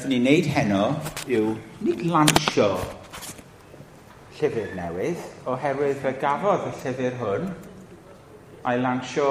Fy'n 0.00 0.14
ni'n 0.14 0.22
neud 0.24 0.46
heno 0.48 0.84
yw 1.28 1.48
nid 1.84 1.98
lansio 2.08 2.70
llyfr 4.38 4.70
newydd, 4.72 5.24
oherwydd 5.52 5.98
fe 6.00 6.14
gafodd 6.22 6.62
y 6.70 6.72
llyfr 6.78 7.18
hwn 7.18 7.50
a'i 8.64 8.78
lansio 8.80 9.26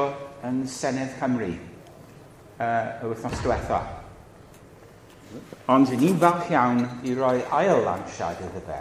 yn 0.46 0.60
Senedd 0.70 1.16
Cymru 1.18 1.48
uh, 1.56 2.68
y 3.02 3.10
wythnos 3.10 3.42
diwetha. 3.42 3.80
Ond 5.74 5.96
ni'n 5.96 6.22
falch 6.22 6.54
iawn 6.54 6.84
i 7.02 7.16
roi 7.18 7.40
ail 7.62 7.82
lansiad 7.88 8.46
iddo 8.46 8.62
fe 8.70 8.80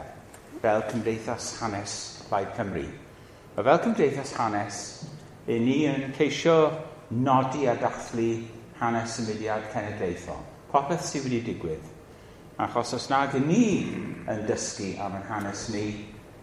fel 0.61 0.85
Cymdeithas 0.93 1.49
Hanes 1.63 1.97
Plaid 2.29 2.53
Cymru. 2.59 2.85
A 3.57 3.65
fel 3.65 3.83
Cymdeithas 3.87 4.35
Hanes, 4.37 4.85
i 5.49 5.57
ni 5.57 5.81
yn 5.89 6.13
ceisio 6.21 6.61
nodi 7.17 7.65
a 7.65 7.79
dathlu 7.81 8.31
hanes 8.83 9.19
y 9.25 9.29
mudiad 9.31 9.73
cenedlaethol 9.73 10.45
popeth 10.73 11.05
sydd 11.07 11.27
wedi 11.29 11.41
digwydd. 11.47 11.85
Achos 12.59 12.95
os 12.97 13.09
nag 13.11 13.37
y 13.39 13.43
ni 13.45 13.67
yn 14.29 14.47
dysgu 14.49 14.97
am 15.01 15.15
ein 15.19 15.27
hanes 15.29 15.69
ni, 15.73 15.85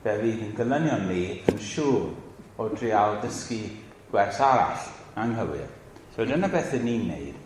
fe 0.03 0.13
fydd 0.21 0.43
yn 0.45 0.53
gylynion 0.57 1.09
ni 1.09 1.23
yn 1.51 1.57
siŵr 1.59 2.61
o 2.61 2.69
drial 2.71 3.19
dysgu 3.23 3.59
gwers 4.11 4.39
arall 4.39 4.85
anghywir. 5.19 5.67
So 6.15 6.23
dyna 6.23 6.47
beth 6.51 6.77
y 6.77 6.79
ni'n 6.83 7.09
neud. 7.09 7.41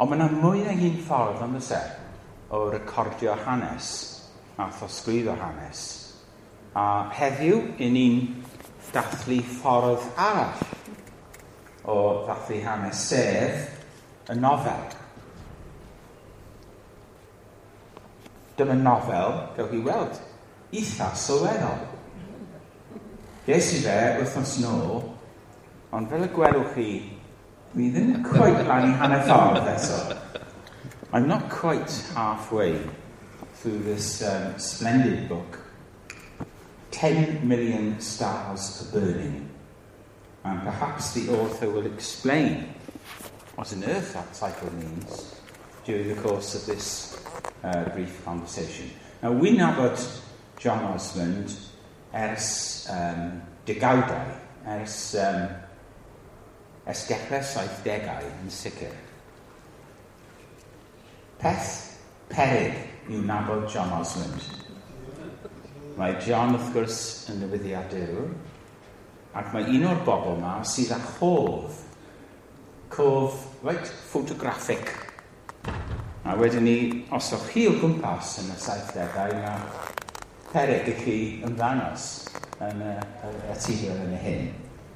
Ond 0.00 0.08
mae 0.08 0.16
yna 0.16 0.28
mwy 0.32 0.62
na 0.64 0.72
un 0.72 0.96
ffordd 1.04 1.42
am 1.44 1.58
ysau 1.58 1.84
e, 1.84 1.98
o 2.56 2.62
recordio 2.72 3.34
hanes 3.44 3.90
a 4.56 4.70
thosgrifo 4.72 5.36
hanes. 5.36 5.82
A 6.74 7.12
heddiw, 7.12 7.60
i 7.76 7.90
ni'n 7.92 8.22
dathlu 8.92 9.42
ffordd 9.58 10.08
arall 10.16 10.64
o 11.84 11.98
ddathlu 12.24 12.62
hanes, 12.64 13.04
sef 13.12 14.32
y 14.32 14.40
nofel. 14.40 15.01
Dyma 18.56 18.76
nofel, 18.76 19.38
gael 19.56 19.70
chi 19.70 19.80
weld, 19.86 20.20
eitha 20.72 21.10
sylweddol. 21.16 21.86
Ges 23.46 23.72
i 23.78 23.80
fe 23.84 23.98
wythnos 24.20 24.58
nôl, 24.62 25.02
ond 25.92 26.10
fel 26.12 26.26
y 26.28 26.30
gwelwch 26.34 26.74
chi, 26.76 26.88
mi 27.74 27.88
ddim 27.92 28.12
yn 28.18 28.26
quite 28.26 28.66
lan 28.68 28.90
i 28.90 28.98
hanner 29.00 29.24
ffordd 29.28 29.70
eto. 29.72 30.02
I'm 31.12 31.28
not 31.28 31.50
quite 31.50 31.92
halfway 32.14 32.78
through 33.54 33.80
this 33.84 34.22
um, 34.22 34.58
splendid 34.58 35.28
book. 35.28 35.58
10 36.90 37.46
million 37.46 38.00
stars 38.00 38.82
are 38.82 39.00
burning. 39.00 39.48
And 40.44 40.62
perhaps 40.62 41.12
the 41.12 41.28
author 41.36 41.70
will 41.70 41.86
explain 41.86 42.74
what 43.54 43.72
on 43.72 43.84
earth 43.84 44.14
that 44.14 44.32
title 44.34 44.72
means 44.74 45.34
during 45.84 46.08
the 46.08 46.20
course 46.22 46.54
of 46.54 46.66
this 46.66 47.11
uh, 47.64 47.84
brief 47.94 48.24
conversation. 48.24 48.90
Now, 49.22 49.32
wi'n 49.32 49.58
nabod 49.60 49.98
John 50.58 50.84
Osmond 50.92 51.52
ers 52.12 52.88
um, 52.90 53.40
degawdau, 53.66 54.34
ers, 54.66 55.14
um, 55.18 55.48
ers 56.86 57.04
dechrau 57.08 57.42
saithdegau 57.42 58.26
yn 58.30 58.50
sicr. 58.52 58.94
Peth 61.42 61.70
peryg 62.30 63.10
yw 63.10 63.22
nabod 63.26 63.68
John 63.70 63.94
Osmond. 63.98 64.42
Mae 65.98 66.16
John, 66.24 66.54
wrth 66.56 66.72
gwrs, 66.74 66.98
yn 67.32 67.42
newyddiadurwr, 67.42 68.30
ac 69.36 69.50
mae 69.54 69.66
un 69.76 69.88
o'r 69.90 70.04
bobl 70.06 70.36
yma 70.38 70.58
sydd 70.68 70.92
â 70.94 71.00
chof, 71.16 71.82
cof, 72.92 73.42
reit, 73.64 73.90
ffotograffig, 74.08 74.88
A 76.22 76.36
wedyn 76.38 76.62
ni, 76.62 76.76
os 77.10 77.32
o'ch 77.34 77.48
chi 77.50 77.64
o 77.66 77.72
gwmpas 77.80 78.36
yn 78.38 78.52
y 78.54 78.56
saithdegau, 78.62 79.32
mae 79.42 80.02
peryg 80.52 80.90
i 80.92 80.94
chi 81.00 81.14
ymddangos 81.42 82.04
yn 82.62 82.84
y, 82.86 82.92
y, 82.94 83.30
y 83.50 83.56
tigol 83.58 84.04
yn 84.04 84.12
y 84.14 84.20
hyn. 84.22 84.44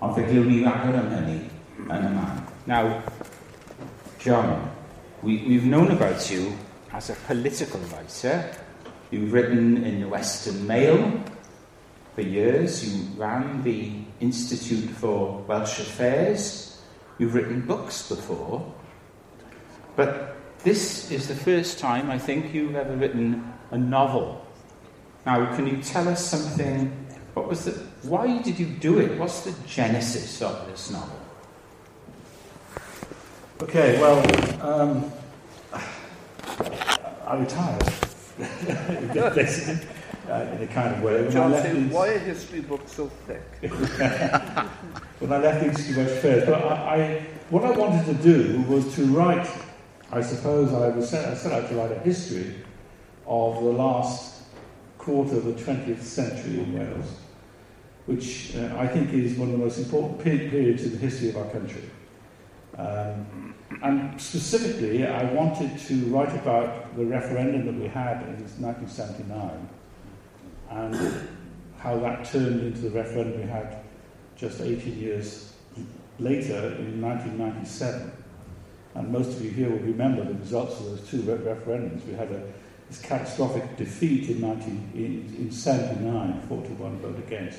Ond 0.07 0.15
fe 0.15 0.23
glywn 0.29 0.47
ni 0.53 0.61
agor 0.71 0.95
am 1.01 1.09
hynny 1.11 1.41
yn 1.83 2.07
y 2.07 2.13
man. 2.15 2.45
Now, 2.71 3.03
John, 4.23 4.71
we, 5.25 5.43
we've 5.49 5.67
known 5.67 5.91
about 5.91 6.31
you 6.31 6.53
as 6.93 7.11
a 7.11 7.19
political 7.27 7.81
writer. 7.91 8.53
You've 9.11 9.33
written 9.33 9.83
in 9.83 10.01
the 10.03 10.09
Western 10.09 10.65
Mail 10.65 11.25
for 12.15 12.23
years. 12.23 12.87
You 12.87 13.03
ran 13.19 13.65
the 13.65 13.91
Institute 14.21 14.91
for 14.91 15.43
Welsh 15.49 15.81
Affairs. 15.81 16.81
You've 17.19 17.35
written 17.35 17.63
books 17.63 18.09
before. 18.09 18.63
But 19.97 20.36
this 20.63 21.11
is 21.11 21.29
the 21.29 21.35
first 21.35 21.79
time 21.79 22.11
I 22.11 22.19
think 22.19 22.53
you've 22.53 22.75
ever 22.75 22.97
written 22.97 23.53
a 23.71 23.79
novel. 23.79 24.45
Now, 25.25 25.55
can 25.57 25.67
you 25.67 25.83
tell 25.83 26.09
us 26.09 26.25
something? 26.25 26.91
What 27.35 27.49
was 27.49 27.65
the? 27.65 27.73
Why 28.03 28.41
did 28.43 28.59
you 28.59 28.67
do 28.67 28.99
it? 28.99 29.19
What's 29.19 29.43
the 29.43 29.55
genesis 29.67 30.41
of 30.43 30.67
this 30.67 30.91
novel? 30.91 31.21
Okay, 33.63 34.01
well, 34.01 34.21
um, 34.63 35.13
I 37.27 37.37
retired. 37.37 37.83
uh, 40.29 40.33
in 40.53 40.63
a 40.63 40.67
kind 40.67 40.95
of 40.95 41.03
way. 41.03 41.23
When 41.23 41.31
John, 41.31 41.53
say, 41.53 41.85
why 41.85 42.09
are 42.09 42.19
history 42.19 42.61
books 42.61 42.93
so 42.93 43.09
thick? 43.27 43.43
when 45.21 45.33
I 45.33 45.39
left 45.39 45.61
the 45.61 45.67
Institute 45.67 45.99
of 45.99 46.07
Affairs. 46.07 46.45
But 46.47 46.55
I, 46.55 46.97
I, 46.97 47.27
what 47.51 47.65
I 47.65 47.71
wanted 47.71 48.05
to 48.07 48.15
do 48.23 48.63
was 48.63 48.95
to 48.97 49.05
write, 49.07 49.49
I 50.13 50.21
suppose 50.21 50.73
I, 50.73 50.89
was 50.89 51.09
set, 51.09 51.29
I 51.29 51.35
set 51.35 51.53
out 51.53 51.69
to 51.69 51.75
write 51.75 51.93
a 51.93 51.99
history 51.99 52.55
of 53.27 53.57
the 53.57 53.71
last 53.71 54.43
quarter 54.99 55.37
of 55.37 55.45
the 55.45 55.53
20th 55.53 56.03
century 56.03 56.61
in 56.61 56.79
Wales, 56.79 57.17
which 58.07 58.55
uh, 58.57 58.77
I 58.79 58.87
think 58.87 59.13
is 59.13 59.37
one 59.37 59.49
of 59.49 59.59
the 59.59 59.65
most 59.65 59.79
important 59.79 60.21
periods 60.21 60.85
in 60.85 60.93
the 60.93 60.99
history 60.99 61.31
of 61.31 61.37
our 61.37 61.51
country. 61.51 61.91
Um, 62.79 63.55
and 63.83 64.21
specifically, 64.21 65.07
I 65.07 65.25
wanted 65.33 65.77
to 65.79 65.95
write 66.07 66.35
about 66.37 66.97
the 66.97 67.05
referendum 67.05 67.67
that 67.67 67.75
we 67.75 67.89
had 67.89 68.23
in 68.23 68.37
1979 68.61 69.69
and 70.71 71.29
how 71.79 71.99
that 71.99 72.25
turned 72.25 72.61
into 72.61 72.81
the 72.81 72.91
referendum 72.91 73.41
we 73.41 73.47
had 73.47 73.79
just 74.37 74.61
18 74.61 74.99
years 74.99 75.53
later 76.19 76.77
in 76.79 77.01
1997. 77.01 78.13
And 78.97 79.13
most 79.13 79.37
of 79.37 79.45
you 79.45 79.51
here 79.51 79.69
will 79.69 79.79
remember 79.79 80.25
the 80.25 80.35
results 80.35 80.81
of 80.81 80.87
those 80.87 81.09
two 81.09 81.21
referendums. 81.23 82.05
We 82.07 82.15
had 82.15 82.33
a, 82.33 82.43
this 82.89 82.99
catastrophic 83.03 83.77
defeat 83.77 84.31
in, 84.31 84.41
19, 84.41 84.91
in, 84.95 85.37
in 85.39 85.53
79, 85.53 86.43
4 86.49 86.63
to 86.63 86.69
1 86.71 86.99
vote 87.01 87.19
against. 87.19 87.59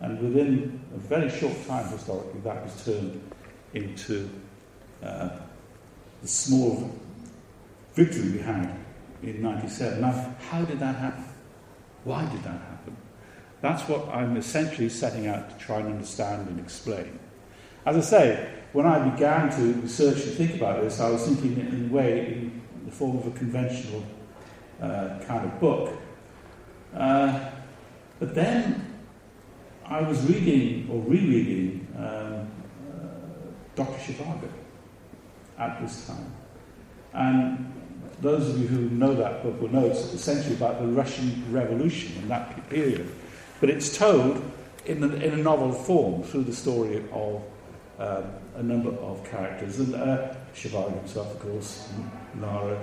And 0.00 0.20
within 0.20 0.80
a 0.94 0.98
very 0.98 1.30
short 1.30 1.56
time, 1.66 1.88
historically, 1.88 2.40
that 2.42 2.62
was 2.62 2.84
turned 2.84 3.20
into 3.74 4.30
uh, 5.02 5.30
the 6.20 6.28
small 6.28 6.92
victory 7.94 8.30
we 8.30 8.38
had 8.38 8.78
in 9.22 9.42
97. 9.42 10.00
Now, 10.00 10.34
how 10.48 10.64
did 10.64 10.78
that 10.78 10.94
happen? 10.94 11.24
Why 12.04 12.24
did 12.26 12.42
that 12.44 12.60
happen? 12.60 12.96
That's 13.62 13.88
what 13.88 14.08
I'm 14.08 14.36
essentially 14.36 14.88
setting 14.88 15.26
out 15.26 15.50
to 15.50 15.64
try 15.64 15.78
and 15.78 15.88
understand 15.88 16.48
and 16.48 16.60
explain. 16.60 17.18
As 17.84 17.96
I 17.96 18.00
say, 18.00 18.48
when 18.72 18.86
I 18.86 19.08
began 19.08 19.50
to 19.56 19.80
research 19.80 20.24
and 20.24 20.34
think 20.34 20.54
about 20.54 20.82
this, 20.82 21.00
I 21.00 21.10
was 21.10 21.26
thinking 21.26 21.58
in 21.58 21.90
a 21.90 21.92
way 21.92 22.26
in 22.26 22.62
the 22.86 22.92
form 22.92 23.18
of 23.18 23.26
a 23.26 23.30
conventional 23.32 24.04
uh, 24.80 25.18
kind 25.26 25.44
of 25.44 25.60
book. 25.60 25.92
Uh, 26.94 27.50
but 28.20 28.34
then 28.34 28.98
I 29.84 30.00
was 30.02 30.24
reading 30.26 30.88
or 30.90 31.00
rereading 31.02 31.86
um, 31.96 32.04
uh, 32.04 33.06
Dr. 33.74 33.98
Zhivago 33.98 34.48
at 35.58 35.80
this 35.80 36.06
time. 36.06 36.32
And 37.14 37.72
those 38.20 38.48
of 38.48 38.60
you 38.60 38.68
who 38.68 38.90
know 38.90 39.14
that 39.14 39.42
book 39.42 39.60
will 39.60 39.70
know 39.70 39.86
it's 39.86 40.14
essentially 40.14 40.54
about 40.54 40.80
the 40.80 40.86
Russian 40.86 41.44
Revolution 41.50 42.16
in 42.22 42.28
that 42.28 42.70
period. 42.70 43.12
But 43.60 43.70
it's 43.70 43.96
told 43.96 44.40
in 44.86 45.02
in 45.02 45.34
a 45.34 45.36
novel 45.36 45.72
form 45.72 46.22
through 46.22 46.44
the 46.44 46.54
story 46.54 47.04
of 47.12 47.42
um, 48.02 48.24
a 48.56 48.62
number 48.62 48.90
of 48.90 49.24
characters. 49.30 49.78
And 49.78 49.94
uh, 49.94 50.34
himself, 50.54 51.32
of 51.32 51.38
course, 51.40 51.88
Lara, 52.40 52.82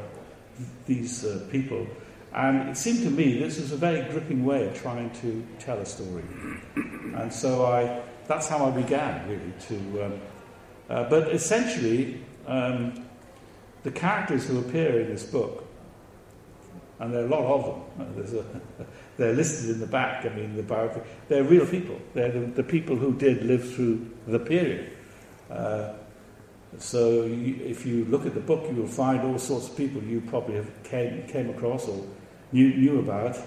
these 0.86 1.26
uh, 1.26 1.46
people. 1.52 1.86
And 2.34 2.70
it 2.70 2.78
seemed 2.78 3.04
to 3.04 3.10
me 3.10 3.40
this 3.40 3.60
was 3.60 3.72
a 3.72 3.78
very 3.78 4.10
gripping 4.10 4.46
way 4.46 4.68
of 4.68 4.80
trying 4.80 5.10
to 5.22 5.46
tell 5.60 5.78
a 5.78 5.86
story. 5.86 6.24
And 7.16 7.34
so 7.34 7.66
I, 7.66 8.02
that's 8.28 8.48
how 8.48 8.66
I 8.66 8.72
began, 8.72 9.28
really, 9.28 9.54
to... 9.68 10.06
Um, 10.06 10.22
uh, 10.90 11.08
but 11.08 11.32
essentially, 11.34 12.24
um, 12.48 13.06
the 13.84 13.92
characters 13.92 14.48
who 14.48 14.60
appear 14.60 15.02
in 15.02 15.10
this 15.10 15.24
book, 15.24 15.66
and 17.00 17.14
there 17.14 17.22
are 17.22 17.26
a 17.26 17.30
lot 17.30 17.46
of 17.46 18.18
them, 18.18 18.44
a, 18.80 18.84
they're 19.18 19.34
listed 19.34 19.70
in 19.72 19.80
the 19.80 19.88
back, 19.88 20.26
I 20.26 20.30
mean, 20.30 20.56
the 20.56 20.64
biography, 20.64 21.08
they're 21.28 21.44
real 21.44 21.66
people. 21.66 22.00
They're 22.14 22.32
the, 22.32 22.40
the 22.40 22.64
people 22.64 22.96
who 22.96 23.14
did 23.14 23.44
live 23.44 23.74
through 23.74 24.10
the 24.28 24.40
period. 24.40 24.96
Uh, 25.50 25.94
So 26.78 27.26
you, 27.26 27.56
if 27.66 27.86
you 27.86 28.06
look 28.06 28.26
at 28.28 28.36
the 28.36 28.40
book, 28.40 28.66
you 28.70 28.76
will 28.76 28.88
find 28.88 29.22
all 29.22 29.40
sorts 29.40 29.68
of 29.68 29.76
people 29.76 30.04
you 30.04 30.22
probably 30.22 30.56
have 30.56 30.84
came, 30.84 31.26
came 31.28 31.50
across 31.50 31.88
or 31.88 32.06
knew, 32.52 32.76
knew 32.76 33.00
about. 33.00 33.38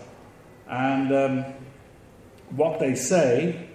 And 0.69 1.15
um, 1.15 1.45
what 2.51 2.81
they 2.81 2.97
say, 2.97 3.69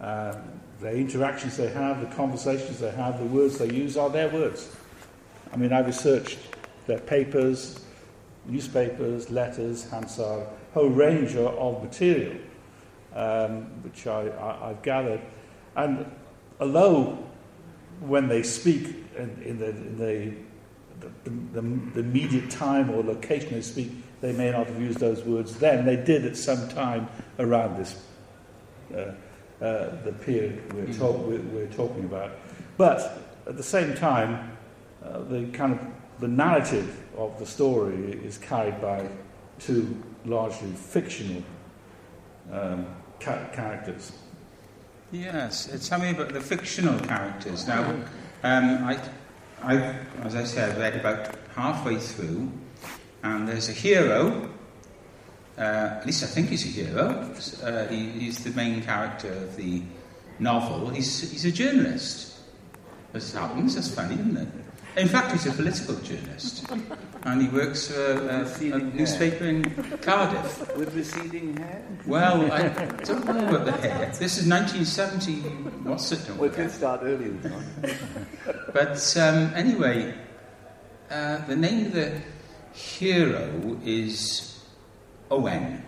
uh, 0.00 0.36
the 0.80 0.92
interactions 0.92 1.56
they 1.56 1.70
have, 1.70 2.00
the 2.00 2.14
conversations 2.14 2.78
they 2.78 2.92
have, 2.92 3.18
the 3.18 3.24
words 3.24 3.58
they 3.58 3.72
use 3.72 3.96
are 3.96 4.10
their 4.10 4.28
words. 4.28 4.70
I 5.52 5.56
mean, 5.56 5.72
I 5.72 5.80
researched 5.80 6.38
their 6.86 7.00
papers, 7.00 7.84
newspapers, 8.46 9.30
letters, 9.30 9.90
Hansard, 9.90 10.46
whole 10.72 10.90
range 10.90 11.34
of 11.34 11.82
material 11.82 12.36
um, 13.14 13.82
which 13.82 14.06
I, 14.06 14.28
I, 14.28 14.70
I've 14.70 14.82
gathered. 14.82 15.20
And 15.76 16.10
although 16.60 17.18
when 18.00 18.28
they 18.28 18.42
speak 18.42 18.96
in, 19.16 19.42
in, 19.44 19.58
the, 19.58 19.68
in 19.70 19.98
the, 19.98 20.34
the, 21.00 21.30
the, 21.30 21.60
the, 21.60 22.00
immediate 22.00 22.50
time 22.50 22.90
or 22.90 23.02
location 23.02 23.52
they 23.52 23.62
speak, 23.62 23.90
they 24.20 24.32
may 24.32 24.50
not 24.50 24.66
have 24.66 24.80
used 24.80 24.98
those 24.98 25.22
words 25.22 25.56
then. 25.56 25.84
They 25.84 25.96
did 25.96 26.24
at 26.24 26.36
some 26.36 26.68
time 26.68 27.08
around 27.38 27.76
this, 27.76 28.02
uh, 28.92 28.98
uh, 29.64 30.02
the 30.04 30.14
period 30.20 30.72
we're, 30.72 30.84
mm-hmm. 30.84 30.98
talk, 30.98 31.18
we're, 31.26 31.40
we're, 31.40 31.66
talking 31.68 32.04
about. 32.04 32.32
But 32.76 33.22
at 33.46 33.56
the 33.56 33.62
same 33.62 33.94
time, 33.94 34.56
uh, 35.04 35.20
the 35.24 35.46
kind 35.52 35.72
of 35.72 35.86
the 36.20 36.28
narrative 36.28 37.02
of 37.16 37.38
the 37.38 37.46
story 37.46 38.12
is 38.24 38.38
carried 38.38 38.80
by 38.80 39.08
two 39.58 40.02
largely 40.24 40.70
fictional 40.70 41.42
um, 42.52 42.86
ca- 43.20 43.46
characters. 43.52 44.12
Yes, 45.14 45.70
tell 45.88 46.00
me 46.00 46.10
about 46.10 46.32
the 46.32 46.40
fictional 46.40 46.98
characters. 46.98 47.68
Now, 47.68 47.88
um, 48.42 48.82
I, 48.82 48.98
I, 49.62 49.76
as 50.24 50.34
I 50.34 50.42
said, 50.42 50.76
read 50.76 50.96
about 50.96 51.36
halfway 51.54 51.98
through, 51.98 52.50
and 53.22 53.46
there's 53.46 53.68
a 53.68 53.72
hero. 53.72 54.50
Uh, 55.56 55.60
at 56.00 56.04
least 56.04 56.24
I 56.24 56.26
think 56.26 56.48
he's 56.48 56.64
a 56.64 56.68
hero. 56.68 57.32
Uh, 57.62 57.86
he, 57.86 58.10
he's 58.10 58.42
the 58.42 58.50
main 58.50 58.82
character 58.82 59.32
of 59.32 59.54
the 59.54 59.82
novel. 60.40 60.88
He's, 60.88 61.30
he's 61.30 61.44
a 61.44 61.52
journalist. 61.52 62.36
As 63.12 63.32
happens, 63.32 63.76
that's 63.76 63.94
funny, 63.94 64.14
isn't 64.14 64.36
it? 64.36 64.48
In 64.96 65.06
fact, 65.06 65.30
he's 65.30 65.46
a 65.46 65.52
political 65.52 65.94
journalist, 65.96 66.66
and 67.24 67.40
he 67.40 67.48
works 67.48 67.88
for 67.88 68.12
a, 68.12 68.44
a, 68.44 68.72
a 68.72 68.78
newspaper 68.78 69.44
in 69.44 69.64
Cardiff. 70.02 70.76
With 70.76 70.94
receding 70.94 71.56
hair? 71.56 71.82
Well, 72.06 72.52
I 72.52 72.68
don't 73.04 73.24
know 73.24 73.48
about 73.48 73.64
the 73.64 73.72
hair. 73.72 74.12
This 74.18 74.38
is 74.38 74.46
1970. 74.46 75.32
What's 75.88 76.12
it? 76.12 76.36
We 76.36 76.50
can 76.50 76.68
start 76.68 77.00
early. 77.02 77.30
but 78.72 79.16
um, 79.16 79.52
anyway, 79.54 80.14
uh, 81.10 81.46
the 81.46 81.56
name 81.56 81.86
of 81.86 81.92
the 81.92 82.20
hero 82.72 83.78
is 83.84 84.62
Owen. 85.30 85.82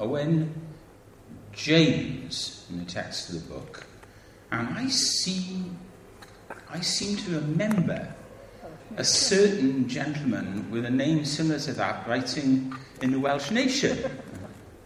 Owen 0.00 0.52
James 1.52 2.66
in 2.68 2.84
the 2.84 2.90
text 2.90 3.30
of 3.30 3.46
the 3.46 3.54
book, 3.54 3.86
and 4.50 4.68
I 4.76 4.88
see. 4.88 5.64
I 6.68 6.80
seem 6.80 7.16
to 7.18 7.38
remember 7.38 8.12
a 8.96 9.04
certain 9.04 9.88
gentleman 9.88 10.70
with 10.70 10.84
a 10.84 10.90
name 10.90 11.24
similar 11.24 11.58
to 11.58 11.72
that 11.72 12.06
writing 12.08 12.74
in 13.02 13.10
the 13.10 13.18
Welsh 13.18 13.50
Nation 13.50 13.98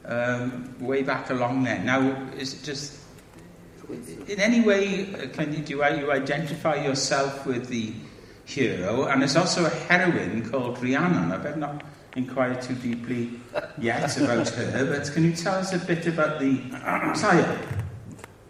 um, 0.04 0.74
way 0.80 1.02
back 1.02 1.30
along 1.30 1.64
there. 1.64 1.78
Now, 1.78 2.00
is 2.36 2.54
it 2.54 2.64
just 2.64 2.98
in 4.26 4.40
any 4.40 4.60
way 4.60 5.14
uh, 5.14 5.28
can 5.28 5.52
you 5.52 5.60
do 5.60 5.76
you 5.76 6.12
identify 6.12 6.76
yourself 6.76 7.46
with 7.46 7.68
the 7.68 7.92
hero? 8.44 9.04
And 9.04 9.22
there's 9.22 9.36
also 9.36 9.66
a 9.66 9.70
heroine 9.70 10.48
called 10.48 10.82
Rhiannon. 10.82 11.32
I 11.32 11.36
better 11.38 11.56
not 11.56 11.84
inquire 12.16 12.60
too 12.60 12.74
deeply 12.74 13.38
yet 13.78 14.16
about 14.16 14.48
her, 14.48 14.86
but 14.86 15.12
can 15.12 15.24
you 15.24 15.32
tell 15.34 15.56
us 15.56 15.72
a 15.72 15.78
bit 15.78 16.06
about 16.06 16.40
the 16.40 16.60
sire? 17.14 17.58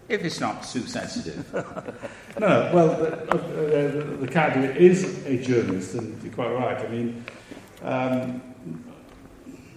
If 0.09 0.25
it's 0.25 0.41
not 0.41 0.63
too 0.63 0.87
sensitive. 0.87 1.53
no, 2.41 2.71
well, 2.73 2.89
the, 2.89 3.31
uh, 3.31 4.21
the, 4.21 4.29
character 4.29 4.71
is 4.73 5.25
a 5.27 5.37
journalist, 5.37 5.95
and 5.95 6.23
you're 6.23 6.33
quite 6.33 6.53
right. 6.53 6.79
I 6.79 6.89
mean, 6.89 7.25
um, 7.83 8.43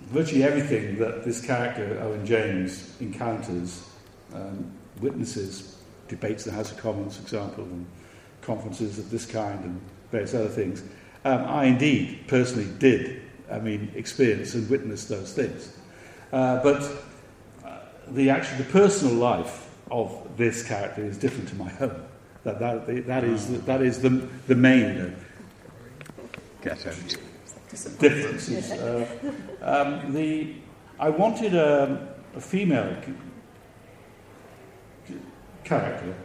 virtually 0.08 0.44
everything 0.44 0.98
that 1.00 1.26
this 1.26 1.46
character, 1.46 2.00
Owen 2.02 2.26
James, 2.26 2.96
encounters, 3.02 3.84
um, 4.34 4.72
witnesses, 5.02 5.78
debates 6.08 6.46
in 6.46 6.52
the 6.52 6.58
House 6.58 6.72
of 6.72 6.78
Commons, 6.78 7.18
for 7.18 7.24
example, 7.24 7.64
and 7.66 7.86
conferences 8.42 9.00
of 9.00 9.10
this 9.12 9.26
kind, 9.26 9.64
and 9.66 9.82
various 10.12 10.34
other 10.34 10.48
things, 10.48 10.82
um, 11.26 11.44
I 11.46 11.66
indeed 11.66 12.26
personally 12.28 12.70
did, 12.80 13.22
I 13.52 13.60
mean, 13.60 13.92
experience 13.96 14.54
and 14.54 14.70
witness 14.70 15.06
those 15.06 15.34
things. 15.34 15.76
Uh, 16.32 16.64
but 16.64 16.82
uh, 17.66 17.80
the 18.08 18.30
actual, 18.30 18.58
the 18.58 18.64
personal 18.66 19.14
life 19.14 19.71
of 19.92 20.38
this 20.38 20.64
character 20.64 21.04
is 21.04 21.18
different 21.18 21.50
to 21.50 21.56
my 21.56 21.72
own. 21.80 22.04
That, 22.44 22.60
that, 22.60 23.06
that, 23.06 23.24
is, 23.24 23.62
that 23.66 23.82
is 23.82 24.02
the, 24.02 24.10
the 24.48 24.56
main 24.56 25.16
Get 26.64 26.78
difference. 28.00 28.72
Uh, 28.72 29.08
um, 29.62 30.14
the, 30.14 30.56
I 31.00 31.10
wanted 31.10 31.54
a, 31.54 32.16
a 32.36 32.42
female 32.42 32.96
character 35.64 36.16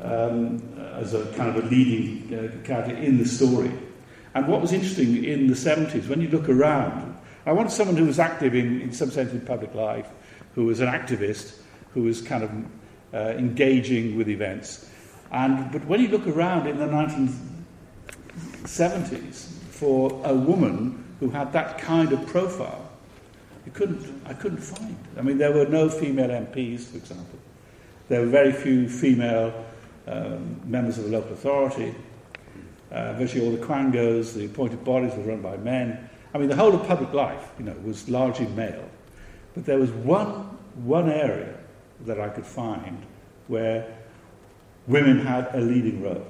um, 0.00 0.62
as 0.94 1.14
a 1.14 1.26
kind 1.34 1.56
of 1.56 1.64
a 1.64 1.68
leading 1.68 2.34
uh, 2.34 2.66
character 2.66 2.94
in 2.96 3.18
the 3.18 3.24
story. 3.24 3.72
And 4.34 4.48
what 4.48 4.60
was 4.60 4.72
interesting 4.72 5.24
in 5.24 5.46
the 5.46 5.54
70s, 5.54 6.08
when 6.08 6.20
you 6.20 6.28
look 6.28 6.48
around, 6.48 7.16
I 7.44 7.52
wanted 7.52 7.72
someone 7.72 7.96
who 7.96 8.06
was 8.06 8.18
active 8.18 8.54
in, 8.54 8.80
in 8.80 8.92
some 8.92 9.10
sense 9.10 9.32
in 9.32 9.40
public 9.42 9.74
life, 9.74 10.08
who 10.54 10.66
was 10.66 10.80
an 10.80 10.88
activist, 10.88 11.58
who 11.94 12.02
was 12.02 12.22
kind 12.22 12.42
of 12.42 12.50
uh, 13.12 13.34
engaging 13.36 14.16
with 14.16 14.28
events. 14.28 14.88
And, 15.30 15.70
but 15.72 15.84
when 15.86 16.00
you 16.00 16.08
look 16.08 16.26
around 16.26 16.66
in 16.66 16.78
the 16.78 16.86
1970s 16.86 19.44
for 19.70 20.20
a 20.24 20.34
woman 20.34 21.04
who 21.20 21.30
had 21.30 21.52
that 21.52 21.78
kind 21.78 22.12
of 22.12 22.26
profile, 22.26 22.88
you 23.64 23.70
couldn't, 23.72 24.22
I 24.26 24.34
couldn't 24.34 24.60
find. 24.60 24.96
I 25.16 25.22
mean, 25.22 25.38
there 25.38 25.52
were 25.52 25.66
no 25.66 25.88
female 25.88 26.28
MPs, 26.28 26.82
for 26.84 26.98
example. 26.98 27.38
There 28.08 28.20
were 28.20 28.26
very 28.26 28.52
few 28.52 28.88
female 28.88 29.64
um, 30.06 30.60
members 30.64 30.98
of 30.98 31.04
the 31.04 31.10
local 31.10 31.32
authority. 31.32 31.94
Uh, 32.90 33.14
virtually 33.14 33.46
all 33.46 33.52
the 33.52 33.64
quangos, 33.64 34.34
the 34.34 34.44
appointed 34.44 34.84
bodies 34.84 35.14
were 35.14 35.22
run 35.22 35.40
by 35.40 35.56
men. 35.56 36.10
I 36.34 36.38
mean, 36.38 36.48
the 36.48 36.56
whole 36.56 36.74
of 36.74 36.86
public 36.86 37.12
life, 37.12 37.52
you 37.58 37.64
know, 37.64 37.74
was 37.84 38.08
largely 38.08 38.46
male. 38.48 38.88
But 39.54 39.64
there 39.64 39.78
was 39.78 39.90
one, 39.90 40.58
one 40.74 41.10
area 41.10 41.58
that 42.04 42.20
I 42.20 42.28
could 42.28 42.46
find 42.46 43.02
where 43.48 43.98
women 44.86 45.20
had 45.20 45.50
a 45.54 45.60
leading 45.60 46.02
role, 46.02 46.26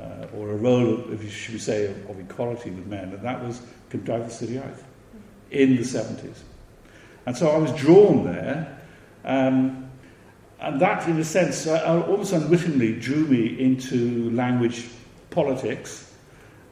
uh, 0.00 0.26
or 0.36 0.50
a 0.50 0.56
role, 0.56 0.94
of, 0.94 1.12
if 1.12 1.22
you 1.22 1.30
should 1.30 1.60
say, 1.60 1.86
of, 1.86 2.10
of, 2.10 2.20
equality 2.20 2.70
with 2.70 2.86
men, 2.86 3.12
and 3.12 3.22
that 3.22 3.42
was 3.42 3.62
Cymdeithas 3.90 4.42
in 5.50 5.76
the 5.76 5.82
70s. 5.82 6.40
And 7.26 7.36
so 7.36 7.50
I 7.50 7.56
was 7.56 7.72
drawn 7.72 8.24
there, 8.24 8.78
um, 9.24 9.90
and 10.60 10.80
that, 10.80 11.08
in 11.08 11.18
a 11.18 11.24
sense, 11.24 11.66
uh, 11.66 12.04
almost 12.08 12.32
unwittingly 12.32 12.98
drew 12.98 13.26
me 13.26 13.60
into 13.60 14.30
language 14.30 14.86
politics, 15.30 16.12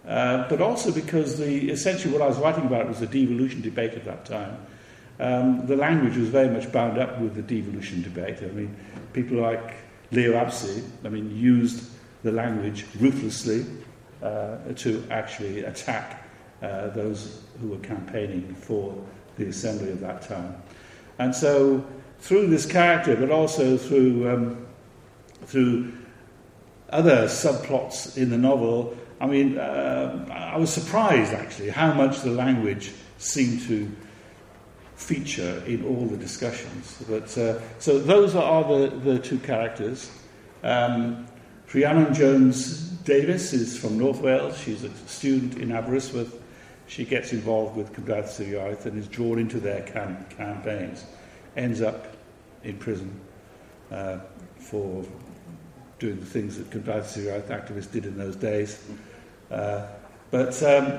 uh, 0.06 0.49
but 0.49 0.61
also 0.61 0.92
because 0.92 1.38
the, 1.38 1.71
essentially 1.71 2.12
what 2.12 2.23
I 2.23 2.26
was 2.26 2.38
writing 2.38 2.66
about 2.66 2.88
was 2.88 3.00
the 3.00 3.06
devolution 3.06 3.61
debate 3.61 3.92
at 3.92 4.04
that 4.04 4.25
time, 4.25 4.56
um, 5.21 5.66
the 5.66 5.76
language 5.76 6.16
was 6.16 6.28
very 6.28 6.49
much 6.49 6.71
bound 6.73 6.99
up 6.99 7.21
with 7.21 7.35
the 7.35 7.42
devolution 7.42 8.02
debate. 8.02 8.38
I 8.42 8.47
mean, 8.47 8.75
people 9.12 9.38
like 9.38 9.75
Leo 10.11 10.33
Abse, 10.33 10.83
I 11.04 11.09
mean, 11.09 11.37
used 11.37 11.90
the 12.23 12.33
language 12.33 12.87
ruthlessly 12.99 13.66
uh, 14.23 14.59
to 14.76 15.04
actually 15.11 15.64
attack 15.64 16.25
uh, 16.62 16.88
those 16.88 17.42
who 17.61 17.69
were 17.69 17.78
campaigning 17.78 18.54
for 18.54 18.95
the 19.37 19.47
assembly 19.47 19.90
of 19.90 20.00
that 20.00 20.23
time. 20.23 20.62
And 21.19 21.35
so, 21.35 21.85
through 22.21 22.49
this 22.49 22.66
character, 22.66 23.16
but 23.16 23.31
also 23.31 23.76
through 23.76 24.31
um, 24.31 24.66
through 25.45 25.92
other 26.90 27.25
subplots 27.25 28.16
in 28.16 28.31
the 28.31 28.38
novel, 28.38 28.97
I 29.21 29.26
mean, 29.26 29.59
uh, 29.59 30.26
I 30.31 30.59
was 30.59 30.73
surprised 30.73 31.33
actually 31.33 31.71
how 31.71 31.92
much 31.95 32.21
the 32.21 32.31
language 32.31 32.92
seemed 33.19 33.62
to 33.62 33.90
feature 35.02 35.62
in 35.66 35.85
all 35.85 36.06
the 36.06 36.16
discussions. 36.16 37.02
But, 37.09 37.37
uh, 37.37 37.61
so 37.78 37.99
those 37.99 38.35
are 38.35 38.64
the, 38.64 38.97
the 38.97 39.18
two 39.18 39.38
characters. 39.38 40.11
Um, 40.62 41.26
Rhiannon 41.73 42.14
Jones 42.14 42.90
Davis 43.04 43.52
is 43.52 43.76
from 43.78 43.99
North 43.99 44.21
Wales. 44.21 44.59
She's 44.59 44.85
a 44.85 44.94
student 45.06 45.59
in 45.59 45.73
Aberystwyth. 45.73 46.40
She 46.87 47.04
gets 47.04 47.32
involved 47.32 47.76
with 47.76 47.92
Cymdeithas 47.94 48.40
yr 48.40 48.59
Iaith 48.59 48.87
and 48.87 48.99
is 48.99 49.09
drawn 49.09 49.38
into 49.38 49.59
their 49.59 49.82
cam- 49.82 50.26
campaigns. 50.37 51.04
Ends 51.56 51.80
up 51.80 52.14
in 52.62 52.76
prison 52.76 53.18
uh, 53.90 54.18
for 54.59 55.04
doing 55.99 56.21
the 56.21 56.26
things 56.26 56.59
that 56.59 56.71
conservative 56.71 57.26
rights 57.26 57.49
activists 57.49 57.90
did 57.90 58.04
in 58.04 58.18
those 58.18 58.37
days. 58.37 58.85
Uh, 59.50 59.87
but 60.30 60.62
um, 60.62 60.99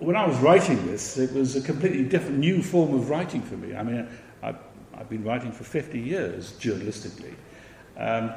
when 0.00 0.16
I 0.16 0.26
was 0.26 0.36
writing 0.38 0.84
this, 0.86 1.18
it 1.18 1.32
was 1.32 1.56
a 1.56 1.60
completely 1.60 2.04
different, 2.04 2.38
new 2.38 2.62
form 2.62 2.94
of 2.94 3.10
writing 3.10 3.42
for 3.42 3.56
me. 3.56 3.76
I 3.76 3.82
mean, 3.82 4.08
I've, 4.42 4.56
I've 4.94 5.08
been 5.08 5.22
writing 5.22 5.52
for 5.52 5.64
50 5.64 6.00
years 6.00 6.52
journalistically. 6.52 7.34
Um, 7.98 8.32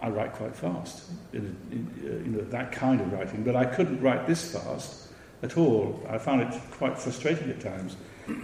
I 0.00 0.08
write 0.08 0.32
quite 0.32 0.54
fast, 0.54 1.10
in, 1.32 1.56
in, 1.70 1.90
uh, 2.04 2.24
you 2.24 2.30
know, 2.30 2.44
that 2.50 2.72
kind 2.72 3.00
of 3.00 3.12
writing, 3.12 3.42
but 3.42 3.54
I 3.54 3.64
couldn't 3.64 4.00
write 4.00 4.26
this 4.26 4.52
fast 4.52 5.08
at 5.42 5.58
all. 5.58 6.02
I 6.08 6.18
found 6.18 6.42
it 6.42 6.60
quite 6.70 6.96
frustrating 6.96 7.50
at 7.50 7.60
times. 7.60 7.96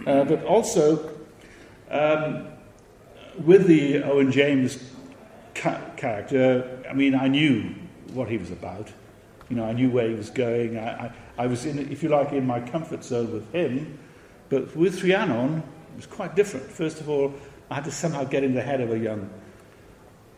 Uh, 0.05 0.25
but 0.25 0.43
also, 0.43 1.09
um, 1.89 2.47
with 3.39 3.67
the 3.67 4.03
Owen 4.03 4.31
James 4.31 4.83
ca- 5.55 5.81
character, 5.95 6.83
I 6.89 6.93
mean, 6.93 7.15
I 7.15 7.27
knew 7.27 7.73
what 8.13 8.29
he 8.29 8.37
was 8.37 8.51
about. 8.51 8.91
You 9.49 9.55
know, 9.55 9.65
I 9.65 9.71
knew 9.71 9.89
where 9.89 10.09
he 10.09 10.15
was 10.15 10.29
going. 10.29 10.77
I, 10.77 11.05
I, 11.05 11.11
I 11.37 11.47
was, 11.47 11.65
in, 11.65 11.79
if 11.91 12.03
you 12.03 12.09
like, 12.09 12.31
in 12.33 12.45
my 12.45 12.59
comfort 12.59 13.03
zone 13.03 13.31
with 13.31 13.51
him. 13.51 13.99
But 14.49 14.75
with 14.75 15.03
Rhiannon, 15.03 15.57
it 15.57 15.95
was 15.95 16.05
quite 16.05 16.35
different. 16.35 16.65
First 16.67 16.99
of 16.99 17.09
all, 17.09 17.33
I 17.69 17.75
had 17.75 17.85
to 17.85 17.91
somehow 17.91 18.23
get 18.23 18.43
in 18.43 18.53
the 18.53 18.61
head 18.61 18.81
of 18.81 18.91
a 18.91 18.97
young 18.97 19.29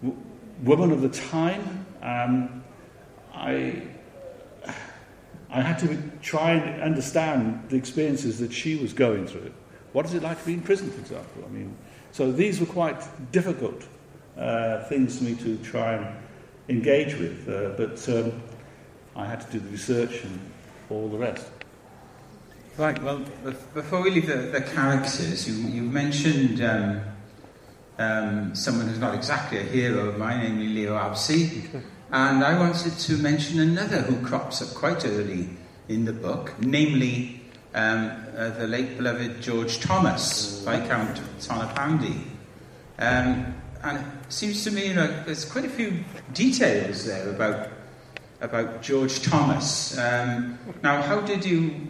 w- 0.02 0.20
woman 0.64 0.92
of 0.92 1.02
the 1.02 1.10
time. 1.10 1.86
Um, 2.02 2.64
I, 3.34 3.84
I 5.50 5.62
had 5.62 5.80
to 5.80 5.98
try 6.22 6.52
and 6.52 6.82
understand 6.82 7.70
the 7.70 7.76
experiences 7.76 8.40
that 8.40 8.52
she 8.52 8.76
was 8.76 8.94
going 8.94 9.28
through. 9.28 9.54
What 9.94 10.06
is 10.06 10.14
it 10.14 10.24
like 10.24 10.40
to 10.40 10.46
be 10.46 10.54
in 10.54 10.62
prison, 10.62 10.90
for 10.90 11.00
example? 11.00 11.44
I 11.46 11.50
mean, 11.50 11.76
so 12.12 12.32
these 12.32 12.60
were 12.60 12.66
quite 12.66 13.02
difficult 13.32 13.84
uh, 14.38 14.84
things 14.86 15.18
for 15.18 15.26
me 15.26 15.36
to 15.36 15.58
try 15.58 15.94
and 15.94 16.16
engage 16.68 17.16
with, 17.16 17.48
uh, 17.48 17.70
but 17.78 18.08
um, 18.10 18.42
I 19.16 19.26
had 19.26 19.42
to 19.42 19.52
do 19.52 19.60
the 19.60 19.70
research 19.70 20.24
and 20.24 20.40
all 20.90 21.08
the 21.10 21.18
rest. 21.18 21.46
Right, 22.78 23.02
well, 23.04 23.22
before 23.74 24.02
we 24.02 24.12
leave 24.12 24.28
the, 24.28 24.38
the 24.38 24.62
characters, 24.62 25.48
you, 25.50 25.70
you 25.70 25.82
mentioned 25.82 26.62
um, 26.62 27.02
um, 27.98 28.56
someone 28.56 28.88
who's 28.88 29.00
not 29.00 29.14
exactly 29.14 29.60
a 29.60 29.64
hero 29.64 30.08
of 30.08 30.18
mine, 30.18 30.44
namely 30.44 30.68
Leo 30.68 30.96
Abse. 30.96 31.68
And 32.12 32.44
I 32.44 32.58
wanted 32.58 32.98
to 32.98 33.18
mention 33.18 33.60
another 33.60 34.02
who 34.02 34.26
crops 34.26 34.62
up 34.62 34.74
quite 34.74 35.06
early 35.06 35.50
in 35.90 36.06
the 36.06 36.14
book, 36.14 36.56
namely 36.60 37.42
um, 37.76 38.12
uh, 38.36 38.50
the 38.52 38.68
late 38.68 38.98
beloved 38.98 39.42
George 39.42 39.80
Thomas, 39.80 40.64
Viscount 40.64 41.22
Tonypandy. 41.40 42.24
Um, 42.98 43.54
and 43.84 43.98
it 43.98 44.34
seems 44.34 44.64
to 44.64 44.72
me 44.72 44.94
know, 44.94 45.08
there's 45.26 45.46
quite 45.46 45.66
a 45.66 45.70
few 45.70 46.04
details 46.34 47.06
there 47.06 47.30
about 47.30 47.70
about 48.42 48.82
George 48.82 49.22
Thomas. 49.22 49.98
Um, 49.98 50.58
now, 50.82 51.02
how 51.02 51.22
did 51.22 51.44
you 51.46 51.88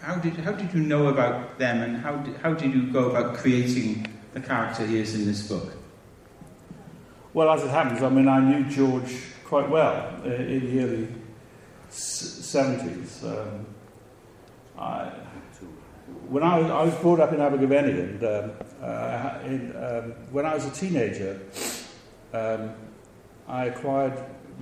how 0.00 0.16
did 0.16 0.34
how 0.34 0.52
did 0.52 0.72
you 0.72 0.80
know 0.80 1.08
about 1.08 1.58
them, 1.58 1.82
and 1.82 1.96
how 1.98 2.16
did, 2.16 2.36
how 2.36 2.54
did 2.54 2.74
you 2.74 2.90
go 2.90 3.10
about 3.10 3.36
creating 3.36 4.06
the 4.32 4.40
character 4.40 4.86
he 4.86 4.98
is 4.98 5.14
in 5.14 5.26
this 5.26 5.46
book? 5.46 5.72
Well, 7.34 7.50
as 7.50 7.62
it 7.62 7.70
happens, 7.70 8.02
I 8.02 8.08
mean, 8.08 8.28
I 8.28 8.40
knew 8.40 8.64
George 8.70 9.14
quite 9.44 9.68
well 9.68 10.20
uh, 10.24 10.28
in 10.28 10.76
the 10.76 10.84
early 10.84 11.08
seventies. 11.90 13.22
Um, 13.24 13.66
I, 14.78 15.12
when 16.28 16.42
I 16.42 16.60
I 16.60 16.84
was 16.84 16.94
brought 16.96 17.20
up 17.20 17.32
in 17.32 17.40
Abergavenny, 17.40 17.92
and 17.92 18.24
um, 18.24 18.52
uh, 18.82 19.38
in, 19.44 19.76
um, 19.76 20.12
when 20.32 20.46
I 20.46 20.54
was 20.54 20.64
a 20.64 20.70
teenager, 20.70 21.40
um, 22.32 22.72
I 23.46 23.66
acquired 23.66 24.14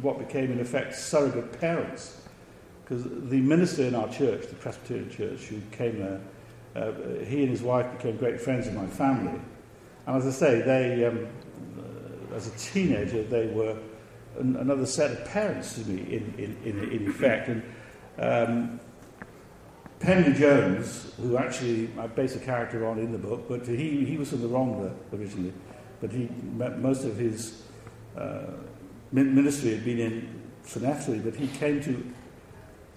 what 0.02 0.18
became, 0.18 0.52
in 0.52 0.60
effect, 0.60 0.94
surrogate 0.94 1.58
parents. 1.60 2.20
Because 2.84 3.04
the 3.04 3.40
minister 3.40 3.84
in 3.84 3.94
our 3.94 4.08
church, 4.08 4.46
the 4.48 4.54
Presbyterian 4.54 5.10
church, 5.10 5.40
who 5.40 5.60
came 5.72 5.98
there, 5.98 6.20
uh, 6.74 6.92
he 7.24 7.42
and 7.42 7.50
his 7.50 7.62
wife 7.62 7.90
became 7.96 8.16
great 8.16 8.40
friends 8.40 8.66
of 8.66 8.74
my 8.74 8.86
family. 8.86 9.38
And 10.06 10.16
as 10.16 10.26
I 10.26 10.30
say, 10.30 10.60
they, 10.62 11.04
um, 11.04 11.26
uh, 11.78 12.34
as 12.34 12.46
a 12.46 12.50
teenager, 12.58 13.22
they 13.24 13.48
were 13.48 13.76
an, 14.38 14.56
another 14.56 14.86
set 14.86 15.10
of 15.10 15.24
parents 15.26 15.74
to 15.74 15.80
me, 15.80 16.00
in, 16.14 16.34
in, 16.38 16.56
in, 16.64 16.92
in 16.92 17.08
effect. 17.10 17.48
And 17.48 17.62
um, 18.18 18.80
Jones, 20.34 21.12
who 21.20 21.36
actually 21.36 21.90
I 21.98 22.06
base 22.06 22.36
a 22.36 22.38
character 22.38 22.86
on 22.86 22.98
in 22.98 23.12
the 23.12 23.18
book, 23.18 23.48
but 23.48 23.66
he, 23.66 24.04
he 24.04 24.16
was 24.16 24.30
from 24.30 24.40
the 24.40 24.48
Rhondda 24.48 24.94
originally, 25.12 25.52
but 26.00 26.10
he 26.10 26.28
met 26.56 26.78
most 26.78 27.04
of 27.04 27.16
his 27.16 27.62
uh, 28.16 28.52
ministry 29.12 29.70
had 29.70 29.84
been 29.84 29.98
in 29.98 30.42
Llanelli, 30.66 31.22
but 31.24 31.34
he 31.34 31.48
came 31.48 31.80
to 31.82 32.04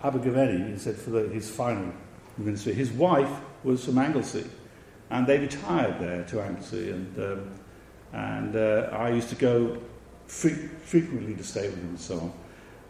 Abergavenny, 0.03 0.71
he 0.71 0.77
said, 0.77 0.95
for 0.95 1.11
the, 1.11 1.29
his 1.29 1.49
final 1.49 1.91
ministry. 2.37 2.73
His 2.73 2.91
wife 2.91 3.29
was 3.63 3.85
from 3.85 3.97
Anglesey, 3.97 4.45
and 5.09 5.25
they 5.27 5.39
retired 5.39 5.99
there 5.99 6.23
to 6.25 6.41
Anglesey, 6.41 6.91
and, 6.91 7.19
um, 7.19 7.51
and 8.13 8.55
uh, 8.55 8.89
I 8.91 9.09
used 9.09 9.29
to 9.29 9.35
go 9.35 9.77
fre- 10.27 10.67
frequently 10.83 11.35
to 11.35 11.43
stay 11.43 11.69
with 11.69 11.77
him 11.77 11.89
and 11.89 11.99
so 11.99 12.19
on. 12.19 12.33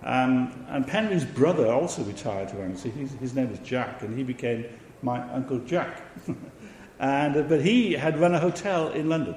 Um, 0.04 0.66
and 0.70 0.88
Penry's 0.88 1.26
brother 1.26 1.72
also 1.72 2.04
retired 2.04 2.50
to 2.50 2.62
Anglesey. 2.62 2.90
His, 2.90 3.12
his 3.14 3.36
name 3.36 3.52
was 3.52 3.60
Jack, 3.60 4.02
and 4.02 4.18
he 4.18 4.24
became 4.24 4.66
my 5.04 5.22
Uncle 5.34 5.60
Jack. 5.60 6.02
and, 7.00 7.36
uh, 7.36 7.42
but 7.44 7.62
he 7.62 7.94
had 7.94 8.20
run 8.20 8.34
a 8.34 8.40
hotel 8.40 8.90
in 8.90 9.10
London 9.10 9.36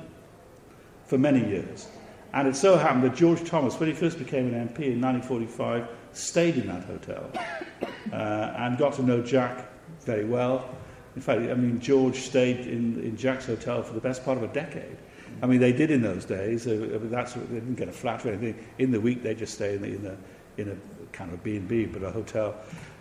for 1.06 1.18
many 1.18 1.46
years. 1.46 1.88
And 2.34 2.48
it 2.48 2.56
so 2.56 2.76
happened 2.76 3.04
that 3.04 3.14
George 3.14 3.48
Thomas, 3.48 3.78
when 3.78 3.88
he 3.88 3.94
first 3.94 4.18
became 4.18 4.52
an 4.52 4.68
MP 4.68 4.92
in 4.92 5.00
1945, 5.00 5.88
stayed 6.12 6.56
in 6.56 6.66
that 6.66 6.82
hotel 6.82 7.30
uh, 8.12 8.16
and 8.56 8.76
got 8.76 8.94
to 8.94 9.04
know 9.04 9.22
Jack 9.22 9.68
very 10.00 10.24
well. 10.24 10.68
In 11.14 11.22
fact, 11.22 11.42
I 11.42 11.54
mean, 11.54 11.78
George 11.78 12.16
stayed 12.16 12.66
in, 12.66 13.00
in 13.04 13.16
Jack's 13.16 13.46
hotel 13.46 13.84
for 13.84 13.94
the 13.94 14.00
best 14.00 14.24
part 14.24 14.36
of 14.36 14.42
a 14.42 14.48
decade. 14.48 14.96
I 15.42 15.46
mean, 15.46 15.60
they 15.60 15.72
did 15.72 15.92
in 15.92 16.02
those 16.02 16.24
days. 16.24 16.66
Uh, 16.66 16.98
that's, 17.04 17.34
they 17.34 17.40
didn't 17.40 17.76
get 17.76 17.88
a 17.88 17.92
flat 17.92 18.26
or 18.26 18.30
anything. 18.30 18.66
In 18.78 18.90
the 18.90 19.00
week, 19.00 19.22
they 19.22 19.36
just 19.36 19.54
stayed 19.54 19.80
in, 19.82 19.82
the, 19.82 19.88
in, 19.88 20.06
a, 20.06 20.60
in 20.60 20.68
a 20.70 21.06
kind 21.12 21.32
of 21.32 21.40
B&B, 21.44 21.86
but 21.86 22.02
a 22.02 22.10
hotel. 22.10 22.56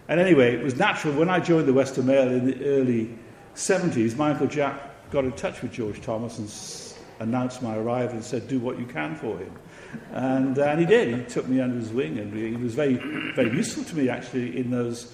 And 0.09 0.19
anyway, 0.19 0.53
it 0.53 0.63
was 0.63 0.75
natural. 0.75 1.15
When 1.15 1.29
I 1.29 1.39
joined 1.39 1.67
the 1.67 1.73
Western 1.73 2.05
Mail 2.05 2.27
in 2.27 2.45
the 2.45 2.65
early 2.65 3.17
70s, 3.55 4.15
Michael 4.15 4.47
Jack 4.47 5.09
got 5.09 5.25
in 5.25 5.31
touch 5.31 5.63
with 5.63 5.71
George 5.71 6.01
Thomas 6.01 6.37
and 6.37 6.47
announced 7.23 7.61
my 7.61 7.75
arrival 7.75 8.15
and 8.15 8.23
said, 8.23 8.47
do 8.47 8.59
what 8.59 8.77
you 8.77 8.85
can 8.85 9.15
for 9.15 9.37
him. 9.37 9.51
And, 10.11 10.57
and 10.57 10.79
he 10.79 10.85
did. 10.85 11.17
He 11.17 11.23
took 11.25 11.47
me 11.47 11.59
under 11.59 11.77
his 11.77 11.91
wing 11.91 12.19
and 12.19 12.33
he 12.33 12.55
was 12.55 12.75
very, 12.75 12.95
very 13.33 13.51
useful 13.51 13.83
to 13.85 13.95
me 13.95 14.09
actually 14.09 14.57
in 14.57 14.69
those 14.69 15.11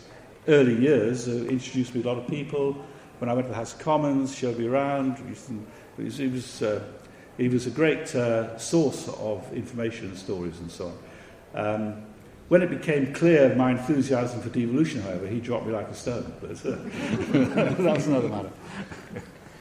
early 0.48 0.76
years. 0.76 1.28
Uh, 1.28 1.46
introduced 1.50 1.96
me 1.96 2.02
to 2.02 2.08
a 2.08 2.12
lot 2.12 2.22
of 2.22 2.28
people. 2.28 2.74
When 3.20 3.30
I 3.30 3.34
went 3.34 3.48
to 3.48 3.50
the 3.50 3.56
House 3.56 3.74
of 3.74 3.80
Commons, 3.80 4.36
showed 4.36 4.58
me 4.58 4.68
around. 4.68 5.18
He 5.18 6.04
was, 6.04 6.18
he 6.18 6.28
was, 6.28 6.62
uh, 6.62 6.84
he 7.38 7.50
was 7.50 7.68
a 7.68 7.72
great 7.72 8.14
uh, 8.16 8.58
source 8.58 9.08
of 9.10 9.52
information 9.54 10.08
and 10.08 10.18
stories 10.18 10.60
and 10.60 10.72
so 10.72 10.94
on. 11.56 11.66
Um, 11.66 12.04
when 12.50 12.64
it 12.64 12.70
became 12.70 13.14
clear 13.14 13.54
my 13.56 13.72
enthusiasm 13.72 14.42
for 14.42 14.50
devolution, 14.50 15.02
however, 15.02 15.28
he 15.28 15.40
dropped 15.40 15.68
me 15.68 15.74
like 15.74 15.88
a 15.88 15.94
stone. 15.94 16.34
But 16.42 16.66
uh, 16.66 16.78
that's 17.84 18.08
another 18.08 18.30
matter. 18.30 18.50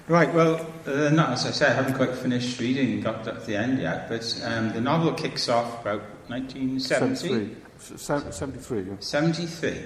Right, 0.09 0.33
well, 0.33 0.67
uh, 0.87 1.11
not, 1.11 1.33
as 1.33 1.45
I 1.45 1.51
said, 1.51 1.73
I 1.73 1.75
haven't 1.75 1.95
quite 1.95 2.15
finished 2.15 2.59
reading, 2.59 3.03
got 3.03 3.29
up 3.29 3.41
to 3.41 3.47
the 3.47 3.57
end 3.57 3.79
yet, 3.79 4.09
but 4.09 4.41
um, 4.43 4.73
the 4.73 4.81
novel 4.81 5.13
kicks 5.13 5.51
off 5.51 5.83
about 5.83 6.01
1970. 6.29 7.55
73. 7.79 7.99
73, 7.99 8.83
yeah. 8.83 8.97
73. 9.01 9.83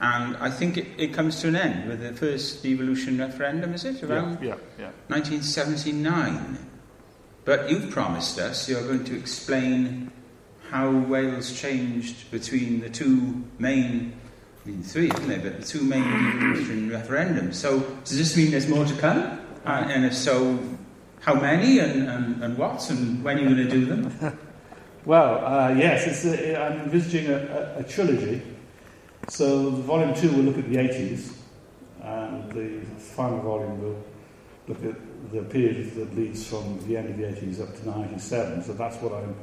And 0.00 0.36
I 0.38 0.50
think 0.50 0.78
it, 0.78 0.86
it 0.96 1.12
comes 1.12 1.40
to 1.42 1.48
an 1.48 1.56
end 1.56 1.88
with 1.90 2.00
the 2.00 2.14
first 2.14 2.62
devolution 2.62 3.18
referendum, 3.18 3.74
is 3.74 3.84
it? 3.84 4.02
Around 4.02 4.42
yeah, 4.42 4.54
yeah, 4.78 4.86
yeah. 4.86 4.90
1979. 5.08 6.58
But 7.44 7.70
you've 7.70 7.90
promised 7.90 8.38
us 8.38 8.68
you're 8.70 8.82
going 8.82 9.04
to 9.04 9.16
explain 9.16 10.10
how 10.70 10.90
Wales 10.90 11.58
changed 11.58 12.30
between 12.30 12.80
the 12.80 12.88
two 12.88 13.44
main, 13.58 14.14
I 14.64 14.68
mean 14.68 14.82
three, 14.82 15.10
isn't 15.10 15.28
there, 15.28 15.38
but 15.38 15.60
the 15.60 15.66
two 15.66 15.82
main 15.82 16.02
devolution 16.02 16.90
referendums. 16.90 17.54
So 17.54 17.80
does 18.04 18.16
this 18.16 18.36
mean 18.36 18.50
there's 18.50 18.68
more 18.68 18.86
to 18.86 18.94
come? 18.96 19.45
Uh, 19.66 19.84
and 19.90 20.04
if 20.04 20.14
so, 20.14 20.56
how 21.18 21.34
many 21.34 21.80
and, 21.80 22.08
and, 22.08 22.44
and 22.44 22.56
what, 22.56 22.88
and 22.88 23.24
when 23.24 23.36
are 23.36 23.40
you 23.40 23.46
going 23.52 23.68
to 23.68 23.68
do 23.68 23.84
them? 23.84 24.38
well, 25.04 25.44
uh, 25.44 25.74
yes, 25.74 26.24
a, 26.24 26.56
I'm 26.56 26.82
envisaging 26.82 27.26
a, 27.32 27.36
a, 27.36 27.80
a, 27.80 27.82
trilogy. 27.82 28.42
So, 29.26 29.70
volume 29.70 30.14
two 30.14 30.30
will 30.30 30.44
look 30.44 30.58
at 30.58 30.68
the 30.70 30.76
80s, 30.76 31.32
and 32.00 32.52
the 32.52 32.80
final 32.96 33.40
volume 33.40 33.82
will 33.82 34.04
look 34.68 34.84
at 34.84 35.32
the 35.32 35.42
period 35.42 35.96
that 35.96 36.14
leads 36.14 36.46
from 36.46 36.78
the 36.86 36.96
end 36.96 37.10
of 37.10 37.16
the 37.16 37.24
80s 37.24 37.60
up 37.60 37.74
to 37.76 37.88
97. 37.88 38.62
So, 38.62 38.72
that's 38.74 38.98
what 38.98 39.14
I'm 39.14 39.34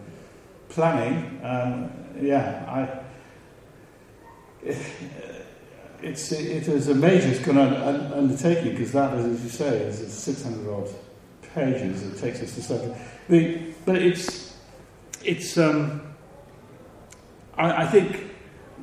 planning. 0.69 1.41
Um, 1.43 1.91
yeah, 2.21 2.63
I 2.69 3.03
it's, 6.03 6.31
it 6.31 6.67
is 6.67 6.89
a 6.89 6.95
major 6.95 7.29
undertaking 7.51 8.71
because 8.71 8.91
that, 8.91 9.13
as 9.13 9.43
you 9.43 9.49
say, 9.49 9.79
is 9.79 10.11
600 10.11 10.71
odd 10.71 10.89
pages. 11.53 12.03
It 12.03 12.19
takes 12.19 12.41
us 12.41 12.53
to 12.55 12.61
something. 12.61 12.95
The, 13.29 13.73
but 13.85 13.95
it's, 13.95 14.55
it's. 15.23 15.57
Um, 15.57 16.01
I, 17.57 17.83
I 17.83 17.87
think 17.87 18.31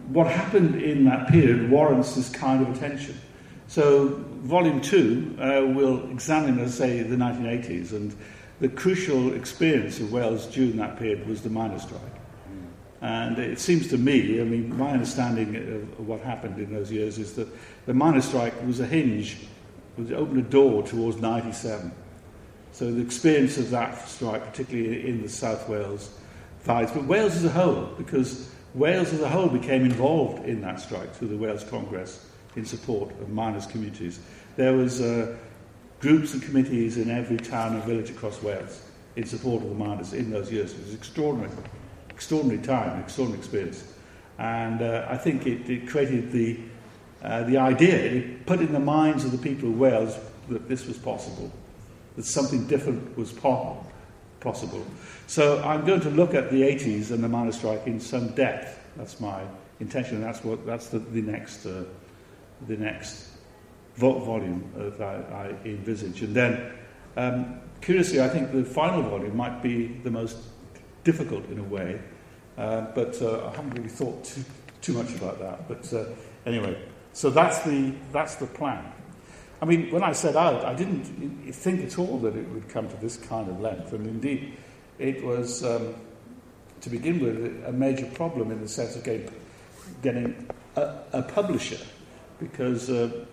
what 0.08 0.26
happened 0.26 0.80
in 0.80 1.04
that 1.04 1.28
period 1.28 1.70
warrants 1.70 2.14
this 2.14 2.28
kind 2.30 2.66
of 2.66 2.76
attention. 2.76 3.20
So, 3.68 4.24
Volume 4.42 4.80
2 4.80 5.36
uh, 5.38 5.66
will 5.74 6.10
examine, 6.10 6.58
as 6.58 6.76
say, 6.76 7.02
the 7.02 7.14
1980s, 7.14 7.92
and 7.92 8.16
the 8.58 8.68
crucial 8.68 9.34
experience 9.34 10.00
of 10.00 10.12
Wales 10.12 10.46
during 10.46 10.76
that 10.78 10.98
period 10.98 11.28
was 11.28 11.42
the 11.42 11.50
miners' 11.50 11.82
strike. 11.82 12.19
And 13.02 13.38
it 13.38 13.58
seems 13.58 13.88
to 13.88 13.98
me, 13.98 14.40
I 14.40 14.44
mean, 14.44 14.76
my 14.76 14.90
understanding 14.90 15.56
of 15.56 16.06
what 16.06 16.20
happened 16.20 16.58
in 16.58 16.72
those 16.72 16.92
years 16.92 17.18
is 17.18 17.34
that 17.34 17.48
the 17.86 17.94
miners' 17.94 18.26
strike 18.26 18.54
was 18.66 18.80
a 18.80 18.86
hinge, 18.86 19.38
was 19.96 20.12
opened 20.12 20.38
a 20.38 20.42
door 20.42 20.82
towards 20.82 21.18
97. 21.18 21.92
So 22.72 22.92
the 22.92 23.00
experience 23.00 23.56
of 23.56 23.70
that 23.70 24.08
strike, 24.08 24.44
particularly 24.44 25.08
in 25.08 25.22
the 25.22 25.28
South 25.28 25.68
Wales 25.68 26.10
fights, 26.60 26.92
but 26.92 27.04
Wales 27.04 27.36
as 27.36 27.44
a 27.44 27.50
whole, 27.50 27.86
because 27.96 28.50
Wales 28.74 29.12
as 29.12 29.20
a 29.22 29.28
whole 29.28 29.48
became 29.48 29.84
involved 29.84 30.44
in 30.46 30.60
that 30.60 30.80
strike 30.80 31.12
through 31.14 31.28
the 31.28 31.36
Wales 31.36 31.64
Congress 31.64 32.26
in 32.54 32.64
support 32.64 33.10
of 33.20 33.30
miners' 33.30 33.66
communities. 33.66 34.20
There 34.56 34.74
was 34.74 35.00
uh, 35.00 35.36
groups 36.00 36.34
and 36.34 36.42
committees 36.42 36.96
in 36.96 37.10
every 37.10 37.38
town 37.38 37.74
and 37.74 37.84
village 37.84 38.10
across 38.10 38.42
Wales 38.42 38.82
in 39.16 39.24
support 39.24 39.62
of 39.62 39.70
the 39.70 39.74
miners 39.74 40.12
in 40.12 40.30
those 40.30 40.52
years. 40.52 40.72
It 40.72 40.84
was 40.84 40.94
extraordinary, 40.94 41.50
extraordinary 42.20 42.60
time, 42.60 43.00
extraordinary 43.00 43.38
experience. 43.38 43.82
And 44.38 44.82
uh, 44.82 45.06
I 45.08 45.16
think 45.16 45.46
it, 45.46 45.70
it 45.70 45.88
created 45.88 46.30
the, 46.30 46.58
uh, 47.22 47.44
the 47.44 47.56
idea, 47.56 47.94
it 47.96 48.44
put 48.44 48.60
in 48.60 48.74
the 48.74 48.78
minds 48.78 49.24
of 49.24 49.32
the 49.32 49.38
people 49.38 49.70
of 49.70 49.78
Wales 49.78 50.18
that 50.50 50.68
this 50.68 50.86
was 50.86 50.98
possible, 50.98 51.50
that 52.16 52.26
something 52.26 52.66
different 52.66 53.16
was 53.16 53.32
po- 53.32 53.82
possible. 54.40 54.84
So 55.28 55.62
I'm 55.62 55.86
going 55.86 56.02
to 56.02 56.10
look 56.10 56.34
at 56.34 56.50
the 56.50 56.60
80s 56.60 57.10
and 57.10 57.24
the 57.24 57.28
miners' 57.28 57.56
strike 57.56 57.86
in 57.86 57.98
some 57.98 58.34
depth. 58.34 58.78
That's 58.98 59.18
my 59.18 59.40
intention, 59.80 60.20
that's, 60.20 60.44
what, 60.44 60.66
that's 60.66 60.88
the, 60.88 60.98
the 60.98 61.22
next, 61.22 61.64
uh, 61.64 61.84
the 62.68 62.76
next 62.76 63.30
vo- 63.96 64.18
volume 64.18 64.70
that 64.76 65.00
I, 65.00 65.46
I 65.46 65.54
envisage. 65.64 66.20
And 66.20 66.36
then, 66.36 66.70
um, 67.16 67.60
curiously, 67.80 68.20
I 68.20 68.28
think 68.28 68.52
the 68.52 68.62
final 68.62 69.00
volume 69.00 69.34
might 69.34 69.62
be 69.62 69.86
the 70.04 70.10
most 70.10 70.36
difficult 71.04 71.48
in 71.50 71.58
a 71.58 71.62
way, 71.62 72.00
uh, 72.58 72.82
but 72.94 73.20
uh, 73.22 73.48
I 73.48 73.56
haven't 73.56 73.74
really 73.74 73.88
thought 73.88 74.24
too, 74.24 74.44
too 74.80 74.92
much 74.92 75.14
about 75.14 75.38
that. 75.40 75.68
But 75.68 75.92
uh, 75.92 76.04
anyway, 76.46 76.80
so 77.12 77.30
that's 77.30 77.60
the, 77.60 77.94
that's 78.12 78.36
the 78.36 78.46
plan. 78.46 78.84
I 79.62 79.66
mean, 79.66 79.90
when 79.90 80.02
I 80.02 80.12
set 80.12 80.36
out, 80.36 80.64
I 80.64 80.74
didn't 80.74 81.04
think 81.52 81.84
at 81.84 81.98
all 81.98 82.18
that 82.20 82.34
it 82.34 82.48
would 82.48 82.68
come 82.68 82.88
to 82.88 82.96
this 82.96 83.16
kind 83.16 83.48
of 83.48 83.60
length, 83.60 83.92
and 83.92 84.06
indeed, 84.06 84.56
it 84.98 85.22
was, 85.22 85.64
um, 85.64 85.94
to 86.80 86.90
begin 86.90 87.20
with, 87.20 87.64
a 87.66 87.72
major 87.72 88.06
problem 88.06 88.50
in 88.50 88.60
the 88.60 88.68
sense 88.68 88.96
of 88.96 89.04
getting, 90.02 90.48
a, 90.76 90.94
a 91.12 91.22
publisher, 91.22 91.84
because 92.38 92.88
uh, 92.88 93.26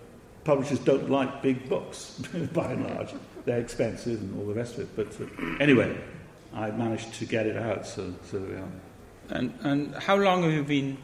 publishers 0.44 0.80
don't 0.80 1.10
like 1.10 1.42
big 1.42 1.70
books, 1.70 2.20
by 2.54 2.72
and 2.72 2.86
large. 2.88 3.14
They're 3.46 3.60
expensive 3.60 4.20
and 4.20 4.38
all 4.38 4.48
the 4.48 4.54
rest 4.54 4.78
of 4.78 4.82
it. 4.82 4.96
But 4.96 5.22
uh, 5.22 5.58
anyway, 5.62 5.98
I 6.58 6.72
managed 6.72 7.14
to 7.14 7.26
get 7.26 7.46
it 7.46 7.56
out, 7.56 7.86
so, 7.86 8.14
so 8.24 8.40
there 8.40 8.50
we 8.50 8.56
are. 8.56 8.72
And, 9.30 9.54
and 9.62 9.96
how 9.96 10.16
long 10.16 10.42
have 10.42 10.52
you 10.52 10.64
been 10.64 10.98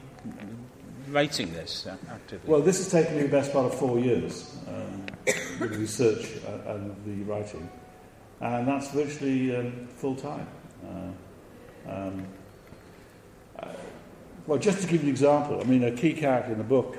writing 1.10 1.52
this 1.52 1.86
uh, 1.86 1.96
actively? 2.10 2.50
Well, 2.50 2.60
this 2.60 2.78
has 2.78 2.90
taken 2.90 3.16
me 3.16 3.22
the 3.22 3.28
best 3.28 3.52
part 3.52 3.66
of 3.66 3.78
four 3.78 4.00
years, 4.00 4.56
um, 4.66 5.06
the 5.60 5.68
research 5.68 6.26
and 6.66 6.96
the 7.06 7.22
writing. 7.30 7.70
And 8.40 8.66
that's 8.66 8.90
virtually 8.90 9.54
um, 9.54 9.86
full 9.96 10.16
time. 10.16 10.48
Uh, 10.84 11.90
um, 11.90 12.26
uh, 13.60 13.68
well, 14.48 14.58
just 14.58 14.82
to 14.82 14.88
give 14.88 15.02
you 15.02 15.08
an 15.08 15.10
example, 15.10 15.60
I 15.60 15.64
mean, 15.64 15.84
a 15.84 15.92
key 15.92 16.14
character 16.14 16.50
in 16.50 16.58
the 16.58 16.64
book 16.64 16.96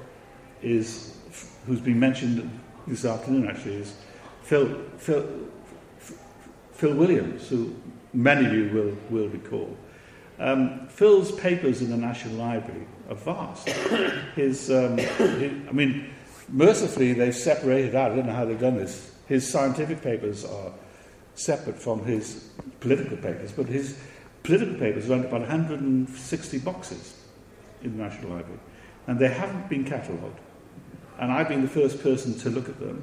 is 0.61 1.17
who's 1.67 1.81
been 1.81 1.99
mentioned 1.99 2.49
this 2.87 3.03
afternoon 3.03 3.47
actually 3.49 3.75
is 3.75 3.95
Phil, 4.43 4.81
Phil, 4.97 5.27
Phil 6.71 6.95
Williams, 6.95 7.49
who 7.49 7.75
many 8.15 8.45
of 8.45 8.53
you 8.53 8.69
will, 8.73 8.97
will 9.09 9.29
recall. 9.29 9.77
Um, 10.39 10.87
Phil's 10.87 11.31
papers 11.31 11.81
in 11.81 11.89
the 11.89 11.97
National 11.97 12.35
Library 12.35 12.87
are 13.09 13.15
vast. 13.15 13.69
His, 14.35 14.69
um, 14.71 14.97
his, 14.97 15.51
I 15.69 15.71
mean, 15.71 16.09
mercifully, 16.49 17.13
they've 17.13 17.35
separated 17.35 17.95
out, 17.95 18.11
I 18.11 18.15
don't 18.15 18.25
know 18.25 18.33
how 18.33 18.45
they've 18.45 18.59
done 18.59 18.77
this. 18.77 19.13
His 19.27 19.49
scientific 19.49 20.01
papers 20.01 20.43
are 20.43 20.71
separate 21.35 21.77
from 21.77 22.03
his 22.03 22.49
political 22.79 23.17
papers, 23.17 23.51
but 23.51 23.67
his 23.67 23.97
political 24.43 24.75
papers 24.75 25.07
are 25.07 25.11
run 25.11 25.25
about 25.25 25.41
160 25.41 26.59
boxes 26.59 27.15
in 27.81 27.97
the 27.97 28.03
National 28.03 28.31
Library, 28.31 28.59
and 29.07 29.19
they 29.19 29.29
haven't 29.29 29.69
been 29.69 29.85
catalogued. 29.85 30.39
And 31.17 31.31
I've 31.31 31.47
been 31.47 31.61
the 31.61 31.67
first 31.67 32.03
person 32.03 32.37
to 32.39 32.49
look 32.49 32.67
at 32.67 32.79
them. 32.79 33.01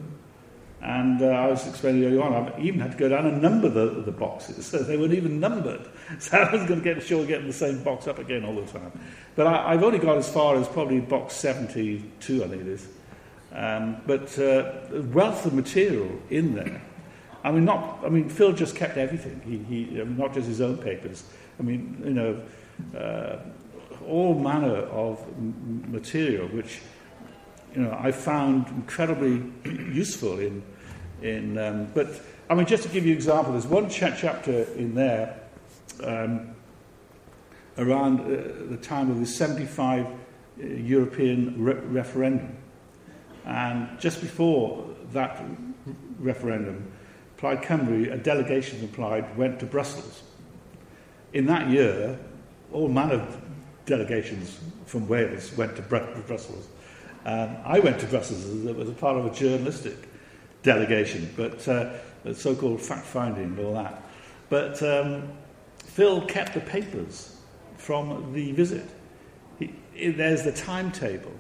And 0.83 1.23
uh, 1.23 1.27
I 1.27 1.47
was 1.47 1.65
explaining 1.67 2.05
earlier 2.05 2.23
on, 2.23 2.33
I 2.35 2.61
even 2.61 2.81
had 2.81 2.91
to 2.91 2.97
go 2.99 3.09
down 3.09 3.27
and 3.27 3.41
number 3.41 3.69
the, 3.69 4.03
the 4.03 4.11
boxes. 4.11 4.67
So 4.73 4.79
they 4.79 4.97
weren't 4.97 5.15
even 5.15 5.39
numbered. 5.39 5.89
So 6.19 6.37
I 6.37 6.53
was 6.53 6.67
going 6.67 6.83
to 6.83 6.95
get 6.95 7.03
sure 7.03 7.25
getting 7.25 7.47
the 7.47 7.53
same 7.53 7.83
box 7.83 8.09
up 8.09 8.19
again 8.19 8.45
all 8.45 8.55
the 8.55 8.67
time. 8.67 8.93
But 9.37 9.47
I, 9.47 9.73
have 9.73 9.83
only 9.85 9.99
got 9.99 10.19
as 10.19 10.29
far 10.29 10.57
as 10.57 10.67
probably 10.69 11.01
box 11.01 11.35
72, 11.35 12.45
I 12.45 12.49
think 12.49 12.63
it 12.63 12.69
is. 12.69 12.89
Um, 13.53 14.03
but 14.07 14.37
uh, 14.39 14.73
wealth 15.13 15.47
of 15.47 15.55
material 15.55 16.11
in 16.31 16.55
there. 16.55 16.83
I 17.45 17.53
mean, 17.53 17.65
not. 17.65 18.01
I 18.05 18.09
mean, 18.09 18.29
Phil 18.29 18.53
just 18.53 18.77
kept 18.77 18.97
everything. 18.97 19.41
He, 19.45 19.85
he 19.85 20.01
I 20.01 20.05
mean, 20.05 20.17
not 20.17 20.35
just 20.35 20.47
his 20.47 20.61
own 20.61 20.79
papers. 20.79 21.25
I 21.59 21.63
mean, 21.63 22.01
you 22.05 22.15
know, 22.15 22.43
uh, 22.99 23.39
all 24.07 24.35
manner 24.39 24.77
of 24.77 25.21
m- 25.37 25.85
material 25.89 26.49
which 26.49 26.81
you 27.75 27.83
know, 27.83 27.97
I 27.99 28.13
found 28.13 28.69
incredibly 28.69 29.43
useful 29.65 30.39
in, 30.39 30.63
in 31.23 31.59
um, 31.59 31.87
but 31.95 32.21
I 32.51 32.55
mean, 32.55 32.67
just 32.67 32.83
to 32.83 32.89
give 32.89 33.07
you 33.07 33.13
an 33.13 33.17
example, 33.17 33.53
there's 33.53 33.67
one 33.67 33.89
ch- 33.89 34.19
chapter 34.19 34.65
in 34.75 34.95
there 34.95 35.41
um, 36.05 36.55
around 37.79 38.21
uh, 38.21 38.71
the 38.71 38.77
time 38.77 39.11
of 39.11 39.21
the 39.21 39.27
75 39.27 40.07
uh, 40.07 40.11
European 40.67 41.63
re- 41.63 41.75
referendum. 41.75 42.57
And 43.45 43.99
just 43.99 44.21
before 44.21 44.87
that 45.13 45.43
referendum, 46.19 46.93
Plaid 47.39 47.63
Cymru, 47.63 48.13
a 48.13 48.19
delegation 48.19 48.79
from 48.79 48.89
Plaid, 48.89 49.37
went 49.37 49.59
to 49.61 49.67
Brussels. 49.67 50.23
In 51.33 51.47
that 51.47 51.71
year, 51.71 52.19
all 52.73 52.89
manner 52.89 53.15
of 53.15 53.41
delegations 53.87 54.61
from 54.87 55.09
Wales 55.09 55.57
went 55.57 55.75
to 55.77 55.83
Br- 55.83 56.21
Brussels. 56.27 56.69
Um, 57.25 57.57
I 57.65 57.81
went 57.81 57.99
to 58.01 58.07
Brussels 58.07 58.45
as 58.45 58.89
a 58.89 58.93
part 58.93 59.17
of 59.17 59.27
a 59.27 59.31
journalistic 59.31 59.97
delegation, 60.63 61.33
but 61.37 61.67
uh, 61.69 61.93
so-called 62.33 62.81
fact-finding 62.81 63.45
and 63.45 63.59
all 63.59 63.75
that. 63.75 64.03
But 64.49 64.83
um, 64.83 65.29
Phil 65.79 66.23
kept 66.27 66.55
the 66.55 66.61
papers 66.61 67.37
from 67.77 68.33
the 68.33 68.53
visit. 68.53 68.89
He, 69.59 69.73
there's 70.11 70.43
the 70.43 70.53
timetable, 70.53 71.33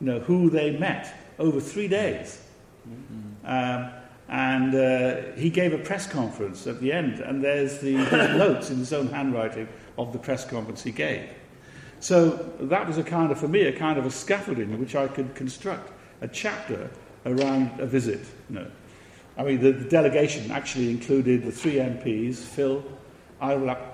you 0.00 0.06
know, 0.06 0.20
who 0.20 0.50
they 0.50 0.76
met 0.76 1.14
over 1.38 1.60
three 1.60 1.88
days. 1.88 2.40
Mm-hmm. 2.88 3.46
Um, 3.46 3.90
and 4.28 4.74
uh, 4.74 5.36
he 5.36 5.50
gave 5.50 5.74
a 5.74 5.78
press 5.78 6.06
conference 6.06 6.66
at 6.66 6.80
the 6.80 6.92
end, 6.92 7.20
and 7.20 7.44
there's 7.44 7.78
the 7.78 7.92
notes 8.38 8.70
in 8.70 8.78
his 8.78 8.92
own 8.92 9.08
handwriting 9.08 9.68
of 9.98 10.12
the 10.12 10.18
press 10.18 10.44
conference 10.44 10.82
he 10.82 10.90
gave. 10.90 11.28
So 12.00 12.30
that 12.60 12.86
was 12.86 12.98
a 12.98 13.02
kind 13.02 13.30
of, 13.30 13.38
for 13.38 13.48
me, 13.48 13.62
a 13.62 13.72
kind 13.72 13.98
of 13.98 14.06
a 14.06 14.10
scaffolding 14.10 14.70
in 14.70 14.80
which 14.80 14.94
I 14.94 15.08
could 15.08 15.34
construct 15.34 15.90
a 16.20 16.28
chapter 16.28 16.90
around 17.26 17.80
a 17.80 17.86
visit. 17.86 18.26
Know. 18.48 18.66
I 19.36 19.42
mean, 19.42 19.60
the, 19.60 19.72
the 19.72 19.88
delegation 19.88 20.50
actually 20.50 20.90
included 20.90 21.44
the 21.44 21.52
three 21.52 21.74
MPs, 21.74 22.36
Phil, 22.36 22.84
Eurfyl 23.42 23.70
ap 23.70 23.90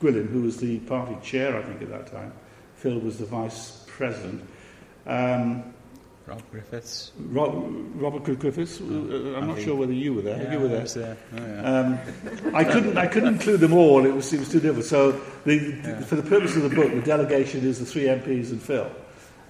Gwilym, 0.00 0.28
who 0.30 0.42
was 0.42 0.56
the 0.58 0.78
party 0.80 1.16
chair, 1.22 1.56
I 1.56 1.62
think, 1.62 1.82
at 1.82 1.90
that 1.90 2.06
time. 2.06 2.32
Phil 2.76 2.98
was 3.00 3.18
the 3.18 3.26
vice 3.26 3.84
president. 3.88 4.42
Um, 5.06 5.74
Rob 6.26 6.42
Griffiths. 6.50 7.12
Robert 7.18 8.38
Griffiths. 8.38 8.80
Oh, 8.82 9.34
I'm 9.34 9.48
not 9.48 9.60
sure 9.60 9.74
whether 9.74 9.94
you 9.94 10.12
were 10.12 10.22
there. 10.22 10.42
Yeah, 10.42 10.52
you 10.52 10.60
were 10.60 10.68
there. 10.68 10.82
I, 10.82 10.84
there. 10.84 11.16
Oh, 11.32 11.36
yeah. 11.38 11.80
um, 11.80 12.54
I 12.54 12.64
couldn't. 12.64 12.98
I 12.98 13.06
couldn't 13.06 13.34
include 13.34 13.60
them 13.60 13.72
all. 13.72 14.04
It 14.04 14.14
was. 14.14 14.30
It 14.32 14.38
was 14.38 14.50
too 14.50 14.60
difficult. 14.60 14.84
So, 14.84 15.12
the, 15.46 15.56
yeah. 15.56 16.00
for 16.00 16.16
the 16.16 16.22
purpose 16.22 16.54
of 16.54 16.64
the 16.64 16.68
book, 16.68 16.92
the 16.92 17.00
delegation 17.00 17.66
is 17.66 17.78
the 17.78 17.86
three 17.86 18.04
MPs 18.04 18.50
and 18.50 18.60
Phil. 18.60 18.90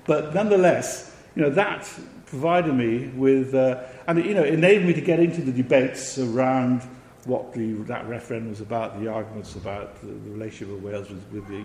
But 0.09 0.35
nonetheless, 0.35 1.15
you 1.37 1.43
know 1.43 1.51
that 1.51 1.89
provided 2.27 2.75
me 2.75 3.09
with, 3.09 3.55
uh, 3.55 3.85
and 4.07 4.25
you 4.25 4.35
know, 4.35 4.45
enabled 4.45 4.89
me 4.89 4.95
to 4.95 5.01
get 5.01 5.21
into 5.21 5.41
the 5.41 5.53
debates 5.53 6.19
around 6.19 6.83
what 7.25 7.53
the, 7.53 7.73
that 7.85 8.09
referendum 8.09 8.51
was 8.51 8.61
about, 8.61 9.01
the 9.01 9.09
arguments 9.09 9.55
about 9.55 10.01
the, 10.01 10.09
the 10.09 10.31
relationship 10.31 10.75
of 10.75 10.83
Wales 10.83 11.09
with, 11.09 11.25
with 11.31 11.49
the 11.49 11.65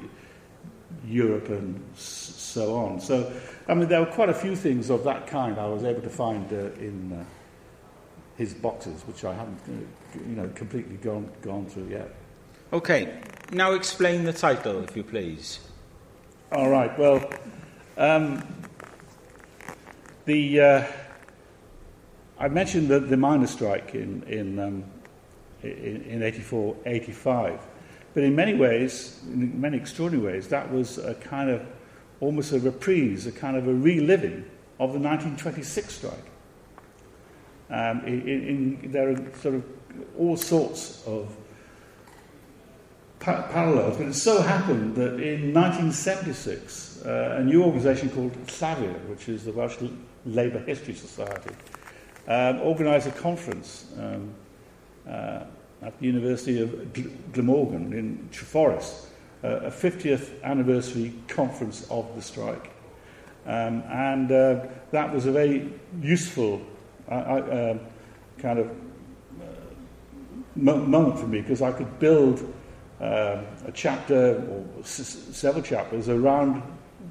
Europe 1.05 1.49
and 1.49 1.81
so 1.95 2.75
on. 2.75 2.99
So, 2.99 3.31
I 3.67 3.73
mean, 3.73 3.87
there 3.87 3.99
were 3.99 4.11
quite 4.11 4.29
a 4.29 4.33
few 4.33 4.55
things 4.55 4.89
of 4.89 5.03
that 5.05 5.27
kind 5.27 5.57
I 5.57 5.67
was 5.67 5.83
able 5.83 6.01
to 6.01 6.09
find 6.09 6.51
uh, 6.51 6.71
in, 6.79 7.13
uh, 7.13 7.25
his 8.37 8.53
boxes, 8.53 9.01
which 9.07 9.23
I 9.23 9.33
haven't 9.33 9.59
uh, 9.67 10.19
you 10.27 10.35
know, 10.35 10.49
completely 10.55 10.97
gone, 10.97 11.29
gone 11.41 11.65
through 11.65 11.87
yet. 11.89 12.13
Okay, 12.71 13.21
now 13.51 13.73
explain 13.73 14.23
the 14.23 14.33
title, 14.33 14.83
if 14.83 14.95
you 14.95 15.03
please. 15.03 15.59
All 16.51 16.69
right, 16.69 16.97
well, 16.97 17.29
um, 17.97 18.43
the, 20.25 20.61
uh, 20.61 20.83
I 22.39 22.47
mentioned 22.47 22.89
the, 22.89 22.99
the 22.99 23.17
miners' 23.17 23.51
strike 23.51 23.93
in, 23.93 24.23
in, 24.23 24.59
um, 24.59 24.83
in, 25.61 26.01
in 26.03 26.23
84, 26.23 26.75
85. 26.85 27.59
But 28.13 28.23
in 28.23 28.35
many 28.35 28.53
ways, 28.53 29.19
in 29.25 29.59
many 29.59 29.77
extraordinary 29.77 30.33
ways, 30.33 30.47
that 30.49 30.71
was 30.71 30.97
a 30.97 31.15
kind 31.15 31.49
of 31.49 31.65
almost 32.19 32.51
a 32.53 32.59
reprise, 32.59 33.25
a 33.25 33.31
kind 33.31 33.57
of 33.57 33.67
a 33.67 33.73
reliving 33.73 34.45
of 34.79 34.93
the 34.93 34.99
1926 34.99 35.93
strike. 35.93 36.13
Um, 37.69 38.01
in, 38.05 38.21
in, 38.83 38.91
there 38.91 39.09
are 39.09 39.15
sort 39.39 39.55
of 39.55 39.63
all 40.17 40.37
sorts 40.37 41.03
of 41.07 41.35
pa- 43.19 43.47
parallels, 43.51 43.97
but 43.97 44.07
it 44.07 44.13
so 44.13 44.41
happened 44.41 44.95
that 44.95 45.19
in 45.19 45.53
1976, 45.53 46.92
uh, 47.05 47.37
a 47.37 47.43
new 47.43 47.63
organisation 47.63 48.09
called 48.09 48.33
Llafur, 48.47 48.93
which 49.09 49.29
is 49.29 49.45
the 49.45 49.51
Welsh 49.51 49.77
Labour 50.25 50.59
History 50.59 50.93
Society, 50.93 51.51
um, 52.27 52.59
organised 52.61 53.07
a 53.07 53.11
conference 53.11 53.85
um, 53.99 54.33
uh, 55.07 55.43
at 55.81 55.99
the 55.99 56.05
University 56.05 56.61
of 56.61 56.93
Glamorgan 57.33 57.93
in 57.93 58.29
Treforest, 58.31 59.07
uh, 59.43 59.47
a 59.47 59.71
50th 59.71 60.41
anniversary 60.43 61.13
conference 61.27 61.85
of 61.89 62.15
the 62.15 62.21
strike. 62.21 62.71
Um, 63.45 63.83
and 63.89 64.31
uh, 64.31 64.65
that 64.91 65.13
was 65.13 65.25
a 65.25 65.31
very 65.31 65.69
useful 66.01 66.61
uh, 67.09 67.13
uh, 67.13 67.77
kind 68.37 68.59
of 68.59 68.67
uh, 69.41 69.43
moment 70.55 71.19
for 71.19 71.27
me 71.27 71.41
because 71.41 71.61
I 71.61 71.73
could 71.73 71.99
build 71.99 72.39
um, 73.01 73.45
a 73.65 73.71
chapter 73.73 74.35
or 74.49 74.65
s- 74.81 75.27
several 75.33 75.61
chapters 75.61 76.07
around 76.07 76.63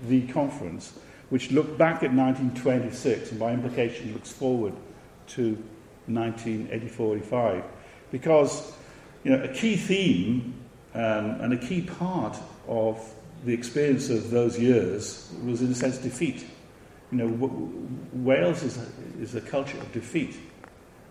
the 0.02 0.26
conference 0.28 0.98
which 1.30 1.50
looked 1.50 1.78
back 1.78 2.02
at 2.02 2.12
1926 2.12 3.30
and 3.30 3.40
by 3.40 3.52
implication 3.52 4.12
looks 4.12 4.30
forward 4.30 4.74
to 5.26 5.56
1984-85 6.10 7.64
because 8.10 8.72
you 9.24 9.30
know, 9.30 9.42
a 9.42 9.48
key 9.48 9.76
theme 9.76 10.54
um, 10.94 11.40
and 11.40 11.52
a 11.52 11.56
key 11.56 11.80
part 11.80 12.36
of 12.68 13.14
the 13.44 13.52
experience 13.52 14.10
of 14.10 14.30
those 14.30 14.58
years 14.58 15.32
was, 15.44 15.62
in 15.62 15.72
a 15.72 15.74
sense, 15.74 15.98
defeat. 15.98 16.46
You 17.10 17.18
know, 17.18 17.28
w- 17.28 17.88
Wales 18.12 18.62
is 18.62 18.78
a, 18.78 18.86
is 19.20 19.34
a 19.34 19.40
culture 19.40 19.78
of 19.78 19.90
defeat 19.92 20.36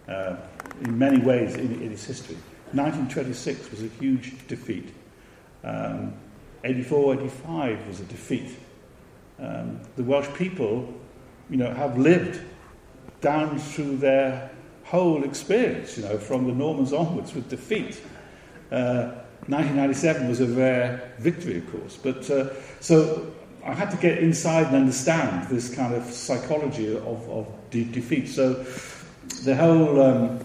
uh, 0.07 0.35
in 0.81 0.97
many 0.97 1.19
ways 1.19 1.55
in, 1.55 1.81
in 1.81 1.91
its 1.91 2.05
history. 2.05 2.37
1926 2.73 3.71
was 3.71 3.83
a 3.83 3.87
huge 3.99 4.47
defeat. 4.47 4.93
Um, 5.63 6.13
84, 6.63 7.15
85 7.15 7.87
was 7.87 7.99
a 7.99 8.05
defeat. 8.05 8.55
Um, 9.41 9.81
the 9.95 10.03
Welsh 10.03 10.27
people, 10.35 10.93
you 11.49 11.57
know, 11.57 11.73
have 11.73 11.97
lived 11.97 12.41
down 13.21 13.57
through 13.57 13.97
their 13.97 14.51
whole 14.83 15.23
experience, 15.23 15.97
you 15.97 16.03
know, 16.03 16.17
from 16.17 16.45
the 16.45 16.53
Normans 16.53 16.93
onwards 16.93 17.33
with 17.33 17.49
defeat. 17.49 18.01
Uh, 18.71 19.15
1997 19.47 20.29
was 20.29 20.39
a 20.41 20.45
rare 20.45 21.11
victory, 21.17 21.57
of 21.57 21.71
course, 21.71 21.97
but 21.97 22.29
uh, 22.29 22.49
so 22.79 23.33
I 23.65 23.73
had 23.73 23.89
to 23.91 23.97
get 23.97 24.19
inside 24.19 24.67
and 24.67 24.75
understand 24.75 25.49
this 25.49 25.73
kind 25.73 25.95
of 25.95 26.03
psychology 26.05 26.95
of, 26.95 27.29
of 27.29 27.47
de- 27.71 27.85
defeat. 27.85 28.27
So 28.27 28.63
the 29.43 29.55
whole 29.55 30.01
um, 30.01 30.39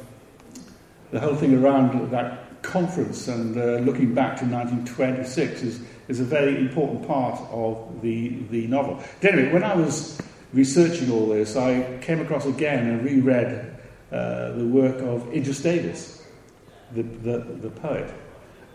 the 1.11 1.21
whole 1.21 1.35
thing 1.37 1.55
around 1.55 2.11
that 2.11 2.63
conference 2.63 3.29
and 3.29 3.57
uh, 3.57 3.79
looking 3.79 4.13
back 4.15 4.37
to 4.39 4.45
1926 4.45 5.63
is 5.63 5.81
is 6.09 6.21
a 6.21 6.25
very 6.25 6.57
important 6.59 7.07
part 7.07 7.41
of 7.51 8.01
the 8.03 8.29
the 8.51 8.67
novel. 8.67 9.03
Anyway, 9.23 9.53
when 9.53 9.65
I 9.65 9.75
was 9.75 10.21
researching 10.53 11.11
all 11.11 11.29
this, 11.29 11.57
I 11.57 11.99
came 12.01 12.21
across 12.21 12.47
again 12.47 12.87
and 12.89 13.05
reread 13.05 13.77
uh, 14.13 14.53
the 14.53 14.67
work 14.67 15.01
of 15.03 15.33
Idris 15.35 15.63
Davies, 15.63 16.23
the, 16.95 17.03
the, 17.03 17.39
the 17.39 17.71
poet. 17.71 18.13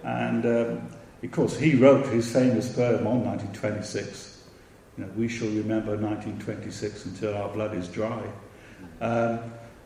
And 0.03 0.45
um, 0.45 0.89
of 1.23 1.31
course, 1.31 1.57
he 1.57 1.75
wrote 1.75 2.07
his 2.07 2.31
famous 2.31 2.73
poem 2.73 3.07
on 3.07 3.23
1926. 3.23 4.43
You 4.97 5.05
know, 5.05 5.11
we 5.15 5.27
shall 5.27 5.47
remember 5.47 5.95
1926 5.95 7.05
until 7.05 7.35
our 7.37 7.49
blood 7.49 7.75
is 7.75 7.87
dry. 7.87 8.21
Um, 8.99 9.39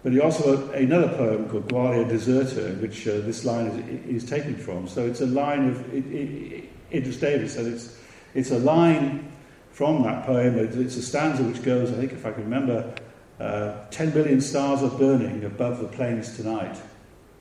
but 0.03 0.13
he 0.13 0.19
also 0.19 0.55
wrote 0.55 0.75
another 0.75 1.09
poem 1.09 1.49
called 1.49 1.67
Gwalia 1.67 2.09
Deserta, 2.09 2.79
which 2.79 3.07
uh, 3.07 3.21
this 3.21 3.43
line 3.43 3.67
is, 3.67 4.23
is 4.23 4.29
taken 4.29 4.55
from. 4.55 4.87
So 4.87 5.05
it's 5.05 5.21
a 5.21 5.25
line 5.25 5.69
of 5.69 5.93
Idris 6.91 7.17
Davies, 7.17 7.55
and 7.57 7.73
it's, 7.73 7.97
it's 8.33 8.51
a 8.51 8.59
line 8.59 9.31
from 9.71 10.03
that 10.03 10.25
poem. 10.25 10.57
It's 10.57 10.95
a 10.95 11.01
stanza 11.01 11.43
which 11.43 11.63
goes, 11.63 11.91
I 11.91 11.95
think, 11.95 12.13
if 12.13 12.25
I 12.25 12.31
can 12.31 12.43
remember, 12.43 12.93
uh, 13.39 13.75
10 13.91 14.11
billion 14.11 14.39
stars 14.39 14.81
are 14.81 14.97
burning 14.97 15.43
above 15.43 15.79
the 15.79 15.87
plains 15.87 16.35
tonight, 16.35 16.77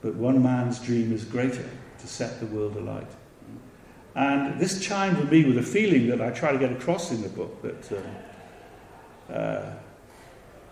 but 0.03 0.15
one 0.15 0.43
man's 0.43 0.81
dream 0.81 1.13
is 1.13 1.25
greater 1.25 1.69
to 1.99 2.07
set 2.07 2.41
the 2.41 2.47
world 2.47 2.77
alight. 2.77 3.07
And 4.17 4.61
this 4.61 4.81
chimed 4.81 5.19
with 5.19 5.31
me 5.31 5.45
with 5.45 5.59
a 5.59 5.63
feeling 5.63 6.09
that 6.09 6.21
I 6.21 6.31
try 6.31 6.53
to 6.53 6.59
get 6.59 6.73
across 6.73 7.11
in 7.11 7.23
the 7.23 7.29
book 7.29 7.63
that 7.63 7.93
uh, 9.29 9.33
uh, 9.33 9.73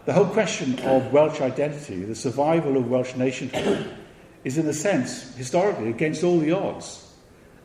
the 0.04 0.12
whole 0.12 0.26
question 0.26 0.78
of 0.80 1.12
Welsh 1.12 1.40
identity, 1.40 2.04
the 2.04 2.14
survival 2.14 2.76
of 2.76 2.90
Welsh 2.90 3.14
nationhood, 3.14 3.96
is 4.44 4.58
in 4.58 4.66
a 4.66 4.72
sense, 4.72 5.34
historically, 5.36 5.90
against 5.90 6.24
all 6.24 6.38
the 6.38 6.50
odds. 6.52 7.11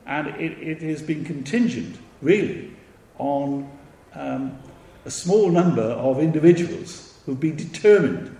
And 0.08 0.28
it, 0.40 0.58
it 0.60 0.82
has 0.82 1.02
been 1.02 1.26
contingent, 1.26 1.98
really, 2.22 2.72
on 3.20 3.70
um, 4.14 4.58
a 5.06 5.12
small 5.12 5.50
number 5.50 5.84
of 5.84 6.20
individuals 6.20 7.20
who've 7.26 7.40
been 7.40 7.58
determined 7.58 8.36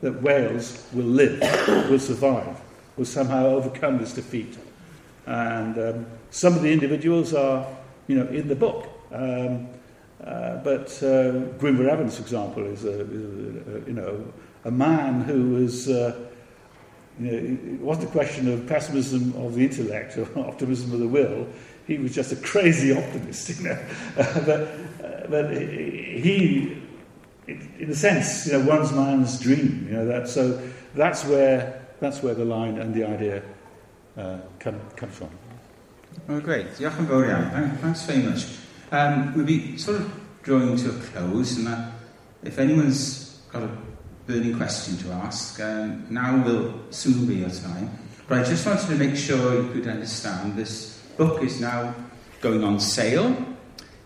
that 0.00 0.22
Wales 0.22 0.86
will 0.92 1.04
live, 1.04 1.40
will 1.90 1.98
survive, 1.98 2.60
will 2.96 3.04
somehow 3.04 3.46
overcome 3.46 3.98
this 3.98 4.12
defeat. 4.12 4.56
And 5.26 5.76
um, 5.76 6.06
some 6.30 6.54
of 6.54 6.62
the 6.62 6.72
individuals 6.72 7.34
are, 7.34 7.66
you 8.06 8.16
know, 8.16 8.28
in 8.28 8.46
the 8.46 8.54
book. 8.54 8.86
Um, 9.12 9.68
uh, 10.24 10.58
but 10.58 11.02
uh, 11.02 11.40
Evans, 11.88 12.16
for 12.16 12.22
example, 12.22 12.64
is 12.64 12.84
a, 12.84 13.00
is 13.00 13.66
a, 13.66 13.86
you 13.86 13.92
know, 13.92 14.24
a 14.64 14.70
man 14.70 15.22
who 15.22 15.50
was, 15.54 15.88
uh, 15.88 16.27
know, 17.26 17.32
it 17.32 17.80
wasn't 17.80 18.08
a 18.08 18.12
question 18.12 18.52
of 18.52 18.66
pessimism 18.66 19.34
of 19.36 19.54
the 19.54 19.64
intellect 19.64 20.16
or 20.16 20.26
optimism 20.46 20.92
of 20.92 21.00
the 21.00 21.08
will. 21.08 21.46
He 21.86 21.98
was 21.98 22.14
just 22.14 22.32
a 22.32 22.36
crazy 22.36 22.92
optimist, 22.96 23.48
you 23.60 23.68
know. 23.68 23.78
but, 24.16 24.60
uh, 25.04 25.26
but 25.28 25.56
he 25.56 26.82
in 27.48 27.90
a 27.90 27.94
sense, 27.94 28.46
you 28.46 28.52
know, 28.52 28.66
one's 28.66 28.92
man's 28.92 29.40
dream. 29.40 29.86
You 29.88 29.96
know 29.96 30.06
that. 30.06 30.28
So 30.28 30.60
that's 30.94 31.24
where 31.24 31.86
that's 32.00 32.22
where 32.22 32.34
the 32.34 32.44
line 32.44 32.78
and 32.78 32.94
the 32.94 33.04
idea 33.04 33.42
uh, 34.16 34.38
come, 34.58 34.80
comes 34.96 35.16
from. 35.16 35.30
Oh, 36.28 36.40
great. 36.40 36.68
Fawr 36.68 37.24
iawn. 37.24 37.76
Thanks 37.78 38.04
very 38.04 38.22
much. 38.22 38.46
Um, 38.90 39.34
we'll 39.34 39.46
be 39.46 39.76
sort 39.78 40.00
of 40.00 40.20
drawing 40.42 40.76
to 40.76 40.90
a 40.90 40.92
close, 40.92 41.58
and 41.58 41.92
if 42.42 42.58
anyone's 42.58 43.40
got 43.50 43.62
a 43.62 43.70
burning 44.28 44.54
question 44.54 44.98
to 44.98 45.10
ask, 45.10 45.58
um, 45.58 46.06
now 46.10 46.36
will 46.44 46.74
soon 46.90 47.24
be 47.24 47.36
your 47.36 47.48
time. 47.48 47.90
But 48.28 48.40
I 48.40 48.44
just 48.44 48.66
wanted 48.66 48.86
to 48.88 48.94
make 48.94 49.16
sure 49.16 49.62
you 49.62 49.70
could 49.72 49.88
understand 49.88 50.54
this 50.54 50.98
book 51.16 51.42
is 51.42 51.62
now 51.62 51.94
going 52.42 52.62
on 52.62 52.78
sale. 52.78 53.34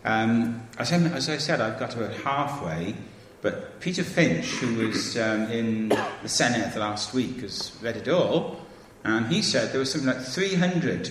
Um, 0.05 0.63
as, 0.79 0.93
I, 0.93 0.99
as 0.99 1.29
I 1.29 1.39
said, 1.39 1.61
I've 1.61 1.79
got 1.79 1.97
about 1.97 2.15
halfway. 2.15 2.95
But 3.41 3.81
Peter 3.81 4.05
Finch, 4.05 4.47
who 4.61 4.87
was 4.87 5.19
um, 5.19 5.51
in 5.51 5.89
the 5.89 5.97
Senedd 6.27 6.77
last 6.77 7.13
week, 7.13 7.41
has 7.41 7.77
read 7.83 7.97
it 7.97 8.09
all, 8.09 8.61
and 9.03 9.27
he 9.27 9.43
said 9.43 9.73
there 9.73 9.81
was 9.81 9.91
something 9.91 10.09
like 10.09 10.23
300 10.25 11.11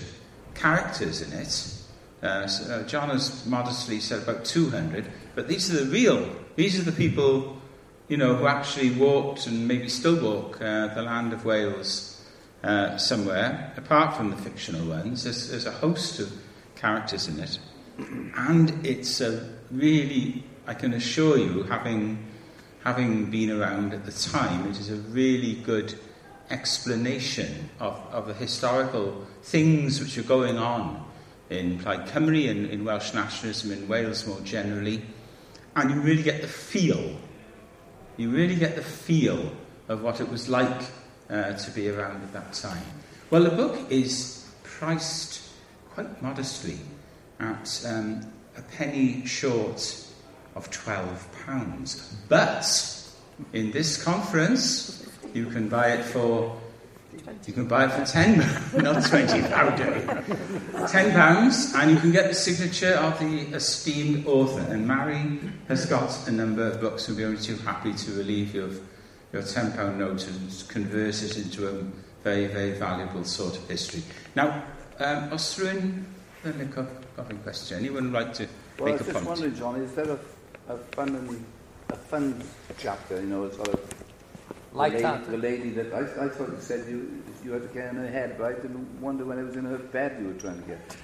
characters 0.56 1.22
in 1.22 1.38
it. 1.38 1.78
Uh, 2.24 2.48
so, 2.48 2.74
uh, 2.74 2.84
John 2.88 3.10
has 3.10 3.46
modestly 3.46 4.00
said 4.00 4.24
about 4.24 4.46
200, 4.46 5.06
but 5.36 5.50
these 5.50 5.70
are 5.70 5.84
the 5.84 5.92
real, 5.92 6.34
these 6.56 6.80
are 6.80 6.84
the 6.84 6.94
people, 6.94 7.61
you 8.12 8.18
know, 8.18 8.36
who 8.36 8.46
actually 8.46 8.92
walked 8.92 9.48
and 9.48 9.68
maybe 9.68 9.88
still 9.88 10.22
walk 10.22 10.62
uh, 10.62 10.94
the 10.94 11.02
land 11.02 11.32
of 11.32 11.46
Wales 11.46 12.22
uh, 12.62 12.98
somewhere, 12.98 13.74
apart 13.78 14.18
from 14.18 14.30
the 14.30 14.36
fictional 14.36 14.86
ones. 14.86 15.24
There's, 15.24 15.50
there's 15.50 15.66
a 15.66 15.72
host 15.72 16.20
of 16.20 16.30
characters 16.76 17.30
in 17.30 17.40
it, 17.40 17.58
and 18.36 18.86
it's 18.86 19.22
a 19.22 19.50
really 19.72 20.44
I 20.68 20.74
can 20.74 20.94
assure 20.94 21.38
you, 21.38 21.64
having, 21.64 22.24
having 22.84 23.32
been 23.32 23.50
around 23.50 23.94
at 23.94 24.06
the 24.06 24.12
time, 24.12 24.68
it 24.68 24.80
is 24.80 24.90
a 24.92 24.96
really 24.96 25.56
good 25.56 25.98
explanation 26.50 27.70
of, 27.80 27.94
of 28.12 28.28
the 28.28 28.34
historical 28.34 29.26
things 29.44 30.00
which 30.00 30.18
are 30.18 30.24
going 30.24 30.58
on 30.58 31.06
in 31.50 31.80
Plaid 31.80 32.08
Cymru 32.08 32.50
and 32.50 32.68
in 32.68 32.86
Welsh 32.86 33.14
nationalism 33.14 33.72
in 33.72 33.88
Wales 33.88 34.28
more 34.28 34.40
generally. 34.42 35.02
And 35.76 35.90
you 35.90 36.02
really 36.02 36.24
get 36.24 36.42
the 36.42 36.48
feel, 36.48 37.18
you 38.22 38.30
really 38.30 38.56
get 38.56 38.76
the 38.76 38.84
feel 38.84 39.52
of 39.88 40.04
what 40.04 40.22
it 40.22 40.30
was 40.30 40.48
like 40.48 40.86
uh, 41.30 41.54
to 41.54 41.72
be 41.72 41.90
around 41.90 42.22
at 42.22 42.34
that 42.34 42.54
time. 42.54 42.86
Well, 43.32 43.44
the 43.44 43.50
book 43.50 43.80
is 43.90 44.48
priced 44.64 45.42
quite 45.90 46.22
modestly 46.22 46.78
at 47.40 47.84
um, 47.88 48.22
a 48.58 48.62
penny 48.62 49.26
short 49.26 50.06
of 50.56 50.70
£12. 50.70 52.14
But 52.30 53.02
in 53.54 53.72
this 53.72 54.02
conference, 54.04 55.10
you 55.34 55.48
can 55.48 55.68
buy 55.68 55.94
it 55.94 56.06
for 56.06 56.61
you 57.46 57.54
can 57.54 57.68
buy 57.68 57.86
it 57.86 57.92
for 57.92 58.06
ten, 58.06 58.38
not 58.84 59.06
twenty 59.06 59.42
pound. 59.42 59.78
ten 60.90 61.12
pounds, 61.12 61.74
and 61.76 61.92
you 61.92 61.98
can 61.98 62.12
get 62.12 62.28
the 62.28 62.34
signature 62.34 62.94
of 62.96 63.20
the 63.20 63.56
esteemed 63.56 64.26
author. 64.26 64.62
And 64.62 64.88
Mary 64.88 65.40
has 65.68 65.86
got 65.86 66.28
a 66.28 66.32
number 66.32 66.68
of 66.68 66.82
books. 66.82 67.08
and 67.08 67.18
We'll 67.18 67.28
be 67.28 67.36
only 67.36 67.42
too 67.42 67.58
happy 67.58 67.94
to 67.94 68.12
relieve 68.14 68.56
you 68.56 68.66
of 68.66 68.82
your 69.34 69.44
ten 69.44 69.72
pound 69.74 70.00
note 70.00 70.28
and 70.28 70.64
convert 70.68 71.22
it 71.24 71.38
into 71.38 71.68
a 71.68 71.84
very, 72.24 72.48
very 72.48 72.72
valuable 72.72 73.24
sort 73.24 73.58
of 73.58 73.68
history. 73.68 74.04
Now, 74.36 74.64
um, 75.00 75.34
os 75.34 75.58
rhywun 75.58 76.06
yn 76.46 76.60
y 76.60 77.36
question, 77.44 77.80
anyone 77.80 78.12
like 78.12 78.34
to 78.34 78.48
well, 78.80 78.92
make 78.92 79.02
a 79.02 79.04
point? 79.04 79.16
Well, 79.16 79.28
I 79.28 79.30
was 79.30 79.40
just 79.42 79.42
wondering, 79.42 79.56
John, 79.56 79.76
is 79.82 79.92
there 79.94 80.10
a, 80.10 80.74
a 80.74 80.78
fun 80.78 81.16
and 81.16 81.46
a 81.90 81.96
fun 81.96 82.44
chapter? 82.78 83.22
You 83.22 83.28
know, 83.28 83.50
sort 83.52 83.70
of 83.70 84.01
like 84.74 84.94
the 84.94 84.98
lady, 84.98 85.04
that. 85.04 85.32
The 85.32 85.38
lady 85.38 85.70
that 85.72 85.94
I, 85.94 86.26
I 86.26 86.30
thought 86.30 86.50
you 86.50 86.58
said 86.60 86.88
you 86.88 87.24
you 87.44 87.52
had 87.52 87.64
to 87.64 87.68
get 87.70 87.90
in 87.90 87.96
her 87.98 88.08
head, 88.08 88.36
but 88.38 88.46
I 88.46 88.54
didn't 88.54 89.02
wonder 89.02 89.26
when 89.26 89.40
it 89.40 89.44
was 89.44 89.56
in 89.56 89.66
her 89.66 89.78
bed 89.78 90.18
you 90.22 90.28
were 90.28 90.34
trying 90.34 90.62
to 90.62 90.68
get. 90.68 90.96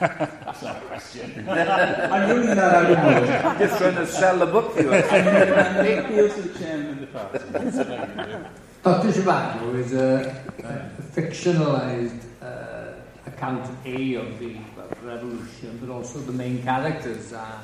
That's 0.00 0.62
not 0.62 0.76
a 0.76 0.80
question. 0.80 1.48
I'm 1.48 2.30
ruling 2.30 2.54
that 2.54 2.74
out 2.74 3.52
of 3.52 3.58
Just 3.58 3.78
trying 3.78 3.94
to 3.96 4.06
sell 4.06 4.38
the 4.38 4.46
book 4.46 4.74
to 4.76 4.82
you. 4.82 4.90
Make 4.90 6.04
appeal 6.04 6.28
to 6.28 6.42
the 6.42 6.58
chairman 6.58 6.90
of 6.90 7.00
the 7.00 7.06
party. 7.06 8.48
Dr. 8.84 9.08
Zhivago 9.08 9.74
is 9.74 9.92
a, 9.92 10.44
a 10.62 11.02
fictionalized 11.02 12.22
uh, 12.40 12.92
account 13.26 13.68
A 13.84 14.14
of 14.14 14.38
the 14.38 14.56
revolution, 15.02 15.78
but 15.80 15.90
also 15.90 16.20
the 16.20 16.32
main 16.32 16.62
characters 16.62 17.32
are 17.32 17.60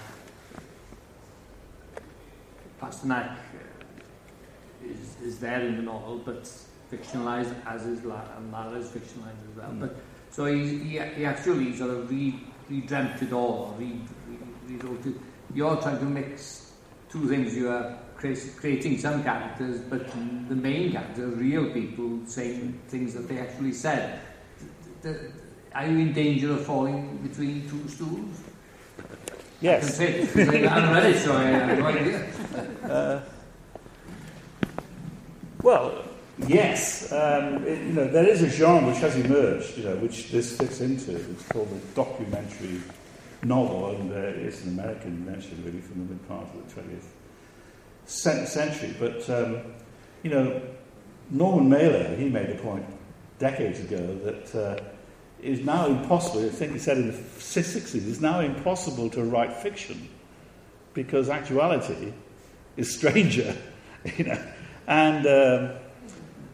Pasternak 2.80 3.30
uh, 3.30 3.73
is, 4.90 5.20
is 5.22 5.38
there 5.38 5.60
in 5.60 5.76
the 5.76 5.82
novel, 5.82 6.18
but 6.24 6.44
fictionalized 6.92 7.54
as 7.66 7.86
is 7.86 8.04
La, 8.04 8.20
and 8.36 8.52
Lara 8.52 8.78
is 8.78 8.88
fictionalized 8.88 9.50
as 9.50 9.56
well. 9.56 9.70
Mm. 9.70 9.80
But 9.80 9.96
so 10.30 10.46
he, 10.46 10.78
he, 10.78 10.98
he 10.98 11.24
actually 11.24 11.76
sort 11.76 11.90
of 11.90 12.10
re, 12.10 12.34
re-dreamt 12.68 13.22
it 13.22 13.32
all, 13.32 13.74
re, 13.78 14.00
re, 14.28 14.36
rewrote 14.66 15.06
it. 15.06 15.14
You're 15.54 15.76
trying 15.76 15.98
to 15.98 16.04
mix 16.04 16.72
two 17.08 17.28
things. 17.28 17.56
You 17.56 17.70
are 17.70 17.98
creating 18.16 18.98
some 18.98 19.22
characters, 19.22 19.80
but 19.80 20.10
the 20.48 20.54
main 20.54 20.92
characters 20.92 21.32
are 21.32 21.36
real 21.36 21.70
people 21.70 22.20
saying 22.26 22.80
things 22.88 23.14
that 23.14 23.28
they 23.28 23.38
actually 23.38 23.72
said. 23.72 24.20
The, 25.02 25.08
the, 25.08 25.32
are 25.74 25.86
you 25.86 25.98
in 25.98 26.12
danger 26.12 26.52
of 26.52 26.64
falling 26.64 27.18
between 27.18 27.68
two 27.68 27.86
stools? 27.88 28.40
Yes. 29.60 30.00
I 30.00 30.06
can 30.06 30.26
say, 30.26 30.66
I'm 30.68 30.92
ready, 30.92 31.18
so 31.18 31.36
I 31.36 31.44
have 31.44 31.78
no 31.78 31.86
idea. 31.86 32.26
Uh, 32.84 33.20
well, 35.64 36.04
yes. 36.46 37.10
Um, 37.10 37.66
it, 37.66 37.78
you 37.78 37.94
know, 37.94 38.06
there 38.06 38.28
is 38.28 38.42
a 38.42 38.50
genre 38.50 38.86
which 38.90 38.98
has 38.98 39.16
emerged, 39.16 39.78
you 39.78 39.84
know, 39.84 39.96
which 39.96 40.30
this 40.30 40.56
fits 40.58 40.82
into. 40.82 41.16
It's 41.16 41.48
called 41.48 41.70
the 41.70 41.80
documentary 41.94 42.82
novel, 43.42 43.96
and 43.96 44.12
uh, 44.12 44.16
it's 44.16 44.62
an 44.64 44.78
American 44.78 45.12
invention, 45.12 45.62
really, 45.64 45.80
from 45.80 46.06
the 46.06 46.12
mid 46.12 46.28
part 46.28 46.46
of 46.54 46.74
the 46.74 46.80
20th 46.80 48.46
century. 48.46 48.94
But, 48.98 49.28
um, 49.30 49.72
you 50.22 50.30
know, 50.30 50.60
Norman 51.30 51.70
Mailer, 51.70 52.14
he 52.14 52.28
made 52.28 52.50
a 52.50 52.56
point 52.56 52.84
decades 53.38 53.80
ago 53.80 54.18
that 54.18 54.54
uh, 54.54 54.84
it 55.42 55.50
is 55.50 55.60
now 55.60 55.86
impossible, 55.86 56.44
I 56.44 56.50
think 56.50 56.72
he 56.72 56.78
said 56.78 56.98
in 56.98 57.06
the 57.08 57.16
60s, 57.16 58.06
it's 58.08 58.20
now 58.20 58.40
impossible 58.40 59.08
to 59.10 59.24
write 59.24 59.52
fiction 59.54 60.08
because 60.92 61.30
actuality 61.30 62.12
is 62.76 62.94
stranger, 62.98 63.56
you 64.18 64.24
know. 64.24 64.38
And 64.86 65.26
um, 65.26 65.76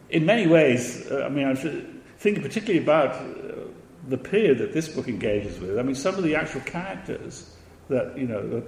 in 0.08 0.26
many 0.26 0.46
ways, 0.46 1.06
uh, 1.10 1.24
I 1.26 1.28
mean, 1.28 1.46
I'm 1.46 1.56
thinking 1.56 2.42
particularly 2.42 2.82
about 2.82 3.16
uh, 3.16 3.68
the 4.08 4.18
period 4.18 4.58
that 4.58 4.72
this 4.72 4.88
book 4.88 5.08
engages 5.08 5.58
with. 5.60 5.78
I 5.78 5.82
mean, 5.82 5.94
some 5.94 6.14
of 6.14 6.22
the 6.22 6.34
actual 6.34 6.60
characters 6.62 7.54
that, 7.88 8.16
you 8.16 8.26
know, 8.26 8.62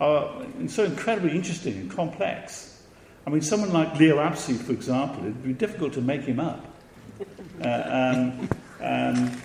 are 0.00 0.42
so 0.68 0.84
incredibly 0.84 1.34
interesting 1.34 1.74
and 1.74 1.90
complex. 1.90 2.82
I 3.26 3.30
mean, 3.30 3.42
someone 3.42 3.72
like 3.72 3.98
Leo 3.98 4.18
Abse, 4.18 4.60
for 4.62 4.72
example, 4.72 5.22
it'd 5.22 5.42
be 5.42 5.52
difficult 5.52 5.92
to 5.94 6.00
make 6.00 6.22
him 6.22 6.40
up. 6.40 6.64
Uh, 7.62 8.14
um, 8.14 8.48
um, 8.80 9.42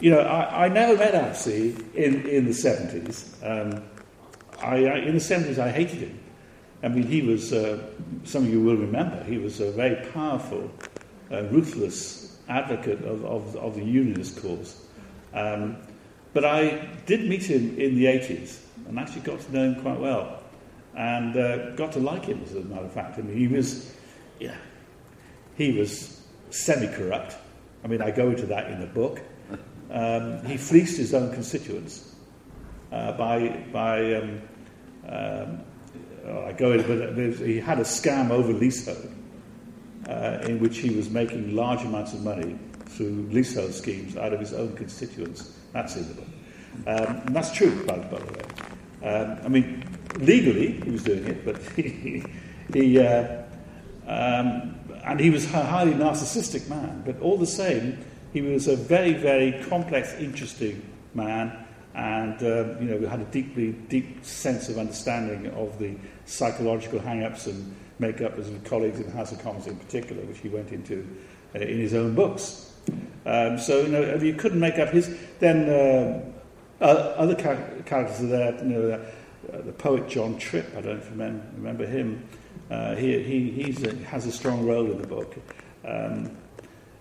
you 0.00 0.10
know, 0.10 0.20
I, 0.20 0.66
I 0.66 0.68
never 0.68 0.96
met 0.96 1.14
Apsey 1.14 1.94
in, 1.94 2.26
in 2.28 2.44
the 2.44 2.50
70s. 2.50 3.34
Um, 3.42 3.82
I, 4.60 4.84
I, 4.84 4.98
in 4.98 5.14
the 5.14 5.20
70s, 5.20 5.58
I 5.58 5.70
hated 5.70 5.98
him. 6.00 6.20
I 6.82 6.88
mean, 6.88 7.04
he 7.04 7.22
was, 7.22 7.52
uh, 7.52 7.82
some 8.24 8.44
of 8.44 8.50
you 8.50 8.62
will 8.62 8.76
remember, 8.76 9.22
he 9.24 9.38
was 9.38 9.60
a 9.60 9.72
very 9.72 10.06
powerful, 10.12 10.70
uh, 11.30 11.42
ruthless 11.44 12.38
advocate 12.48 13.04
of, 13.04 13.24
of, 13.24 13.56
of 13.56 13.74
the 13.74 13.84
unionist 13.84 14.40
cause. 14.40 14.80
Um, 15.34 15.76
but 16.32 16.44
I 16.44 16.88
did 17.06 17.28
meet 17.28 17.42
him 17.44 17.76
in 17.78 17.96
the 17.96 18.04
80s 18.04 18.60
and 18.86 18.98
actually 18.98 19.22
got 19.22 19.40
to 19.40 19.52
know 19.52 19.72
him 19.72 19.82
quite 19.82 19.98
well 19.98 20.42
and 20.94 21.36
uh, 21.36 21.70
got 21.70 21.92
to 21.92 22.00
like 22.00 22.24
him, 22.24 22.42
as 22.44 22.54
a 22.54 22.60
matter 22.60 22.84
of 22.84 22.92
fact. 22.92 23.18
I 23.18 23.22
mean, 23.22 23.36
he 23.36 23.48
was, 23.48 23.94
yeah, 24.38 24.56
he 25.56 25.72
was 25.72 26.22
semi-corrupt. 26.50 27.36
I 27.84 27.88
mean, 27.88 28.02
I 28.02 28.10
go 28.10 28.30
into 28.30 28.46
that 28.46 28.70
in 28.70 28.80
the 28.80 28.86
book. 28.86 29.20
Um, 29.90 30.44
he 30.44 30.56
fleeced 30.56 30.96
his 30.96 31.14
own 31.14 31.32
constituents 31.32 32.14
uh, 32.92 33.12
by, 33.12 33.64
by 33.72 34.14
um, 34.14 34.40
oh, 36.28 36.44
I 36.46 36.52
go 36.52 36.72
in, 36.72 36.82
but 36.86 37.46
he 37.46 37.58
had 37.58 37.78
a 37.78 37.84
scam 37.84 38.30
over 38.30 38.52
leasehold 38.52 39.12
uh, 40.08 40.38
in 40.42 40.58
which 40.60 40.78
he 40.78 40.90
was 40.90 41.10
making 41.10 41.54
large 41.54 41.82
amounts 41.82 42.12
of 42.12 42.22
money 42.22 42.58
through 42.86 43.28
leasehold 43.30 43.74
schemes 43.74 44.16
out 44.16 44.32
of 44.32 44.40
his 44.40 44.52
own 44.52 44.74
constituents. 44.76 45.52
That's 45.72 45.96
in 45.96 46.08
the 46.08 46.14
book. 46.14 46.26
Um, 46.86 47.16
and 47.26 47.36
that's 47.36 47.52
true, 47.52 47.84
by, 47.84 47.98
by 47.98 48.18
the 48.18 48.24
way. 48.24 49.10
Um, 49.10 49.38
I 49.44 49.48
mean, 49.48 49.84
legally 50.18 50.72
he 50.80 50.90
was 50.90 51.04
doing 51.04 51.26
it, 51.26 51.44
but 51.44 51.58
he, 51.76 52.24
he 52.72 53.00
uh, 53.00 53.42
um, 54.06 54.74
and 55.04 55.20
he 55.20 55.30
was 55.30 55.44
a 55.46 55.64
highly 55.64 55.92
narcissistic 55.92 56.68
man. 56.68 57.02
But 57.04 57.20
all 57.20 57.38
the 57.38 57.46
same, 57.46 58.04
he 58.32 58.42
was 58.42 58.68
a 58.68 58.76
very, 58.76 59.14
very 59.14 59.64
complex, 59.68 60.14
interesting 60.14 60.82
man, 61.14 61.64
and 61.98 62.42
um, 62.42 62.80
you 62.80 62.88
know 62.88 62.96
we 62.96 63.06
had 63.06 63.20
a 63.20 63.24
deeply, 63.24 63.72
deep 63.88 64.24
sense 64.24 64.68
of 64.68 64.78
understanding 64.78 65.48
of 65.48 65.78
the 65.80 65.96
psychological 66.26 67.00
hang-ups 67.00 67.48
and 67.48 67.74
make-up 67.98 68.38
as 68.38 68.48
colleagues 68.64 69.00
in 69.00 69.06
the 69.06 69.12
House 69.12 69.32
of 69.32 69.42
Commons 69.42 69.66
in 69.66 69.76
particular, 69.76 70.22
which 70.22 70.38
he 70.38 70.48
went 70.48 70.70
into 70.70 71.04
uh, 71.56 71.58
in 71.58 71.78
his 71.80 71.94
own 71.94 72.14
books. 72.14 72.72
Um, 73.26 73.58
so 73.58 73.80
you 73.80 73.88
know, 73.88 74.14
you 74.14 74.34
couldn't 74.34 74.60
make 74.60 74.78
up 74.78 74.90
his, 74.90 75.18
then 75.40 75.68
uh, 75.68 76.84
other 76.84 77.34
char- 77.34 77.68
characters 77.84 78.22
are 78.22 78.28
there. 78.28 78.54
You 78.58 78.64
know, 78.64 79.04
uh, 79.52 79.62
the 79.62 79.72
poet 79.72 80.08
John 80.08 80.38
Tripp. 80.38 80.76
I 80.76 80.80
don't 80.80 81.04
remember, 81.10 81.44
remember 81.56 81.84
him. 81.84 82.28
Uh, 82.70 82.94
he 82.94 83.20
he 83.22 83.76
a, 83.84 83.94
has 84.04 84.24
a 84.24 84.32
strong 84.32 84.64
role 84.64 84.88
in 84.88 85.02
the 85.02 85.08
book. 85.08 85.34
Um, 85.84 86.30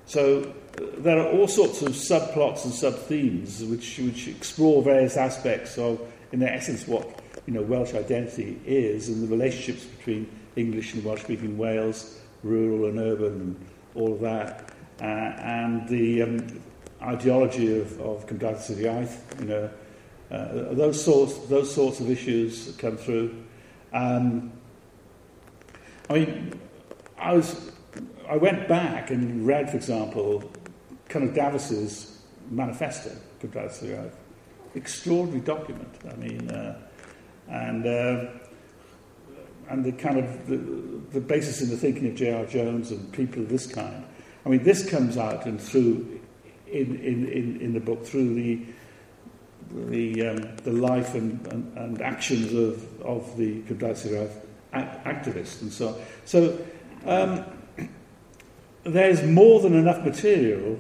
so 0.06 0.56
there 0.78 1.20
are 1.20 1.32
all 1.32 1.48
sorts 1.48 1.82
of 1.82 1.90
subplots 1.90 2.66
and 2.66 2.74
sub-themes 2.74 3.64
which, 3.64 3.98
which 4.00 4.28
explore 4.28 4.84
various 4.84 5.18
aspects 5.18 5.78
of, 5.78 6.00
in 6.32 6.40
their 6.40 6.54
essence, 6.54 6.88
what 6.88 7.22
you 7.46 7.54
know, 7.54 7.62
Welsh 7.62 7.94
identity 7.94 8.60
is 8.66 9.10
and 9.10 9.24
the 9.24 9.28
relationships 9.28 9.86
between 9.86 10.30
English 10.56 10.94
and 10.94 11.04
Welsh-speaking 11.04 11.58
Wales, 11.58 12.20
rural 12.44 12.90
and 12.90 13.00
urban, 13.00 13.34
and 13.34 13.66
all 13.96 14.14
of 14.14 14.22
that, 14.22 14.70
uh, 15.02 15.04
and 15.04 15.88
the 15.88 16.22
um, 16.24 16.62
ideology 17.02 17.80
of, 17.80 18.00
of 18.02 18.28
Cymdeithas 18.28 18.70
yr 18.70 18.92
Iaith, 18.92 19.40
you 19.40 19.46
know, 19.46 19.70
uh, 20.30 20.74
those 20.74 21.04
sorts, 21.04 21.38
those 21.48 21.74
sorts 21.74 22.00
of 22.00 22.10
issues 22.10 22.76
come 22.78 22.98
through. 22.98 23.44
Um, 23.94 24.52
I 26.10 26.14
mean, 26.14 26.60
I 27.18 27.34
was, 27.34 27.72
I 28.30 28.36
went 28.36 28.68
back 28.68 29.10
and 29.10 29.48
read, 29.48 29.70
for 29.70 29.78
example, 29.78 30.52
Cynog 31.10 31.36
Dafis's 31.36 32.18
manifesto, 32.50 33.12
Cymdeithas 33.42 33.82
yr 33.84 33.96
Iaith. 33.96 34.16
Extraordinary 34.76 35.42
document. 35.42 35.98
I 36.10 36.16
mean, 36.16 36.50
uh, 36.50 36.78
and 37.50 37.86
uh, 37.86 38.26
and 39.70 39.84
the 39.84 39.92
kind 39.94 40.20
of 40.20 40.48
the, 40.48 40.58
the 41.12 41.22
basis 41.22 41.62
in 41.62 41.70
the 41.70 41.78
thinking 41.78 42.08
of 42.08 42.16
J.R. 42.16 42.46
Jones 42.46 42.92
and 42.92 43.12
people 43.12 43.42
of 43.42 43.50
this 43.50 43.66
kind. 43.66 44.04
I 44.46 44.50
mean, 44.50 44.64
this 44.64 44.90
comes 44.90 45.18
out 45.18 45.46
and 45.46 45.60
through 45.60 46.22
in, 46.68 46.96
in, 47.00 47.28
in, 47.28 47.62
in 47.62 47.74
the 47.74 47.80
book 47.80 48.06
through 48.06 48.34
the 48.36 48.66
the 49.90 50.28
um, 50.28 50.56
the 50.64 50.72
life 50.72 51.16
and, 51.16 51.46
and, 51.48 51.78
and 51.78 52.02
actions 52.02 52.54
of 52.54 53.02
of 53.02 53.38
the 53.38 53.62
Cymdeithas 53.64 54.32
activists 54.74 55.62
and 55.62 55.72
so 55.72 55.90
on. 55.90 55.96
So. 56.26 56.60
Um, 57.06 57.57
there's 58.84 59.24
more 59.24 59.60
than 59.60 59.74
enough 59.74 60.04
material 60.04 60.80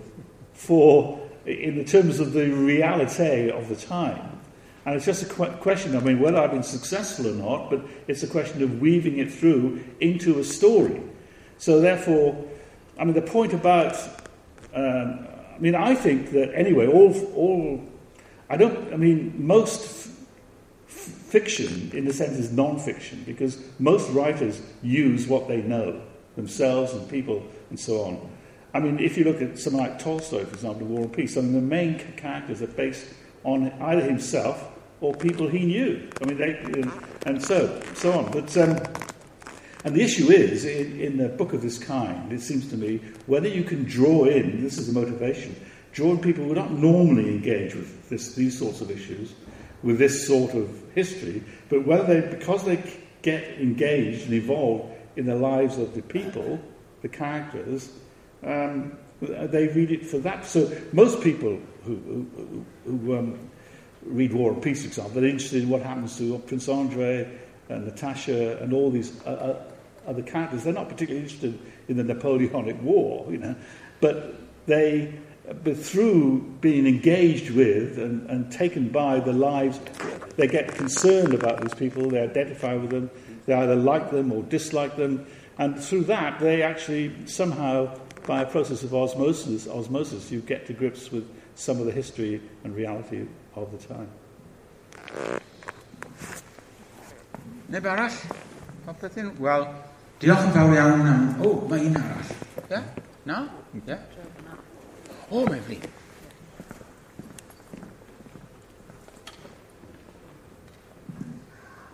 for, 0.53 1.19
in 1.45 1.77
the 1.77 1.83
terms 1.83 2.19
of 2.19 2.33
the 2.33 2.49
reality 2.49 3.49
of 3.49 3.69
the 3.69 3.75
time. 3.75 4.37
And 4.85 4.95
it's 4.95 5.05
just 5.05 5.23
a 5.23 5.25
qu- 5.25 5.51
question, 5.57 5.95
I 5.97 5.99
mean, 5.99 6.19
whether 6.19 6.37
I've 6.37 6.51
been 6.51 6.63
successful 6.63 7.27
or 7.27 7.33
not, 7.33 7.69
but 7.69 7.81
it's 8.07 8.23
a 8.23 8.27
question 8.27 8.63
of 8.63 8.79
weaving 8.79 9.17
it 9.17 9.31
through 9.31 9.83
into 9.99 10.39
a 10.39 10.43
story. 10.45 11.01
So, 11.57 11.81
therefore, 11.81 12.45
I 12.97 13.03
mean, 13.03 13.13
the 13.13 13.21
point 13.21 13.53
about, 13.53 13.95
um, 14.73 15.27
I 15.53 15.59
mean, 15.59 15.75
I 15.75 15.93
think 15.93 16.31
that 16.31 16.53
anyway, 16.55 16.87
all, 16.87 17.13
all, 17.35 17.83
I 18.49 18.55
don't, 18.55 18.93
I 18.93 18.97
mean, 18.97 19.33
most 19.45 19.83
f- 19.83 20.13
fiction, 20.87 21.91
in 21.93 22.07
a 22.07 22.13
sense, 22.13 22.37
is 22.37 22.51
non 22.51 22.79
fiction 22.79 23.23
because 23.25 23.61
most 23.79 24.09
writers 24.11 24.61
use 24.81 25.27
what 25.27 25.49
they 25.49 25.61
know 25.61 26.01
themselves 26.37 26.93
and 26.93 27.09
people 27.09 27.43
and 27.69 27.79
so 27.79 28.01
on. 28.01 28.31
I 28.73 28.79
mean, 28.79 28.99
if 28.99 29.17
you 29.17 29.23
look 29.23 29.41
at 29.41 29.57
someone 29.57 29.83
like 29.83 29.99
Tolstoy, 29.99 30.45
for 30.45 30.53
example, 30.53 30.87
War 30.87 31.03
and 31.03 31.13
Peace, 31.13 31.37
I 31.37 31.41
mean, 31.41 31.53
the 31.53 31.61
main 31.61 31.99
characters 32.17 32.61
are 32.61 32.67
based 32.67 33.05
on 33.43 33.71
either 33.81 34.01
himself 34.01 34.71
or 35.01 35.13
people 35.13 35.47
he 35.47 35.65
knew. 35.65 36.09
I 36.21 36.25
mean, 36.25 36.37
they, 36.37 36.83
and 37.25 37.43
so 37.43 37.81
so 37.93 38.11
on. 38.13 38.31
But 38.31 38.55
um, 38.57 38.77
and 39.83 39.95
the 39.95 40.01
issue 40.01 40.31
is 40.31 40.65
in, 40.65 40.99
in 40.99 41.19
a 41.21 41.29
book 41.29 41.53
of 41.53 41.61
this 41.61 41.77
kind, 41.77 42.31
it 42.33 42.41
seems 42.41 42.67
to 42.69 42.77
me, 42.77 42.99
whether 43.25 43.47
you 43.47 43.63
can 43.63 43.83
draw 43.85 44.25
in. 44.25 44.61
This 44.61 44.77
is 44.77 44.91
the 44.91 44.99
motivation. 44.99 45.55
Draw 45.93 46.11
in 46.11 46.19
people 46.19 46.43
who 46.43 46.53
not 46.53 46.71
normally 46.71 47.29
engage 47.29 47.73
with 47.73 48.09
this, 48.09 48.35
these 48.35 48.57
sorts 48.57 48.81
of 48.81 48.91
issues, 48.91 49.33
with 49.83 49.97
this 49.97 50.27
sort 50.27 50.53
of 50.55 50.69
history, 50.93 51.43
but 51.69 51.85
whether 51.85 52.21
they, 52.21 52.35
because 52.35 52.65
they 52.65 52.83
get 53.21 53.43
engaged 53.59 54.25
and 54.25 54.33
involved 54.33 54.93
in 55.15 55.25
the 55.25 55.35
lives 55.35 55.77
of 55.77 55.95
the 55.95 56.01
people, 56.01 56.59
the 57.07 57.17
characters, 57.17 57.89
um, 58.43 58.97
they 59.21 59.67
read 59.67 59.91
it 59.91 60.05
for 60.05 60.19
that. 60.19 60.45
So 60.45 60.71
most 60.93 61.21
people 61.21 61.59
who, 61.83 61.95
who, 61.95 62.65
who 62.85 63.17
um, 63.17 63.49
read 64.03 64.33
War 64.33 64.53
and 64.53 64.61
Peace, 64.61 64.81
for 64.81 64.87
example, 64.87 65.13
they're 65.21 65.29
interested 65.29 65.63
in 65.63 65.69
what 65.69 65.81
happens 65.81 66.17
to 66.17 66.37
Prince 66.39 66.69
Andre 66.69 67.27
and 67.69 67.85
Natasha 67.85 68.57
and 68.61 68.73
all 68.73 68.91
these 68.91 69.11
uh, 69.25 69.29
uh, 69.29 70.09
other 70.09 70.21
characters. 70.21 70.63
They're 70.63 70.73
not 70.73 70.89
particularly 70.89 71.23
interested 71.23 71.57
in 71.87 71.97
the 71.97 72.03
Napoleonic 72.03 72.81
War, 72.81 73.25
you 73.31 73.37
know, 73.37 73.55
but 73.99 74.35
they, 74.67 75.13
but 75.63 75.77
through 75.77 76.41
being 76.61 76.85
engaged 76.85 77.49
with 77.51 77.97
and, 77.97 78.29
and 78.29 78.51
taken 78.51 78.89
by 78.89 79.19
the 79.19 79.33
lives, 79.33 79.79
they 80.35 80.47
get 80.47 80.75
concerned 80.75 81.33
about 81.33 81.61
these 81.61 81.73
people. 81.73 82.09
They 82.09 82.21
identify 82.21 82.75
with 82.75 82.91
them. 82.91 83.09
They 83.45 83.53
either 83.53 83.75
like 83.75 84.11
them 84.11 84.31
or 84.31 84.43
dislike 84.43 84.97
them, 84.97 85.25
and 85.57 85.79
through 85.79 86.03
that, 86.05 86.39
they 86.39 86.61
actually 86.61 87.25
somehow, 87.25 87.93
by 88.25 88.41
a 88.41 88.45
process 88.45 88.83
of 88.83 88.93
osmosis, 88.93 89.67
osmosis, 89.67 90.31
you 90.31 90.41
get 90.41 90.65
to 90.67 90.73
grips 90.73 91.11
with 91.11 91.27
some 91.55 91.79
of 91.79 91.85
the 91.85 91.91
history 91.91 92.41
and 92.63 92.75
reality 92.75 93.25
of 93.55 93.71
the 93.71 93.77
time. 93.87 94.09
Neb 97.69 97.83
arall? 97.83 98.11
Popeth 98.85 99.17
un? 99.17 99.33
Wel, 99.39 99.65
diolch 100.21 100.45
yn 100.47 100.53
fawr 100.55 100.75
iawn 100.77 101.07
am... 101.11 101.23
O, 101.43 101.53
mae 101.67 101.89
un 101.89 101.97
arall. 101.99 102.29
Ie? 102.31 102.67
Yeah? 102.71 102.83
No? 103.25 103.41
Ie? 103.75 103.81
Yeah? 103.87 103.99
O, 105.31 105.43
mae'n 105.43 105.63
fri. 105.65 105.79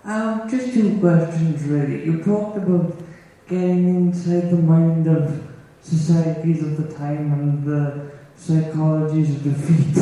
Um, 0.04 0.50
just 0.50 0.74
two 0.74 1.00
questions, 1.00 1.64
really. 1.64 2.04
You 2.06 2.22
talked 2.22 2.58
about 2.58 3.03
getting 3.54 3.88
inside 3.96 4.50
the 4.50 4.58
mind 4.58 5.06
of 5.08 5.24
societies 5.82 6.64
of 6.64 6.72
the 6.82 6.94
time 6.96 7.32
and 7.34 7.64
the 7.64 8.12
psychologies 8.36 9.30
of 9.36 9.44
defeat, 9.44 9.96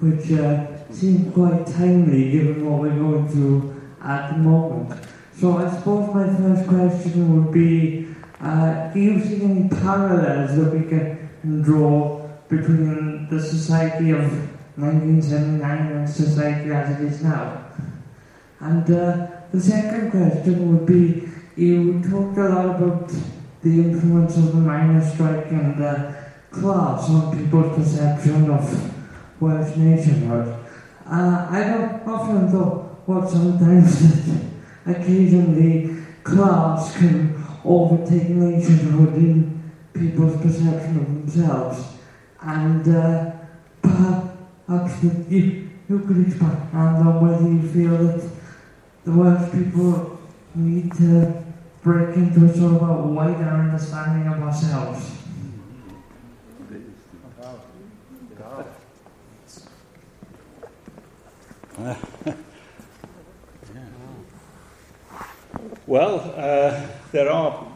which 0.00 0.32
uh, 0.32 0.90
seem 0.90 1.30
quite 1.32 1.64
timely 1.66 2.32
given 2.32 2.68
what 2.68 2.80
we're 2.80 2.98
going 3.04 3.28
through 3.28 3.80
at 4.02 4.32
the 4.32 4.38
moment. 4.38 5.00
So 5.36 5.58
I 5.58 5.70
suppose 5.70 6.12
my 6.12 6.26
first 6.36 6.68
question 6.68 7.22
would 7.36 7.52
be, 7.52 8.08
uh, 8.40 8.88
do 8.92 9.00
you 9.00 9.24
see 9.24 9.44
any 9.44 9.68
parallels 9.68 10.56
that 10.56 10.74
we 10.74 10.88
can 10.88 11.62
draw 11.62 12.28
between 12.48 13.28
the 13.30 13.40
society 13.40 14.10
of 14.10 14.24
1979 14.76 15.92
and 15.92 16.10
society 16.10 16.72
as 16.72 16.98
it 16.98 17.06
is 17.06 17.22
now? 17.22 17.66
And 18.58 18.90
uh, 18.90 19.26
the 19.52 19.60
second 19.60 20.10
question 20.10 20.72
would 20.72 20.86
be, 20.86 21.28
you 21.60 22.00
talked 22.00 22.38
a 22.38 22.48
lot 22.48 22.66
about 22.76 23.08
the 23.62 23.68
influence 23.68 24.36
of 24.38 24.52
the 24.52 24.60
miners' 24.60 25.12
strike 25.12 25.48
and 25.50 25.82
uh, 25.82 26.12
class 26.50 27.10
on 27.10 27.36
people's 27.36 27.76
perception 27.76 28.50
of 28.50 29.42
Welsh 29.42 29.76
nationhood. 29.76 30.56
Uh, 31.04 31.46
I 31.50 31.58
have 31.58 32.08
often 32.08 32.50
thought 32.50 33.06
what 33.06 33.28
sometimes 33.28 34.30
occasionally 34.86 35.96
class 36.22 36.96
can 36.96 37.44
overtake 37.62 38.30
nationhood 38.30 39.14
in 39.16 39.62
people's 39.92 40.40
perception 40.40 40.96
of 40.96 41.06
themselves. 41.06 41.84
And 42.40 42.88
uh, 42.88 43.32
perhaps 43.82 45.02
you, 45.02 45.68
you 45.90 45.98
could 45.98 46.26
expand 46.26 46.72
on 46.74 47.20
whether 47.20 47.46
you 47.46 47.68
feel 47.68 47.98
that 47.98 48.30
the 49.04 49.12
Welsh 49.12 49.52
people 49.52 50.18
need 50.54 50.92
to 50.94 51.49
break 51.82 52.16
into 52.16 52.44
a 52.44 52.54
sort 52.56 52.74
of 52.74 52.82
a 52.82 53.02
wider 53.02 53.44
understanding 53.44 54.26
of 54.26 54.42
ourselves. 54.42 55.16
Well, 65.90 66.32
uh, 66.36 66.86
there 67.10 67.28
are 67.32 67.66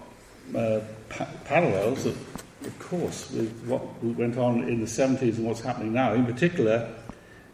uh, 0.54 0.80
pa- 1.08 1.28
parallels, 1.46 2.06
of, 2.06 2.16
of 2.64 2.78
course, 2.78 3.28
with 3.32 3.52
what 3.66 3.82
went 4.04 4.38
on 4.38 4.68
in 4.68 4.78
the 4.80 4.86
70s 4.86 5.36
and 5.36 5.44
what's 5.44 5.62
happening 5.62 5.92
now. 5.92 6.14
In 6.14 6.24
particular, 6.24 6.94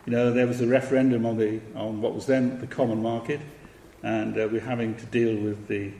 you 0.04 0.12
know, 0.12 0.30
there 0.32 0.46
was 0.46 0.60
a 0.60 0.66
referendum 0.66 1.24
on, 1.24 1.38
the, 1.38 1.60
on 1.74 2.02
what 2.02 2.14
was 2.14 2.26
then 2.26 2.60
the 2.60 2.66
common 2.66 3.00
market, 3.00 3.40
and 4.02 4.36
uh, 4.36 4.48
we're 4.52 4.60
having 4.60 4.94
to 4.96 5.06
deal 5.06 5.34
with 5.42 5.66
the, 5.66 5.92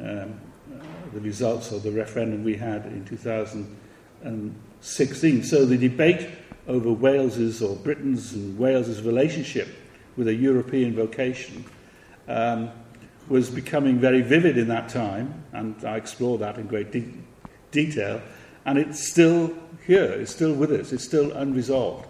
um, 0.00 0.06
uh, 0.06 0.28
the 1.12 1.20
results 1.20 1.72
of 1.72 1.82
the 1.82 1.90
referendum 1.90 2.44
we 2.44 2.56
had 2.56 2.86
in 2.86 3.04
2016. 3.04 5.44
So 5.44 5.64
the 5.64 5.76
debate 5.76 6.28
over 6.68 6.92
Wales's 6.92 7.62
or 7.62 7.76
Britain's 7.76 8.32
and 8.32 8.58
Wales's 8.58 9.02
relationship 9.02 9.68
with 10.16 10.28
a 10.28 10.34
European 10.34 10.94
vocation 10.94 11.64
um, 12.28 12.70
was 13.28 13.50
becoming 13.50 13.98
very 13.98 14.22
vivid 14.22 14.58
in 14.58 14.68
that 14.68 14.88
time, 14.88 15.44
and 15.52 15.84
I 15.84 15.96
explore 15.96 16.38
that 16.38 16.58
in 16.58 16.66
great 16.66 16.92
de- 16.92 17.12
detail. 17.70 18.20
And 18.64 18.78
it's 18.78 19.10
still 19.10 19.52
here, 19.86 20.04
it's 20.04 20.32
still 20.32 20.54
with 20.54 20.72
us, 20.72 20.92
it's 20.92 21.04
still 21.04 21.32
unresolved. 21.32 22.06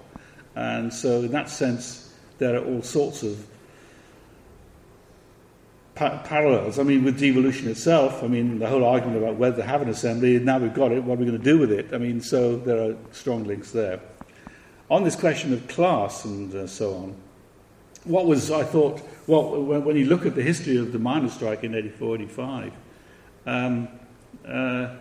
And 0.55 0.93
so, 0.93 1.21
in 1.21 1.33
that 1.33 1.49
sense, 1.49 2.15
there 2.39 2.57
are 2.57 2.65
all 2.65 2.83
sorts 2.83 3.23
of 3.23 3.47
pa- 5.95 6.23
parallels. 6.25 6.79
I 6.79 6.83
mean, 6.83 7.05
with 7.05 7.19
devolution 7.19 7.69
itself, 7.69 8.23
I 8.23 8.27
mean, 8.27 8.59
the 8.59 8.69
whole 8.69 8.85
argument 8.85 9.19
about 9.19 9.37
whether 9.37 9.57
to 9.57 9.63
have 9.63 9.83
an 9.83 9.89
assembly, 9.89 10.39
now 10.39 10.59
we've 10.59 10.75
got 10.75 10.93
it, 10.93 11.03
what 11.03 11.15
are 11.15 11.21
we 11.21 11.27
going 11.27 11.39
to 11.39 11.45
do 11.45 11.59
with 11.59 11.73
it? 11.73 11.93
I 11.93 11.99
mean, 11.99 12.21
so 12.21 12.57
there 12.57 12.91
are 12.91 12.97
strong 13.13 13.45
links 13.45 13.73
there. 13.73 14.01
On 14.91 15.05
this 15.05 15.17
question 15.17 15.53
of 15.53 15.67
class 15.69 16.25
and 16.25 16.55
uh, 16.55 16.67
so 16.67 16.95
on, 16.95 17.17
what 18.05 18.27
was, 18.27 18.51
I 18.51 18.65
thought, 18.65 19.01
well, 19.27 19.63
when, 19.63 19.85
when 19.85 19.97
you 19.97 20.07
look 20.07 20.27
at 20.27 20.35
the 20.35 20.43
history 20.43 20.77
of 20.77 20.93
the 20.93 20.99
miners' 20.99 21.35
strike 21.35 21.65
in 21.65 21.75
84 21.75 22.17
85, 22.17 22.73
um, 23.47 23.89
uh, 24.47 24.95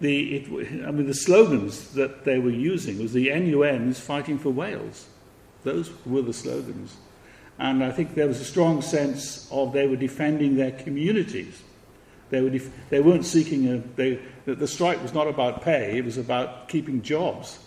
the, 0.00 0.36
it, 0.36 0.86
I 0.86 0.90
mean, 0.90 1.06
the 1.06 1.14
slogans 1.14 1.92
that 1.92 2.24
they 2.24 2.38
were 2.38 2.50
using 2.50 2.98
was 2.98 3.12
the 3.12 3.28
NUM 3.30 3.90
is 3.90 4.00
fighting 4.00 4.38
for 4.38 4.50
Wales. 4.50 5.06
Those 5.62 5.90
were 6.06 6.22
the 6.22 6.32
slogans. 6.32 6.96
And 7.60 7.84
I 7.84 7.92
think 7.92 8.14
there 8.14 8.26
was 8.26 8.40
a 8.40 8.44
strong 8.44 8.80
sense 8.80 9.46
of 9.52 9.74
they 9.74 9.86
were 9.86 9.94
defending 9.94 10.56
their 10.56 10.72
communities. 10.72 11.62
They, 12.30 12.40
were 12.40 12.48
def- 12.48 12.72
they 12.88 13.00
weren't 13.00 13.26
seeking 13.26 13.68
a. 13.68 13.78
They, 13.96 14.18
the 14.46 14.66
strike 14.66 15.02
was 15.02 15.12
not 15.12 15.28
about 15.28 15.60
pay, 15.60 15.98
it 15.98 16.04
was 16.04 16.16
about 16.16 16.68
keeping 16.68 17.02
jobs 17.02 17.58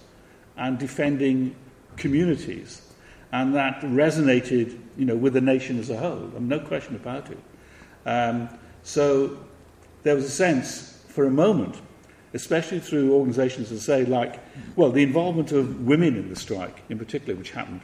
and 0.58 0.80
defending 0.80 1.56
communities. 1.96 2.82
And 3.32 3.54
that 3.54 3.82
resonated 3.82 4.80
you 4.98 5.06
know, 5.06 5.16
with 5.16 5.34
the 5.34 5.41
nation 5.41 5.80
as 5.80 5.89
a 5.91 5.98
whole. 5.98 6.32
I 6.36 6.39
mean, 6.39 6.48
no 6.48 6.60
question 6.60 6.96
about 6.96 7.30
it. 7.30 7.39
Um, 8.06 8.50
so 8.82 9.38
there 10.02 10.16
was 10.16 10.26
a 10.26 10.30
sense, 10.30 11.04
for 11.08 11.26
a 11.26 11.32
moment, 11.32 11.80
especially 12.34 12.80
through 12.80 13.14
organisations 13.14 13.70
that 13.70 13.80
say, 13.80 14.06
like, 14.06 14.39
well, 14.76 14.91
the 14.91 15.04
involvement 15.04 15.52
of 15.52 15.82
women 15.82 16.16
in 16.16 16.30
the 16.30 16.36
strike, 16.36 16.82
in 16.89 16.98
particular, 16.98 17.36
which 17.36 17.52
happened, 17.52 17.82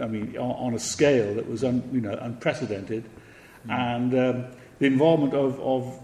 I 0.00 0.06
mean, 0.06 0.36
on, 0.36 0.68
on 0.68 0.74
a 0.74 0.78
scale 0.78 1.34
that 1.34 1.48
was 1.48 1.64
un, 1.64 1.88
you 1.92 2.00
know, 2.00 2.16
unprecedented, 2.20 3.04
mm. 3.66 3.70
and 3.70 4.14
um, 4.14 4.56
the 4.78 4.86
involvement 4.86 5.34
of, 5.34 5.60
of 5.60 6.00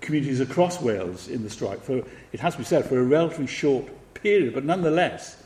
communities 0.00 0.40
across 0.40 0.80
Wales 0.80 1.28
in 1.28 1.42
the 1.42 1.50
strike 1.50 1.82
for, 1.82 2.02
it 2.32 2.40
has 2.40 2.54
to 2.54 2.58
be 2.58 2.64
said, 2.64 2.84
for 2.84 2.98
a 2.98 3.04
relatively 3.04 3.46
short 3.46 3.88
period, 4.14 4.52
but 4.54 4.64
nonetheless, 4.64 5.42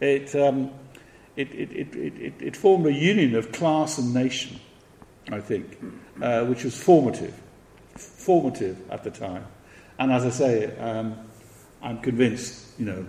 it, 0.00 0.34
um, 0.34 0.70
it, 1.36 1.50
it, 1.52 1.72
it, 1.72 1.96
it, 1.96 2.34
it 2.40 2.56
formed 2.56 2.86
a 2.86 2.92
union 2.92 3.34
of 3.34 3.52
class 3.52 3.98
and 3.98 4.14
nation, 4.14 4.58
I 5.30 5.40
think, 5.40 5.78
uh, 6.22 6.44
which 6.44 6.64
was 6.64 6.80
formative, 6.80 7.34
formative 7.96 8.78
at 8.90 9.04
the 9.04 9.10
time. 9.10 9.44
And 9.98 10.12
as 10.12 10.24
I 10.24 10.30
say, 10.30 10.76
um, 10.78 11.16
I'm 11.82 12.00
convinced, 12.00 12.78
you 12.78 12.86
know, 12.86 13.06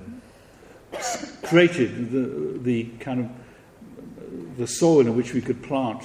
created 1.43 2.11
the, 2.11 2.59
the 2.59 2.83
kind 2.99 3.19
of 3.19 3.29
the 4.57 4.67
soil 4.67 5.01
in 5.01 5.15
which 5.15 5.33
we 5.33 5.41
could 5.41 5.61
plant 5.63 6.03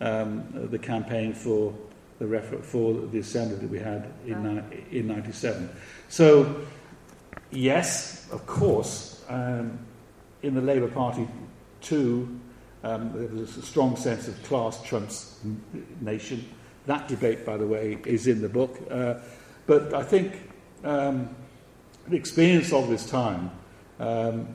um, 0.00 0.68
the 0.70 0.78
campaign 0.78 1.32
for 1.32 1.74
the 2.18 2.26
refer- 2.26 2.58
for 2.58 2.94
the 2.94 3.18
assembly 3.18 3.56
that 3.56 3.70
we 3.70 3.78
had 3.78 4.12
in 4.26 4.42
ni- 4.42 4.98
in 4.98 5.06
'97. 5.06 5.68
So, 6.08 6.62
yes, 7.50 8.28
of 8.30 8.46
course, 8.46 9.22
um, 9.28 9.78
in 10.42 10.54
the 10.54 10.60
Labour 10.60 10.88
Party 10.88 11.26
too, 11.80 12.40
um, 12.84 13.12
there 13.14 13.28
was 13.28 13.56
a 13.56 13.62
strong 13.62 13.96
sense 13.96 14.28
of 14.28 14.42
class 14.44 14.82
trumps 14.82 15.40
nation. 16.00 16.44
That 16.86 17.06
debate, 17.06 17.46
by 17.46 17.56
the 17.56 17.66
way, 17.66 17.98
is 18.04 18.26
in 18.26 18.42
the 18.42 18.48
book. 18.48 18.76
Uh, 18.90 19.14
but 19.66 19.94
I 19.94 20.02
think 20.02 20.50
um, 20.82 21.28
the 22.08 22.16
experience 22.16 22.72
of 22.72 22.88
this 22.88 23.08
time, 23.08 23.52
um, 24.00 24.48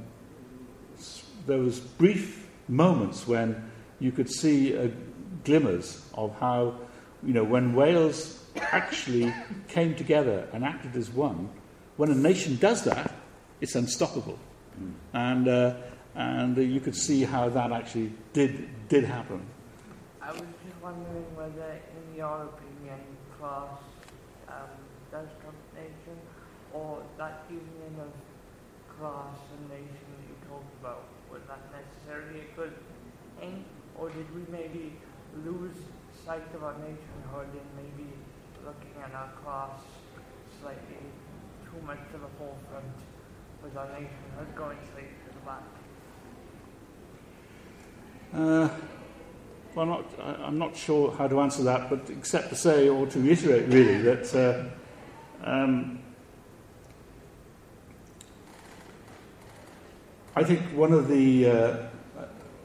there 1.46 1.60
was 1.60 1.80
brief 1.80 2.47
moments 2.68 3.28
when 3.28 3.70
you 4.00 4.12
could 4.12 4.30
see 4.30 4.78
uh, 4.78 4.90
glimmers 5.44 6.06
of 6.14 6.38
how, 6.40 6.76
you 7.24 7.34
know, 7.34 7.44
when 7.44 7.74
Wales 7.74 8.44
actually 8.58 9.34
came 9.68 9.96
together 9.96 10.48
and 10.54 10.64
acted 10.64 10.96
as 10.96 11.10
one, 11.10 11.50
when 11.98 12.12
a 12.12 12.16
nation 12.16 12.58
does 12.58 12.84
that, 12.84 13.14
it's 13.62 13.76
unstoppable. 13.76 14.38
And, 15.14 15.48
uh, 15.48 15.76
and 16.16 16.58
uh, 16.58 16.62
you 16.62 16.80
could 16.80 16.96
see 16.96 17.24
how 17.24 17.50
that 17.50 17.72
actually 17.72 18.14
did, 18.34 18.70
did 18.90 19.04
happen. 19.04 19.42
I 20.22 20.32
was 20.32 20.42
just 20.42 20.82
wondering 20.84 21.26
whether, 21.36 21.72
in 21.72 22.16
your 22.16 22.44
opinion, 22.44 23.00
class 23.40 23.80
um, 24.48 24.70
does 25.12 25.28
trump 25.42 25.58
nation, 25.74 26.20
or 26.74 27.02
that 27.18 27.46
union 27.50 27.96
of 28.00 28.12
class 29.00 29.38
and 29.58 29.70
nation 29.70 30.06
that 30.14 30.24
you 30.30 30.36
talked 30.50 30.74
about, 30.82 31.06
was 31.32 31.42
that 31.48 31.62
necessarily 32.08 32.42
a 32.42 32.56
good 32.56 32.74
thing, 33.40 33.66
or 33.98 34.10
did 34.10 34.34
we 34.34 34.42
maybe 34.52 34.94
lose 35.46 35.76
sight 36.26 36.54
of 36.56 36.64
our 36.64 36.74
nationhood 36.74 37.48
and 37.52 37.68
maybe 37.76 38.10
looking 38.66 39.02
at 39.04 39.14
our 39.14 39.30
class 39.44 39.82
slightly 40.62 40.98
too 41.66 41.86
much 41.86 42.00
to 42.12 42.18
the 42.18 42.28
forefront, 42.38 42.86
with 43.64 43.76
our 43.78 43.88
nationhood 43.88 44.56
going 44.56 44.78
straight 44.92 45.26
to 45.26 45.34
the 45.34 45.46
back? 45.46 45.64
Uh, 48.34 48.70
well, 49.76 49.84
I'm 49.84 49.90
not, 49.90 50.06
I'm 50.46 50.58
not 50.58 50.76
sure 50.76 51.12
how 51.12 51.28
to 51.28 51.40
answer 51.42 51.64
that, 51.64 51.90
but 51.90 52.10
except 52.10 52.50
to 52.50 52.56
say, 52.56 52.90
or 52.90 53.06
to 53.08 53.20
reiterate 53.20 53.68
really, 53.68 54.02
that 54.02 54.36
uh, 54.36 55.50
um, 55.50 56.00
I 60.36 60.44
think 60.44 60.62
one 60.76 60.94
of 60.94 61.08
the 61.08 61.48
uh, 61.50 61.87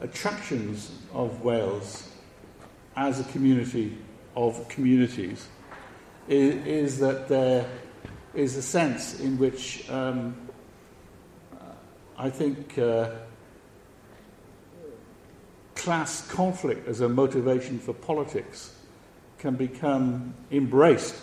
attractions 0.03 0.91
of 1.13 1.41
Wales 1.41 2.09
as 2.95 3.19
a 3.19 3.23
community 3.25 3.97
of 4.35 4.67
communities 4.69 5.47
is, 6.27 6.65
is 6.65 6.99
that 6.99 7.27
there 7.27 7.67
is 8.35 8.55
a 8.55 8.61
sense 8.61 9.19
in 9.19 9.39
which 9.39 9.89
um, 9.89 10.35
I 12.17 12.29
think. 12.29 12.77
Uh, 12.77 13.09
class 15.83 16.25
conflict 16.29 16.87
as 16.87 17.01
a 17.01 17.09
motivation 17.09 17.77
for 17.77 17.93
politics 17.93 18.73
can 19.37 19.53
become 19.53 20.33
embraced 20.49 21.13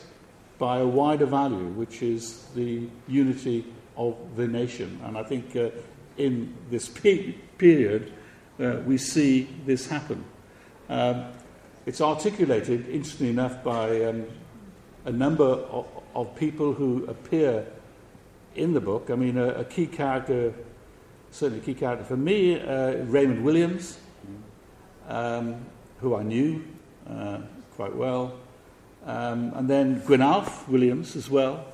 by 0.58 0.80
a 0.80 0.86
wider 0.86 1.24
value, 1.24 1.68
which 1.68 2.02
is 2.02 2.44
the 2.54 2.86
unity 3.08 3.64
of 3.96 4.14
the 4.36 4.46
nation. 4.46 5.00
And 5.02 5.16
I 5.16 5.22
think 5.22 5.56
uh, 5.56 5.70
in 6.18 6.54
this 6.68 6.90
pe- 6.90 7.32
period, 7.56 8.12
uh, 8.61 8.80
we 8.86 8.98
see 8.98 9.48
this 9.66 9.86
happen. 9.86 10.24
Um, 10.88 11.24
it's 11.86 12.00
articulated, 12.00 12.88
interestingly 12.88 13.30
enough, 13.30 13.64
by 13.64 14.04
um, 14.04 14.26
a 15.04 15.12
number 15.12 15.44
of, 15.44 15.86
of 16.14 16.36
people 16.36 16.74
who 16.74 17.06
appear 17.06 17.66
in 18.54 18.74
the 18.74 18.80
book. 18.80 19.11
I 19.11 19.14
mean, 19.14 19.38
a, 19.38 19.48
a 19.48 19.64
key 19.64 19.86
character, 19.86 20.52
certainly 21.30 21.62
a 21.62 21.64
key 21.64 21.74
character 21.74 22.04
for 22.04 22.16
me, 22.16 22.61
uh, 22.61 22.96
Raymond 23.04 23.44
Williams, 23.44 23.98
um, 25.08 25.64
who 26.00 26.14
I 26.14 26.22
knew 26.22 26.62
uh, 27.08 27.38
quite 27.76 27.94
well, 27.94 28.34
um, 29.06 29.52
and 29.54 29.68
then 29.68 30.02
Gwyn 30.06 30.20
Alf 30.20 30.68
Williams 30.68 31.16
as 31.16 31.30
well. 31.30 31.64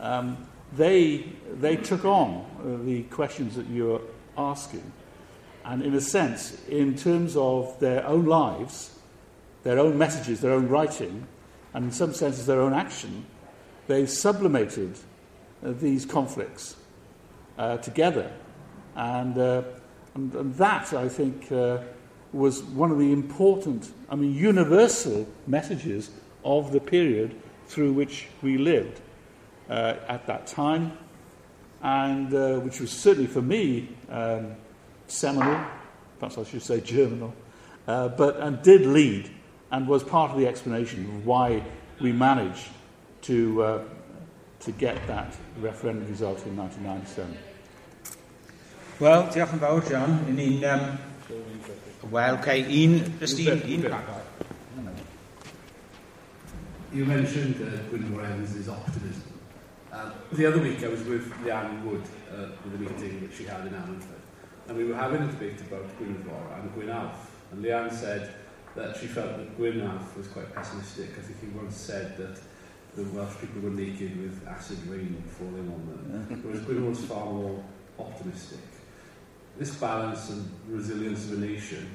Um, 0.00 0.36
they, 0.76 1.24
they 1.60 1.76
took 1.76 2.04
on 2.04 2.44
uh, 2.58 2.84
the 2.84 3.02
questions 3.04 3.54
that 3.56 3.66
you're 3.68 4.00
asking, 4.36 4.92
and 5.66 5.82
in 5.82 5.94
a 5.94 6.00
sense, 6.00 6.56
in 6.68 6.96
terms 6.96 7.36
of 7.36 7.78
their 7.80 8.06
own 8.06 8.24
lives, 8.24 8.96
their 9.64 9.80
own 9.80 9.98
messages, 9.98 10.40
their 10.40 10.52
own 10.52 10.68
writing, 10.68 11.26
and 11.74 11.86
in 11.86 11.90
some 11.90 12.14
senses 12.14 12.46
their 12.46 12.60
own 12.60 12.72
action, 12.72 13.26
they 13.88 14.06
sublimated 14.06 14.96
uh, 15.64 15.72
these 15.72 16.06
conflicts 16.06 16.76
uh, 17.58 17.78
together. 17.78 18.30
And, 18.94 19.36
uh, 19.36 19.62
and, 20.14 20.32
and 20.34 20.54
that, 20.54 20.94
I 20.94 21.08
think, 21.08 21.50
uh, 21.50 21.78
was 22.32 22.62
one 22.62 22.92
of 22.92 22.98
the 22.98 23.12
important, 23.12 23.90
I 24.08 24.14
mean, 24.14 24.34
universal 24.34 25.26
messages 25.48 26.10
of 26.44 26.70
the 26.70 26.80
period 26.80 27.34
through 27.66 27.92
which 27.92 28.28
we 28.40 28.56
lived 28.56 29.00
uh, 29.68 29.94
at 30.06 30.28
that 30.28 30.46
time, 30.46 30.96
and 31.82 32.32
uh, 32.32 32.60
which 32.60 32.78
was 32.80 32.92
certainly 32.92 33.26
for 33.26 33.42
me 33.42 33.88
um, 34.08 34.54
seminal, 35.06 35.64
perhaps 36.18 36.38
I 36.38 36.44
should 36.44 36.62
say 36.62 36.80
germinal, 36.80 37.34
uh, 37.86 38.08
but 38.08 38.36
and 38.38 38.62
did 38.62 38.86
lead 38.86 39.30
and 39.70 39.88
was 39.88 40.02
part 40.02 40.30
of 40.30 40.38
the 40.38 40.46
explanation 40.46 41.04
of 41.04 41.26
why 41.26 41.62
we 42.00 42.12
managed 42.12 42.68
to, 43.22 43.62
uh, 43.62 43.82
to 44.60 44.72
get 44.72 45.06
that 45.06 45.36
referendum 45.60 46.08
result 46.08 46.44
in 46.46 46.56
1997. 46.56 47.36
Wel, 48.98 49.26
diolch 49.28 49.52
yn 49.52 49.60
fawr, 49.60 49.82
John. 49.84 50.14
I 50.24 50.32
ni'n... 50.32 50.62
Um, 50.64 50.86
Wel, 52.10 52.38
okay, 52.38 52.62
un... 52.64 53.18
Just 53.20 53.38
un... 53.40 53.60
un 53.60 54.94
You 56.94 57.04
mentioned 57.04 57.60
uh, 57.60 57.76
Gwynfor 57.90 58.24
Evans' 58.24 58.68
optimism. 58.70 59.22
Um, 59.92 60.12
the 60.32 60.46
other 60.46 60.60
week 60.60 60.82
I 60.82 60.88
was 60.88 61.02
with 61.02 61.30
Leanne 61.44 61.84
Wood 61.84 62.04
uh, 62.32 62.46
with 62.64 62.74
a 62.74 62.78
meeting 62.78 63.20
that 63.20 63.36
she 63.36 63.44
had 63.44 63.66
in 63.66 63.74
Ammanford. 63.74 64.15
And 64.68 64.76
we 64.76 64.84
were 64.84 64.96
having 64.96 65.22
a 65.22 65.26
debate 65.26 65.60
about 65.60 65.86
Gwynfor 65.98 66.60
and 66.60 66.74
Gwyn 66.74 66.90
Alf. 66.90 67.30
And 67.52 67.64
Leanne 67.64 67.92
said 67.92 68.34
that 68.74 68.96
she 68.96 69.06
felt 69.06 69.36
that 69.36 69.56
Gwyn 69.56 69.80
Alf 69.80 70.16
was 70.16 70.26
quite 70.28 70.52
pessimistic. 70.54 71.10
I 71.10 71.22
think 71.22 71.40
he 71.40 71.46
once 71.58 71.76
said 71.76 72.16
that 72.16 72.40
the 72.96 73.04
Welsh 73.10 73.36
people 73.40 73.60
were 73.60 73.70
naked 73.70 74.20
with 74.20 74.46
acid 74.48 74.78
rain 74.88 75.22
falling 75.38 75.68
on 75.72 75.86
them. 75.86 76.42
Whereas 76.42 76.64
Gwyn 76.64 76.88
was 76.88 77.04
far 77.04 77.26
more 77.26 77.62
optimistic. 77.98 78.60
This 79.58 79.74
balance 79.76 80.30
and 80.30 80.50
resilience 80.68 81.26
of 81.26 81.42
a 81.42 81.46
nation, 81.46 81.88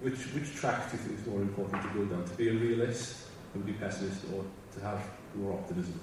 which, 0.00 0.18
which 0.34 0.54
track 0.54 0.90
do 0.90 0.96
you 0.96 1.02
think 1.02 1.20
is 1.20 1.26
more 1.26 1.40
important 1.40 1.82
to 1.82 1.88
go 1.88 2.04
down? 2.04 2.24
To 2.24 2.34
be 2.34 2.48
a 2.48 2.52
realist 2.52 3.26
and 3.54 3.64
be 3.64 3.72
pessimist 3.74 4.24
or 4.34 4.44
to 4.74 4.80
have 4.80 5.00
more 5.36 5.52
optimism? 5.52 6.00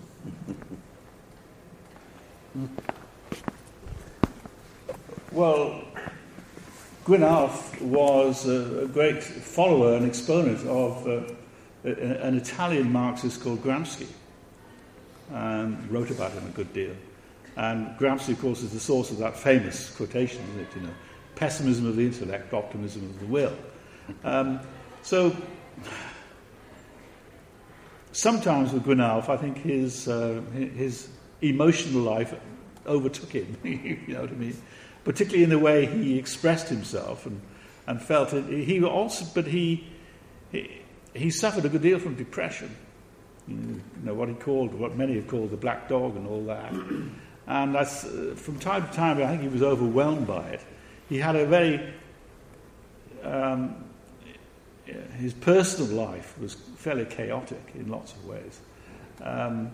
Well, 5.31 5.83
Gwyn 7.05 7.21
Alf 7.21 7.79
was 7.81 8.47
a, 8.47 8.85
a 8.85 8.87
great 8.87 9.21
follower 9.21 9.95
and 9.95 10.07
exponent 10.07 10.65
of 10.65 11.07
uh, 11.07 11.21
an 11.83 12.35
Italian 12.35 12.91
Marxist 12.91 13.43
called 13.43 13.61
Gramsci, 13.61 14.07
and 15.31 15.91
wrote 15.91 16.09
about 16.09 16.31
him 16.31 16.47
a 16.47 16.49
good 16.49 16.73
deal. 16.73 16.95
And 17.55 17.95
Gramsci, 17.99 18.29
of 18.29 18.41
course, 18.41 18.63
is 18.63 18.71
the 18.71 18.79
source 18.79 19.11
of 19.11 19.19
that 19.19 19.37
famous 19.37 19.95
quotation, 19.95 20.41
isn't 20.49 20.61
it? 20.61 20.67
You 20.75 20.81
know, 20.87 20.93
pessimism 21.35 21.85
of 21.85 21.95
the 21.95 22.07
intellect, 22.07 22.51
optimism 22.51 23.03
of 23.03 23.19
the 23.19 23.27
will. 23.27 23.55
Um, 24.23 24.61
so, 25.03 25.35
sometimes 28.13 28.73
with 28.73 28.83
Gwyn 28.83 28.99
Alf, 28.99 29.29
I 29.29 29.37
think 29.37 29.59
his, 29.59 30.07
uh, 30.07 30.41
his 30.53 31.07
emotional 31.43 32.01
life 32.01 32.33
overtook 32.87 33.31
him, 33.31 33.55
you 33.63 34.13
know 34.15 34.21
what 34.21 34.31
I 34.31 34.33
mean? 34.33 34.57
Particularly 35.03 35.43
in 35.43 35.49
the 35.49 35.59
way 35.59 35.85
he 35.85 36.17
expressed 36.17 36.69
himself 36.69 37.25
and, 37.25 37.41
and 37.87 38.01
felt 38.01 38.33
it. 38.33 38.45
He 38.45 38.83
also, 38.83 39.25
but 39.33 39.47
he, 39.47 39.87
he, 40.51 40.81
he 41.13 41.29
suffered 41.29 41.65
a 41.65 41.69
good 41.69 41.81
deal 41.81 41.99
from 41.99 42.15
depression. 42.15 42.75
you 43.47 43.81
know, 44.03 44.13
what 44.13 44.29
he 44.29 44.35
called, 44.35 44.73
what 44.73 44.95
many 44.95 45.15
have 45.15 45.27
called 45.27 45.51
the 45.51 45.57
black 45.57 45.89
dog 45.89 46.15
and 46.15 46.27
all 46.27 46.43
that. 46.45 46.73
And 47.47 47.73
that's, 47.73 48.05
uh, 48.05 48.35
from 48.35 48.59
time 48.59 48.87
to 48.87 48.93
time, 48.93 49.17
I 49.17 49.27
think 49.27 49.41
he 49.41 49.47
was 49.47 49.63
overwhelmed 49.63 50.27
by 50.27 50.49
it. 50.49 50.61
He 51.09 51.17
had 51.17 51.35
a 51.35 51.45
very, 51.45 51.81
um, 53.23 53.83
his 55.17 55.33
personal 55.33 55.91
life 55.91 56.37
was 56.39 56.53
fairly 56.77 57.05
chaotic 57.05 57.61
in 57.73 57.89
lots 57.89 58.13
of 58.13 58.25
ways. 58.25 58.59
Um, 59.21 59.71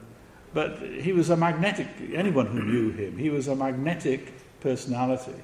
but 0.53 0.77
he 0.77 1.11
was 1.11 1.29
a 1.29 1.35
magnetic, 1.35 1.87
anyone 2.13 2.45
who 2.45 2.63
knew 2.63 2.91
him, 2.91 3.17
he 3.17 3.29
was 3.29 3.49
a 3.49 3.55
magnetic 3.55 4.33
personality. 4.61 5.35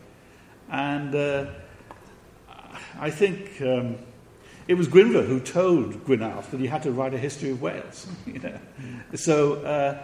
And 0.69 1.13
uh, 1.15 1.45
I 2.99 3.09
think 3.09 3.61
um, 3.61 3.97
it 4.67 4.75
was 4.75 4.87
Gwynfor 4.87 5.25
who 5.25 5.39
told 5.39 6.05
Gwyn 6.05 6.21
Alf 6.21 6.51
that 6.51 6.59
he 6.59 6.67
had 6.67 6.83
to 6.83 6.91
write 6.91 7.13
a 7.13 7.17
history 7.17 7.51
of 7.51 7.61
Wales. 7.61 8.07
You 8.25 8.39
know? 8.39 8.59
So 9.15 9.55
uh, 9.55 10.03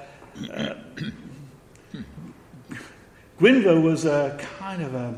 uh, 0.52 0.74
Gwynfor 3.40 3.82
was 3.82 4.06
a 4.06 4.38
kind 4.60 4.82
of 4.82 4.96
a, 4.96 5.16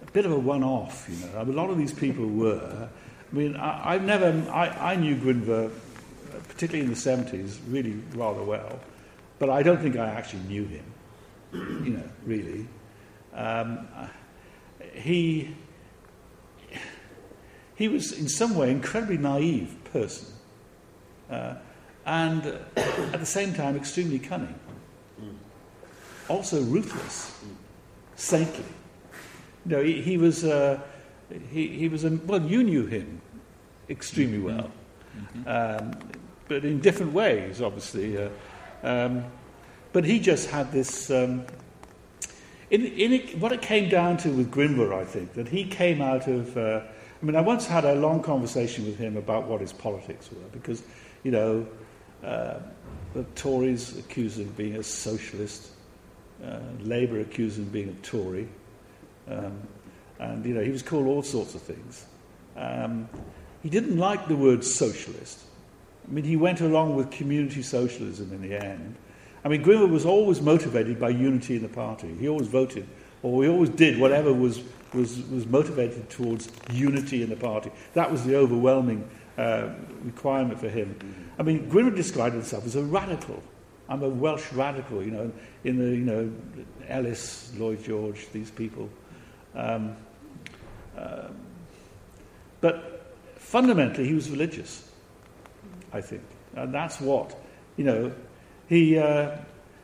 a 0.00 0.10
bit 0.12 0.24
of 0.24 0.32
a 0.32 0.38
one-off. 0.38 1.08
You 1.10 1.26
know, 1.26 1.42
a 1.42 1.44
lot 1.44 1.70
of 1.70 1.78
these 1.78 1.92
people 1.92 2.26
were. 2.26 2.88
I 3.30 3.34
mean, 3.34 3.56
I, 3.56 3.94
I've 3.94 4.04
never. 4.04 4.48
I, 4.50 4.92
I 4.92 4.96
knew 4.96 5.16
Gwynfor, 5.16 5.70
particularly 6.48 6.84
in 6.84 6.90
the 6.90 6.96
seventies, 6.96 7.58
really 7.68 8.00
rather 8.14 8.42
well, 8.42 8.78
but 9.38 9.50
I 9.50 9.62
don't 9.62 9.80
think 9.80 9.96
I 9.96 10.08
actually 10.08 10.42
knew 10.42 10.64
him. 10.64 10.84
You 11.52 11.92
know, 11.94 12.08
really. 12.24 12.66
Um, 13.34 13.88
he 14.94 15.54
he 17.74 17.88
was 17.88 18.12
in 18.12 18.28
some 18.28 18.54
way 18.54 18.70
incredibly 18.70 19.18
naive 19.18 19.74
person, 19.92 20.28
uh, 21.30 21.54
and 22.06 22.46
at 22.76 23.18
the 23.18 23.26
same 23.26 23.54
time 23.54 23.76
extremely 23.76 24.18
cunning. 24.18 24.54
Also 26.28 26.62
ruthless, 26.62 27.36
saintly. 28.16 28.64
You 29.66 29.72
know, 29.72 29.82
he, 29.82 30.00
he 30.00 30.16
was 30.16 30.44
uh, 30.44 30.80
he, 31.50 31.68
he 31.68 31.88
was 31.88 32.04
a, 32.04 32.10
well. 32.10 32.42
You 32.42 32.62
knew 32.62 32.86
him 32.86 33.20
extremely 33.88 34.38
well, 34.38 34.70
um, 35.46 35.98
but 36.48 36.64
in 36.64 36.80
different 36.80 37.12
ways, 37.12 37.60
obviously. 37.60 38.16
Uh, 38.16 38.28
um, 38.82 39.24
but 39.92 40.04
he 40.04 40.20
just 40.20 40.48
had 40.48 40.72
this. 40.72 41.10
Um, 41.10 41.44
in, 42.72 42.86
in 42.86 43.12
it, 43.12 43.38
what 43.38 43.52
it 43.52 43.62
came 43.62 43.88
down 43.88 44.16
to 44.18 44.30
with 44.30 44.50
Gwynfor, 44.50 44.92
I 44.92 45.04
think, 45.04 45.34
that 45.34 45.48
he 45.48 45.64
came 45.64 46.02
out 46.02 46.26
of. 46.26 46.56
Uh, 46.56 46.80
I 47.22 47.24
mean, 47.24 47.36
I 47.36 47.40
once 47.40 47.66
had 47.68 47.84
a 47.84 47.94
long 47.94 48.20
conversation 48.20 48.84
with 48.84 48.98
him 48.98 49.16
about 49.16 49.46
what 49.46 49.60
his 49.60 49.72
politics 49.72 50.28
were, 50.32 50.48
because, 50.50 50.82
you 51.22 51.30
know, 51.30 51.68
uh, 52.24 52.58
the 53.14 53.22
Tories 53.36 53.96
accused 53.96 54.40
him 54.40 54.48
of 54.48 54.56
being 54.56 54.74
a 54.74 54.82
socialist, 54.82 55.70
uh, 56.44 56.58
Labour 56.80 57.20
accused 57.20 57.58
him 57.58 57.66
of 57.66 57.72
being 57.72 57.90
a 57.90 58.04
Tory, 58.04 58.48
um, 59.28 59.56
and, 60.18 60.44
you 60.44 60.52
know, 60.52 60.62
he 60.62 60.70
was 60.70 60.82
called 60.82 61.06
all 61.06 61.22
sorts 61.22 61.54
of 61.54 61.62
things. 61.62 62.06
Um, 62.56 63.08
he 63.62 63.68
didn't 63.68 63.98
like 63.98 64.26
the 64.26 64.34
word 64.34 64.64
socialist. 64.64 65.38
I 66.08 66.10
mean, 66.10 66.24
he 66.24 66.34
went 66.34 66.60
along 66.60 66.96
with 66.96 67.12
community 67.12 67.62
socialism 67.62 68.32
in 68.32 68.42
the 68.42 68.56
end. 68.60 68.96
I 69.44 69.48
mean, 69.48 69.64
Gwynfor 69.64 69.90
was 69.90 70.06
always 70.06 70.40
motivated 70.40 71.00
by 71.00 71.10
unity 71.10 71.56
in 71.56 71.62
the 71.62 71.68
party. 71.68 72.14
He 72.18 72.28
always 72.28 72.48
voted, 72.48 72.86
or 73.22 73.42
he 73.42 73.48
always 73.48 73.70
did 73.70 73.98
whatever 73.98 74.32
was, 74.32 74.62
was, 74.94 75.18
was 75.28 75.46
motivated 75.46 76.08
towards 76.10 76.48
unity 76.70 77.22
in 77.22 77.30
the 77.30 77.36
party. 77.36 77.70
That 77.94 78.10
was 78.10 78.24
the 78.24 78.36
overwhelming 78.36 79.08
uh, 79.36 79.70
requirement 80.04 80.60
for 80.60 80.68
him. 80.68 80.96
I 81.38 81.42
mean, 81.42 81.70
Gwynfor 81.70 81.96
described 81.96 82.34
himself 82.34 82.66
as 82.66 82.76
a 82.76 82.82
radical. 82.82 83.42
I'm 83.88 84.02
a 84.02 84.08
Welsh 84.08 84.52
radical, 84.52 85.02
you 85.02 85.10
know, 85.10 85.32
in 85.64 85.76
the, 85.78 85.84
you 85.84 86.04
know, 86.04 86.32
Ellis, 86.88 87.52
Lloyd 87.58 87.82
George, 87.82 88.28
these 88.32 88.50
people. 88.50 88.88
Um, 89.54 89.96
uh, 90.96 91.28
but 92.60 93.16
fundamentally, 93.36 94.06
he 94.06 94.14
was 94.14 94.30
religious, 94.30 94.88
I 95.92 96.00
think. 96.00 96.22
And 96.54 96.72
that's 96.72 97.00
what, 97.00 97.34
you 97.76 97.84
know, 97.84 98.12
he, 98.72 98.96
uh, 98.96 99.36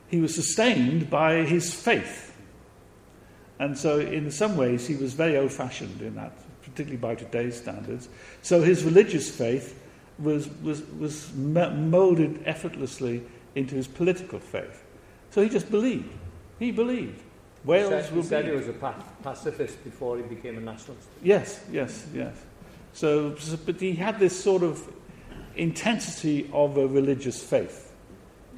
he 0.07 0.19
was 0.19 0.35
sustained 0.35 1.11
by 1.11 1.43
his 1.43 1.75
faith. 1.75 2.35
And 3.59 3.77
so, 3.77 3.99
in 3.99 4.31
some 4.31 4.57
ways, 4.57 4.87
he 4.87 4.95
was 4.95 5.13
very 5.13 5.37
old 5.37 5.53
fashioned 5.53 6.01
in 6.01 6.15
that, 6.15 6.33
particularly 6.63 6.97
by 6.97 7.15
today's 7.15 7.61
standards. 7.61 8.09
So, 8.41 8.63
his 8.63 8.85
religious 8.85 9.31
faith 9.31 9.79
was, 10.19 10.49
was, 10.63 10.83
was 10.99 11.31
molded 11.35 12.41
effortlessly 12.47 13.23
into 13.55 13.75
his 13.75 13.87
political 13.87 14.39
faith. 14.39 14.83
So, 15.33 15.43
he 15.43 15.51
just 15.51 15.71
believed. 15.71 16.11
He 16.59 16.71
believed. 16.71 17.21
Wales 17.67 17.93
he 17.93 18.01
said, 18.01 18.15
will 18.15 18.23
he 18.23 18.29
said 18.29 18.45
he 18.47 18.53
was 18.53 18.69
a 18.69 18.95
pacifist 19.23 19.85
before 19.85 20.17
he 20.17 20.23
became 20.23 20.57
a 20.57 20.61
nationalist. 20.63 21.09
Yes, 21.23 21.63
yes, 21.71 22.07
yes. 22.15 22.35
So, 22.95 23.37
so, 23.37 23.59
but 23.67 23.79
he 23.81 23.93
had 23.93 24.19
this 24.19 24.43
sort 24.43 24.63
of 24.63 24.91
intensity 25.57 26.49
of 26.55 26.79
a 26.79 26.87
religious 26.87 27.43
faith 27.43 27.88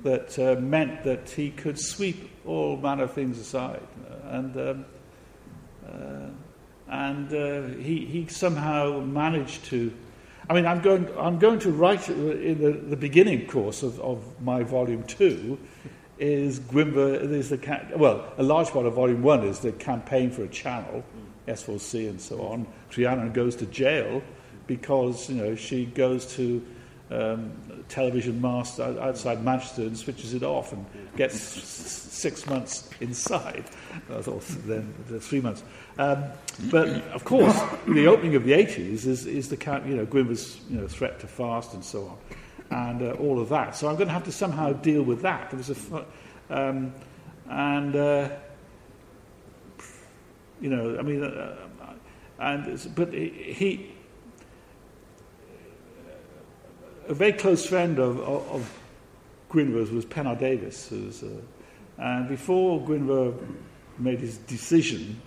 that 0.02 0.38
uh, 0.38 0.60
meant 0.60 1.04
that 1.04 1.30
he 1.30 1.50
could 1.50 1.78
sweep 1.78 2.30
all 2.46 2.76
manner 2.76 3.04
of 3.04 3.12
things 3.12 3.38
aside. 3.38 3.86
And, 4.24 4.56
um, 4.56 4.84
uh, 5.86 6.30
and 6.88 7.32
uh, 7.32 7.78
he, 7.78 8.06
he 8.06 8.26
somehow 8.28 9.00
managed 9.00 9.64
to. 9.66 9.92
I 10.48 10.54
mean, 10.54 10.66
I'm 10.66 10.80
going, 10.80 11.08
I'm 11.16 11.38
going 11.38 11.60
to 11.60 11.70
write 11.70 12.08
in 12.08 12.60
the, 12.60 12.72
the 12.72 12.96
beginning 12.96 13.46
course 13.46 13.82
of, 13.82 14.00
of 14.00 14.24
my 14.40 14.64
volume 14.64 15.04
two 15.04 15.58
is 16.18 16.60
Gwynfor, 16.60 17.32
is 17.32 17.48
the, 17.48 17.96
well, 17.96 18.32
a 18.36 18.42
large 18.42 18.68
part 18.68 18.84
of 18.84 18.94
volume 18.94 19.22
one 19.22 19.44
is 19.44 19.60
the 19.60 19.72
campaign 19.72 20.30
for 20.30 20.42
a 20.42 20.48
channel, 20.48 21.02
S4C 21.48 22.10
and 22.10 22.20
so 22.20 22.42
on. 22.42 22.66
Triana 22.90 23.32
goes 23.32 23.56
to 23.56 23.66
jail 23.66 24.22
because, 24.66 25.30
you 25.30 25.36
know, 25.36 25.54
she 25.54 25.86
goes 25.86 26.34
to 26.36 26.64
um, 27.10 27.52
television 27.88 28.40
mast 28.40 28.78
outside 28.78 29.44
Manchester 29.44 29.82
and 29.82 29.96
switches 29.96 30.34
it 30.34 30.42
off 30.42 30.72
and 30.72 30.86
gets 31.16 31.40
six 31.40 32.46
months 32.46 32.88
inside. 33.00 33.64
Thought 34.08 34.42
then 34.66 34.94
three 35.20 35.40
months. 35.40 35.62
Um, 35.98 36.24
but 36.70 36.88
of 36.88 37.24
course, 37.24 37.58
the 37.88 38.06
opening 38.06 38.36
of 38.36 38.44
the 38.44 38.52
80s 38.52 39.06
is, 39.06 39.26
is 39.26 39.48
the 39.48 39.56
count, 39.56 39.86
you 39.86 39.96
know 39.96 40.06
Gwynfor's 40.06 40.60
you 40.70 40.80
know 40.80 40.86
threat 40.86 41.20
to 41.20 41.26
fast 41.26 41.74
and 41.74 41.84
so 41.84 42.06
on, 42.70 42.88
and 42.90 43.02
uh, 43.02 43.12
all 43.14 43.40
of 43.40 43.48
that. 43.48 43.76
So 43.76 43.88
I'm 43.88 43.96
going 43.96 44.08
to 44.08 44.14
have 44.14 44.24
to 44.24 44.32
somehow 44.32 44.72
deal 44.72 45.02
with 45.02 45.22
that. 45.22 45.52
Was 45.52 45.70
a 45.70 46.06
um, 46.48 46.94
and 47.48 47.96
uh, 47.96 48.28
you 50.60 50.70
know 50.70 50.98
I 50.98 51.02
mean. 51.02 51.24
Uh, 51.24 51.56
and 52.40 52.94
but 52.94 53.12
he 53.12 53.92
a 57.10 57.14
very 57.14 57.32
close 57.32 57.66
friend 57.66 57.98
of, 57.98 58.20
of, 58.20 58.48
of 58.50 58.80
Gwynfor's 59.50 59.90
was 59.90 60.06
Pennar 60.06 60.38
Davies. 60.38 60.92
Uh, 60.92 61.26
and 61.98 62.28
before 62.28 62.80
Gwynfor 62.80 63.36
made 63.98 64.20
his 64.20 64.38
decision, 64.38 65.20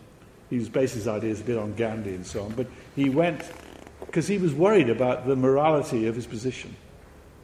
he 0.49 0.57
was 0.57 0.69
based 0.69 0.95
his 0.95 1.09
ideas 1.09 1.41
a 1.41 1.43
bit 1.43 1.57
on 1.57 1.73
Gandhi 1.73 2.15
and 2.15 2.25
so 2.25 2.45
on, 2.45 2.53
but 2.53 2.67
he 2.95 3.09
went 3.09 3.43
because 3.99 4.27
he 4.27 4.37
was 4.37 4.53
worried 4.53 4.89
about 4.89 5.27
the 5.27 5.35
morality 5.35 6.07
of 6.07 6.15
his 6.15 6.25
position 6.25 6.73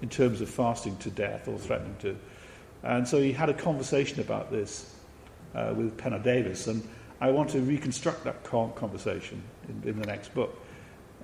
in 0.01 0.07
terms 0.07 0.39
of 0.39 0.49
fasting 0.49 0.95
to 0.97 1.09
death 1.09 1.49
or 1.49 1.59
threatening 1.59 1.95
to. 1.99 2.17
And 2.83 3.05
so 3.05 3.21
he 3.21 3.33
had 3.33 3.49
a 3.49 3.53
conversation 3.53 4.21
about 4.21 4.51
this 4.51 4.95
uh, 5.53 5.73
with 5.75 5.97
Pennar 5.97 6.23
Davies, 6.23 6.65
and 6.67 6.87
I 7.19 7.31
want 7.31 7.49
to 7.49 7.59
reconstruct 7.59 8.23
that 8.23 8.41
conversation 8.45 9.43
in, 9.67 9.89
in 9.89 9.99
the 9.99 10.07
next 10.07 10.33
book. 10.33 10.57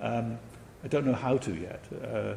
Um, 0.02 0.38
I 0.84 0.88
don't 0.88 1.06
know 1.06 1.14
how 1.14 1.38
to 1.38 1.54
yet. 1.54 1.82
Uh, 2.04 2.34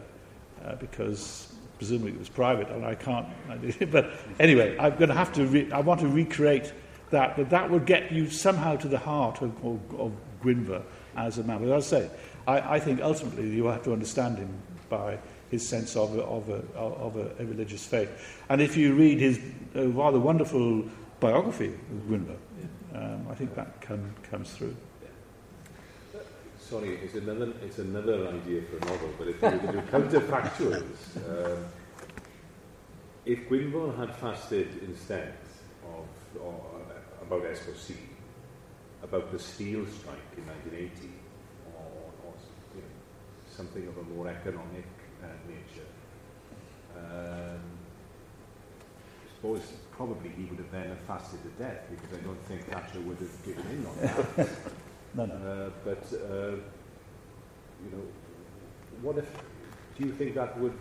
uh, 0.65 0.75
because 0.75 1.51
presumably 1.77 2.11
it 2.11 2.19
was 2.19 2.29
private 2.29 2.69
and 2.69 2.85
I 2.85 2.95
can't. 2.95 3.27
but 3.91 4.11
anyway, 4.39 4.77
I'm 4.77 4.95
going 4.95 5.09
to 5.09 5.15
have 5.15 5.33
to. 5.33 5.45
Re- 5.45 5.71
I 5.71 5.79
want 5.79 6.01
to 6.01 6.07
recreate 6.07 6.73
that, 7.11 7.35
but 7.35 7.49
that 7.49 7.69
will 7.69 7.79
get 7.79 8.11
you 8.11 8.29
somehow 8.29 8.75
to 8.77 8.87
the 8.87 8.99
heart 8.99 9.41
of, 9.41 9.65
of, 9.65 9.79
of 9.99 10.11
Gwynfor 10.43 10.83
as 11.15 11.37
a 11.37 11.43
man. 11.43 11.59
But 11.59 11.71
as 11.71 11.93
I 11.93 11.99
say, 11.99 12.09
I, 12.47 12.75
I 12.75 12.79
think 12.79 13.01
ultimately 13.01 13.49
you 13.49 13.65
have 13.65 13.83
to 13.83 13.93
understand 13.93 14.37
him 14.37 14.53
by 14.89 15.17
his 15.49 15.67
sense 15.67 15.95
of 15.95 16.15
a, 16.17 16.23
of 16.23 16.49
a, 16.49 16.61
of 16.75 17.15
a, 17.15 17.31
a 17.39 17.45
religious 17.45 17.85
faith. 17.85 18.09
And 18.49 18.61
if 18.61 18.77
you 18.77 18.93
read 18.93 19.19
his 19.19 19.39
uh, 19.75 19.87
rather 19.87 20.19
wonderful 20.19 20.85
biography 21.19 21.73
of 21.73 22.07
Gwynfor, 22.07 22.37
um, 22.93 23.27
I 23.29 23.35
think 23.35 23.55
that 23.55 23.81
come, 23.81 24.13
comes 24.29 24.51
through 24.51 24.75
sorry, 26.69 26.99
it's 27.03 27.15
another, 27.15 27.51
it's 27.63 27.79
another 27.79 28.27
idea 28.27 28.61
for 28.61 28.77
a 28.77 28.85
novel, 28.91 29.09
but 29.17 29.27
if 29.27 29.41
you 29.41 29.71
do 29.71 29.81
counterfactuals, 29.89 30.99
um, 31.55 31.65
if 33.25 33.39
Gwynfor 33.49 33.97
had 33.97 34.15
fasted 34.15 34.67
instead 34.83 35.33
of, 35.83 36.05
or, 36.41 36.53
uh, 36.75 37.25
about 37.25 37.43
S4C, 37.43 37.95
about 39.03 39.31
the 39.31 39.39
steel 39.39 39.85
strike 39.87 40.29
in 40.37 40.45
1980, 40.45 41.09
or, 41.75 41.81
or 42.27 42.33
you 42.75 42.81
know, 42.81 42.87
something 43.55 43.87
of 43.87 43.97
a 43.97 44.03
more 44.15 44.27
economic 44.27 44.85
uh, 45.23 45.27
nature, 45.47 45.89
Um, 46.95 47.61
I 49.25 49.35
suppose 49.35 49.61
probably 49.91 50.29
he 50.29 50.43
would 50.45 50.59
have 50.59 50.71
then 50.71 50.97
fasted 51.07 51.39
to 51.43 51.49
death 51.63 51.81
because 51.89 52.19
I 52.19 52.21
don't 52.21 52.43
think 52.45 52.65
Thatcher 52.69 52.99
would 52.99 53.17
have 53.17 53.45
given 53.45 53.65
in 53.71 53.85
on 53.85 53.95
that. 54.01 54.49
No, 55.15 55.25
no. 55.25 55.33
Uh, 55.33 55.69
but, 55.83 56.03
uh, 56.13 56.51
you 57.83 57.91
know, 57.91 58.03
what 59.01 59.17
if, 59.17 59.25
do 59.97 60.05
you 60.05 60.13
think 60.13 60.35
that 60.35 60.57
would, 60.59 60.73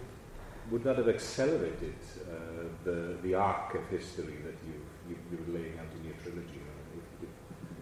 would 0.70 0.84
that 0.84 0.96
have 0.96 1.08
accelerated 1.08 1.94
uh, 2.30 2.64
the, 2.84 3.16
the 3.22 3.34
arc 3.34 3.74
of 3.74 3.86
history 3.88 4.36
that 4.44 4.56
you, 4.66 4.74
you, 5.08 5.16
you're 5.30 5.58
laying 5.58 5.78
out 5.78 5.86
in 5.98 6.04
your 6.04 6.14
trilogy? 6.22 6.60
If, 6.96 7.24
if, 7.24 7.28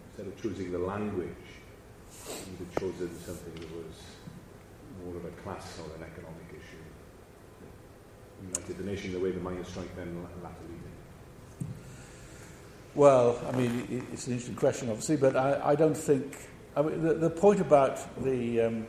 instead 0.08 0.26
of 0.26 0.40
choosing 0.40 0.72
the 0.72 0.78
language, 0.78 1.46
you'd 2.26 2.58
have 2.58 2.80
chosen 2.80 3.10
something 3.18 3.54
that 3.54 3.76
was 3.76 3.96
more 5.04 5.16
of 5.16 5.24
a 5.24 5.30
class 5.42 5.78
or 5.80 5.94
an 5.96 6.02
economic 6.02 6.48
issue. 6.50 6.82
United 8.42 8.78
the 8.78 8.84
nation 8.84 9.12
the 9.12 9.18
way 9.18 9.32
the 9.32 9.40
miners' 9.40 9.68
strike 9.68 9.94
then 9.96 10.26
latterly. 10.42 10.85
Well, 12.96 13.38
I 13.46 13.54
mean, 13.54 14.06
it's 14.10 14.26
an 14.26 14.32
interesting 14.32 14.56
question, 14.56 14.88
obviously, 14.88 15.18
but 15.18 15.36
I, 15.36 15.60
I 15.62 15.74
don't 15.74 15.94
think. 15.94 16.34
I 16.74 16.80
mean, 16.80 17.02
the, 17.02 17.12
the 17.12 17.28
point 17.28 17.60
about 17.60 17.98
the 18.24 18.62
um, 18.62 18.86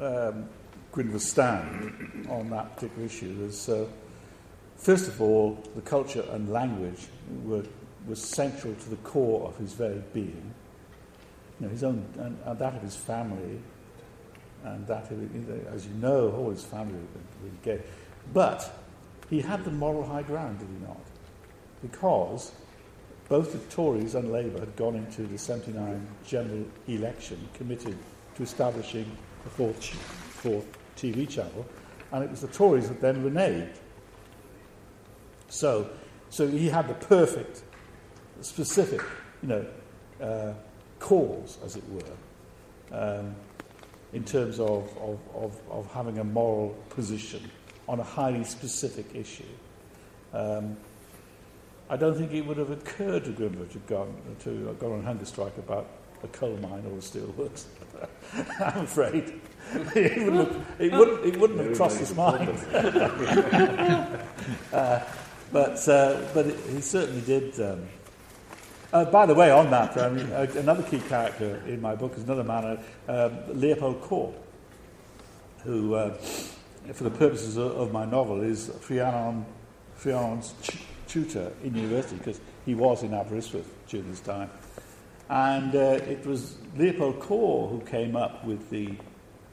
um, 0.00 1.18
stand 1.18 2.26
on 2.30 2.48
that 2.48 2.76
particular 2.76 3.04
issue 3.04 3.36
is, 3.46 3.68
uh, 3.68 3.86
first 4.78 5.08
of 5.08 5.20
all, 5.20 5.62
the 5.74 5.82
culture 5.82 6.24
and 6.30 6.48
language 6.50 7.08
were, 7.44 7.64
was 8.06 8.22
central 8.22 8.74
to 8.74 8.88
the 8.88 8.96
core 8.96 9.46
of 9.46 9.58
his 9.58 9.74
very 9.74 10.02
being. 10.14 10.54
You 11.60 11.66
know, 11.66 11.68
his 11.68 11.84
own, 11.84 12.02
and, 12.16 12.38
and 12.46 12.58
that 12.58 12.76
of 12.76 12.80
his 12.80 12.96
family, 12.96 13.60
and 14.64 14.86
that, 14.86 15.10
of, 15.10 15.66
as 15.74 15.86
you 15.86 15.92
know, 15.96 16.30
all 16.30 16.48
his 16.48 16.64
family 16.64 16.98
were 17.42 17.50
gay. 17.62 17.82
But 18.32 18.74
he 19.28 19.42
had 19.42 19.66
the 19.66 19.70
moral 19.70 20.06
high 20.06 20.22
ground, 20.22 20.60
did 20.60 20.68
he 20.68 20.86
not? 20.86 21.04
Because 21.82 22.52
both 23.30 23.52
the 23.52 23.58
Tories 23.74 24.16
and 24.16 24.32
Labour 24.32 24.58
had 24.58 24.74
gone 24.74 24.96
into 24.96 25.22
the 25.22 25.38
79 25.38 26.06
general 26.26 26.66
election 26.88 27.48
committed 27.54 27.96
to 28.34 28.42
establishing 28.42 29.16
a 29.46 29.48
fourth, 29.48 29.84
fourth 29.84 30.66
TV 30.96 31.28
channel, 31.28 31.64
and 32.10 32.24
it 32.24 32.30
was 32.30 32.40
the 32.40 32.48
Tories 32.48 32.88
that 32.88 33.00
then 33.00 33.22
reneged. 33.22 33.76
So, 35.48 35.88
so 36.28 36.48
he 36.48 36.68
had 36.68 36.88
the 36.88 36.94
perfect, 36.94 37.62
specific, 38.40 39.00
you 39.42 39.48
know, 39.48 39.66
uh, 40.20 40.54
cause, 40.98 41.58
as 41.64 41.76
it 41.76 41.84
were, 41.88 42.02
um, 42.90 43.36
in 44.12 44.24
terms 44.24 44.58
of, 44.58 44.92
of, 44.98 45.20
of, 45.36 45.60
of 45.70 45.92
having 45.92 46.18
a 46.18 46.24
moral 46.24 46.70
position 46.90 47.48
on 47.88 48.00
a 48.00 48.04
highly 48.04 48.42
specific 48.42 49.14
issue. 49.14 49.44
Um, 50.32 50.76
I 51.90 51.96
don't 51.96 52.16
think 52.16 52.32
it 52.32 52.46
would 52.46 52.56
have 52.56 52.70
occurred 52.70 53.24
to 53.24 53.30
Gwynfor 53.32 53.66
to 53.66 53.74
have 53.74 53.86
gone, 53.88 54.14
to 54.44 54.66
have 54.66 54.78
gone 54.78 54.92
on 54.92 55.02
hunger 55.02 55.24
strike 55.24 55.58
about 55.58 55.88
a 56.22 56.28
coal 56.28 56.56
mine 56.58 56.84
or 56.86 56.92
a 56.92 57.00
steelworks. 57.00 57.64
I'm 58.60 58.84
afraid. 58.84 59.40
it, 59.96 60.18
wouldn't 60.18 60.52
have, 60.52 60.66
it, 60.78 60.92
wouldn't, 60.92 61.26
it 61.26 61.36
wouldn't 61.36 61.58
have 61.58 61.76
crossed 61.76 61.98
his 61.98 62.14
mind. 62.14 62.48
uh, 64.72 65.00
but, 65.50 65.88
uh, 65.88 66.20
but 66.32 66.46
it, 66.46 66.56
he 66.70 66.80
certainly 66.80 67.22
did. 67.22 67.58
Um, 67.60 67.82
uh, 68.92 69.06
by 69.06 69.26
the 69.26 69.34
way, 69.34 69.50
on 69.50 69.68
that, 69.70 69.96
mean, 70.12 70.30
uh, 70.32 70.46
another 70.58 70.84
key 70.84 71.00
character 71.00 71.60
in 71.66 71.80
my 71.80 71.96
book 71.96 72.16
is 72.16 72.22
another 72.22 72.44
man, 72.44 72.78
uh, 73.08 73.30
um, 73.48 73.60
Leopold 73.60 74.00
Kohr, 74.02 74.32
who, 75.64 75.94
uh, 75.94 76.14
for 76.92 77.02
the 77.02 77.10
purposes 77.10 77.56
of, 77.56 77.72
of 77.76 77.92
my 77.92 78.04
novel, 78.04 78.42
is 78.42 78.68
Frianon, 78.80 79.44
Frianon's 79.96 80.54
tutor 81.10 81.52
in 81.64 81.74
university 81.74 82.16
because 82.16 82.40
he 82.64 82.74
was 82.74 83.02
in 83.02 83.12
Aberystwyth 83.12 83.68
during 83.88 84.08
this 84.10 84.20
time. 84.20 84.50
And 85.28 85.74
uh, 85.74 86.00
it 86.08 86.24
was 86.26 86.56
Leopold 86.76 87.20
Kohr 87.20 87.68
who 87.68 87.80
came 87.80 88.16
up 88.16 88.44
with 88.44 88.70
the 88.70 88.94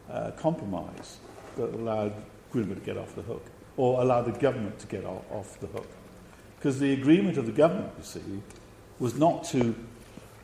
uh, 0.09 0.31
compromise 0.31 1.17
that 1.55 1.73
allowed 1.73 2.13
Gwynfor 2.53 2.75
to 2.75 2.81
get 2.81 2.97
off 2.97 3.13
the 3.15 3.21
hook, 3.21 3.45
or 3.75 4.01
allowed 4.01 4.23
the 4.23 4.39
government 4.39 4.79
to 4.79 4.87
get 4.87 5.05
off, 5.05 5.23
off 5.31 5.59
the 5.59 5.67
hook. 5.67 5.87
Because 6.57 6.79
the 6.79 6.93
agreement 6.93 7.37
of 7.37 7.45
the 7.45 7.51
government, 7.51 7.91
you 7.97 8.03
see, 8.03 8.41
was 8.99 9.15
not 9.15 9.43
to, 9.45 9.75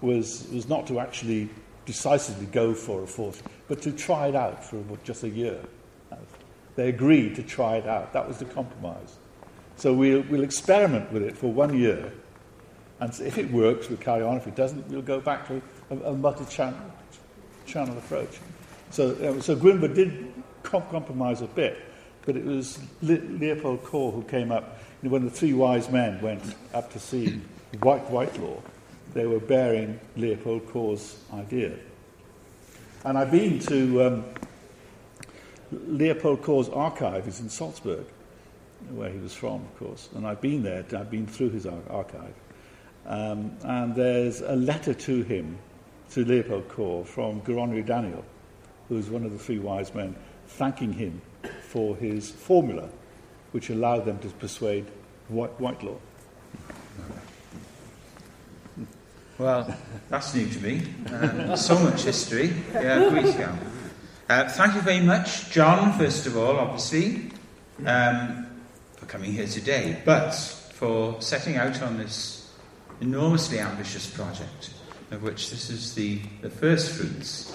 was, 0.02 0.48
was 0.52 0.68
not 0.68 0.86
to 0.88 1.00
actually 1.00 1.50
decisively 1.86 2.46
go 2.48 2.74
for 2.74 3.04
a 3.04 3.08
fourth, 3.08 3.42
but 3.68 3.82
to 3.82 3.92
try 3.92 4.28
it 4.28 4.36
out 4.36 4.64
for 4.64 4.84
just 5.04 5.24
a 5.24 5.30
year. 5.30 5.60
They 6.76 6.90
agreed 6.90 7.36
to 7.36 7.44
try 7.44 7.78
it 7.78 7.88
out. 7.88 8.14
That 8.14 8.28
was 8.28 8.38
the 8.38 8.46
compromise. 8.46 9.18
So 9.84 9.92
we'll, 9.92 10.22
we'll 10.30 10.46
experiment 10.46 11.12
with 11.12 11.24
it 11.24 11.36
for 11.38 11.52
one 11.52 11.78
year, 11.78 12.10
and 13.02 13.12
if 13.20 13.38
it 13.38 13.52
works, 13.52 13.90
we'll 13.90 13.98
carry 13.98 14.24
on. 14.24 14.38
If 14.38 14.48
it 14.48 14.56
doesn't, 14.56 14.88
we'll 14.88 15.02
go 15.02 15.20
back 15.20 15.46
to 15.50 15.62
a, 15.90 15.98
a 16.12 16.14
multi-channel 16.14 17.98
approach. 17.98 18.40
So, 18.92 19.10
uh, 19.10 19.42
so 19.42 19.58
Gwynfor 19.58 19.94
did 19.94 20.32
com- 20.64 20.86
compromise 20.90 21.42
a 21.42 21.48
bit, 21.48 21.84
but 22.26 22.38
it 22.38 22.46
was 22.46 22.80
Le- 23.02 23.28
Leopold 23.38 23.84
Kohr 23.84 24.14
who 24.14 24.24
came 24.24 24.54
up. 24.54 24.80
You 25.02 25.10
know, 25.10 25.14
when 25.16 25.26
the 25.26 25.32
three 25.32 25.52
wise 25.52 25.90
men 25.90 26.22
went 26.22 26.56
up 26.74 26.90
to 26.94 27.00
see 27.00 27.42
White 27.82 28.10
Whitelaw, 28.10 28.62
they 29.14 29.26
were 29.26 29.42
bearing 29.42 30.00
Leopold 30.16 30.66
Kohr's 30.70 31.18
idea. 31.34 31.74
And 33.04 33.18
I've 33.18 33.32
been 33.32 33.60
to 33.60 34.04
um, 34.06 34.26
Leopold 35.74 36.42
Kohr's 36.42 36.70
archive 36.70 37.28
is 37.28 37.42
in 37.42 37.50
Salzburg, 37.50 38.06
where 38.92 39.10
he 39.10 39.20
was 39.20 39.34
from, 39.34 39.62
of 39.62 39.78
course. 39.80 40.10
And 40.16 40.26
I've 40.26 40.42
been 40.42 40.64
there, 40.64 40.86
I've 40.96 41.12
been 41.12 41.28
through 41.28 41.52
his 41.52 41.66
archive. 41.66 42.34
Um, 43.06 43.58
and 43.64 43.96
there's 43.96 44.42
a 44.42 44.56
letter 44.56 44.94
to 44.94 45.24
him, 45.24 45.58
to 46.12 46.24
Leopold 46.24 46.70
Kohr, 46.70 47.06
from 47.06 47.42
Goronwy 47.42 47.86
Daniel, 47.86 48.24
who 48.90 48.96
was 48.96 49.10
one 49.10 49.26
of 49.26 49.32
the 49.32 49.40
three 49.40 49.60
wise 49.60 49.94
men, 49.94 50.16
thanking 50.48 50.94
him 50.94 51.22
for 51.62 51.96
his 51.96 52.32
formula, 52.32 52.90
which 53.52 53.70
allowed 53.70 54.06
them 54.06 54.20
to 54.20 54.30
persuade 54.30 54.86
White, 55.28 55.60
Whitelaw. 55.60 55.98
Well, 59.38 59.76
that's 60.10 60.36
new 60.36 60.48
to 60.48 60.60
me. 60.60 60.84
Um, 61.12 61.58
so 61.58 61.78
much 61.80 62.04
history. 62.04 62.54
Yeah. 62.74 63.58
Uh, 64.30 64.48
thank 64.50 64.76
you 64.76 64.82
very 64.82 65.02
much, 65.02 65.50
John, 65.50 65.98
first 65.98 66.28
of 66.28 66.38
all, 66.38 66.58
obviously, 66.58 67.30
um, 67.86 68.46
for 69.04 69.10
coming 69.10 69.34
here 69.34 69.48
today, 69.48 70.02
but 70.06 70.32
for 70.32 71.22
setting 71.22 71.58
out 71.58 71.82
on 71.82 71.98
this 71.98 72.52
enormously 73.02 73.60
ambitious 73.60 74.10
project, 74.10 74.70
of 75.12 75.22
which 75.24 75.50
this 75.50 75.70
is 75.70 75.94
the, 75.94 76.20
the 76.42 76.50
first 76.50 76.92
fruits. 76.92 77.54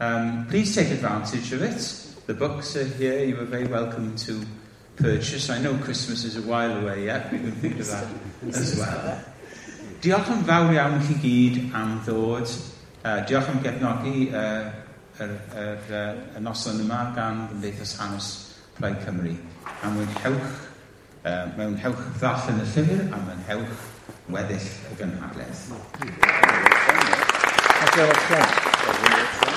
Um, 0.00 0.46
please 0.48 0.74
take 0.74 0.90
advantage 0.90 1.52
of 1.52 1.62
it. 1.62 1.78
The 2.26 2.34
books 2.34 2.76
are 2.76 2.84
here. 2.84 3.24
You 3.24 3.40
are 3.40 3.44
very 3.44 3.66
welcome 3.66 4.16
to 4.16 4.42
purchase. 4.96 5.48
I 5.48 5.58
know 5.60 5.74
Christmas 5.78 6.24
is 6.24 6.36
a 6.36 6.42
while 6.42 6.82
away 6.82 7.06
yet. 7.06 7.32
We 7.32 7.38
can 7.38 7.52
think 7.52 7.80
of 7.80 7.86
that 7.88 8.08
as 8.48 8.76
well. 8.76 9.24
Diolch 10.02 10.32
yn 10.34 10.40
fawr 10.42 10.72
iawn 10.74 10.96
i 10.98 11.04
chi 11.06 11.14
gyd 11.22 11.58
am 11.78 11.92
ddod. 12.02 12.50
Uh, 13.04 13.20
diolch 13.22 13.48
am 13.52 13.60
gefnogi 13.62 14.32
uh, 14.34 14.72
yr, 15.22 15.36
yr, 15.62 16.18
y 16.34 16.42
noson 16.42 16.82
yma 16.82 17.04
gan 17.14 17.44
Gymdeithas 17.52 17.94
Hanes 18.00 18.32
Plaid 18.74 18.98
Cymru. 19.06 19.36
A 19.62 19.94
mwynhewch, 19.94 20.61
uh, 21.24 21.46
mewn 21.56 21.76
hewch 21.82 22.02
ddall 22.18 22.50
yn 22.52 22.62
y 22.64 22.66
llyfr 22.74 23.04
a 23.06 23.22
mewn 23.28 23.46
hewch 23.48 23.88
weddill 24.32 24.68
y 24.90 24.98
gynhadledd. 25.00 25.64
Thank 27.82 27.96
you 27.96 28.06
very 28.06 28.40
much. 28.40 29.51